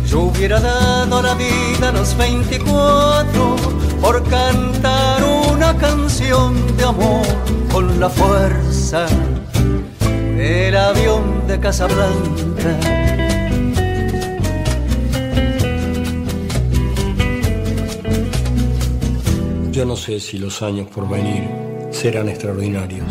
yo 0.07 0.23
hubiera 0.23 0.61
dado 0.61 1.21
la 1.21 1.35
vida 1.35 1.89
a 1.89 1.93
los 1.93 2.17
24 2.17 3.57
por 4.01 4.23
cantar 4.25 5.36
canción 5.79 6.77
de 6.77 6.85
amor 6.85 7.27
con 7.73 8.01
la 8.01 8.09
fuerza 8.09 9.07
del 10.37 10.77
avión 10.77 11.47
de 11.47 11.59
Casablanca. 11.61 12.79
Yo 19.71 19.85
no 19.85 19.97
sé 19.97 20.21
si 20.21 20.39
los 20.39 20.63
años 20.63 20.89
por 20.89 21.09
venir 21.09 21.49
serán 21.91 22.29
extraordinarios. 22.29 23.07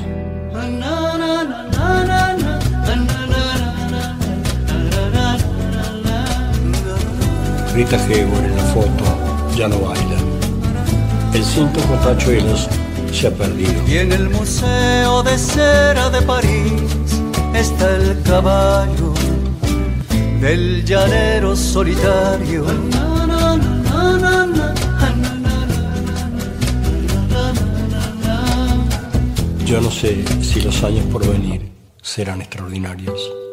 Rita 7.76 7.98
Hayworth 7.98 8.46
en 8.46 8.56
la 8.56 8.64
foto 8.74 9.04
ya 9.56 9.68
no 9.68 9.80
baila. 9.80 10.35
El 11.36 11.44
cinto 11.44 11.82
con 11.82 12.00
tachuelos 12.00 12.70
se 13.12 13.28
ha 13.28 13.32
perdido. 13.32 13.74
Y 13.90 13.98
en 13.98 14.14
el 14.14 14.30
Museo 14.30 15.22
de 15.22 15.38
Cera 15.38 16.10
de 16.10 16.22
París 16.22 16.82
está 17.54 17.98
el 17.98 18.22
caballo 18.22 19.14
del 20.40 20.86
llanero 20.86 21.54
solitario. 21.54 22.64
Yo 29.66 29.82
no 29.82 29.92
sé 29.92 30.24
si 30.42 30.62
los 30.62 30.82
años 30.86 31.04
por 31.12 31.28
venir 31.28 31.70
serán 32.02 32.40
extraordinarios. 32.40 33.45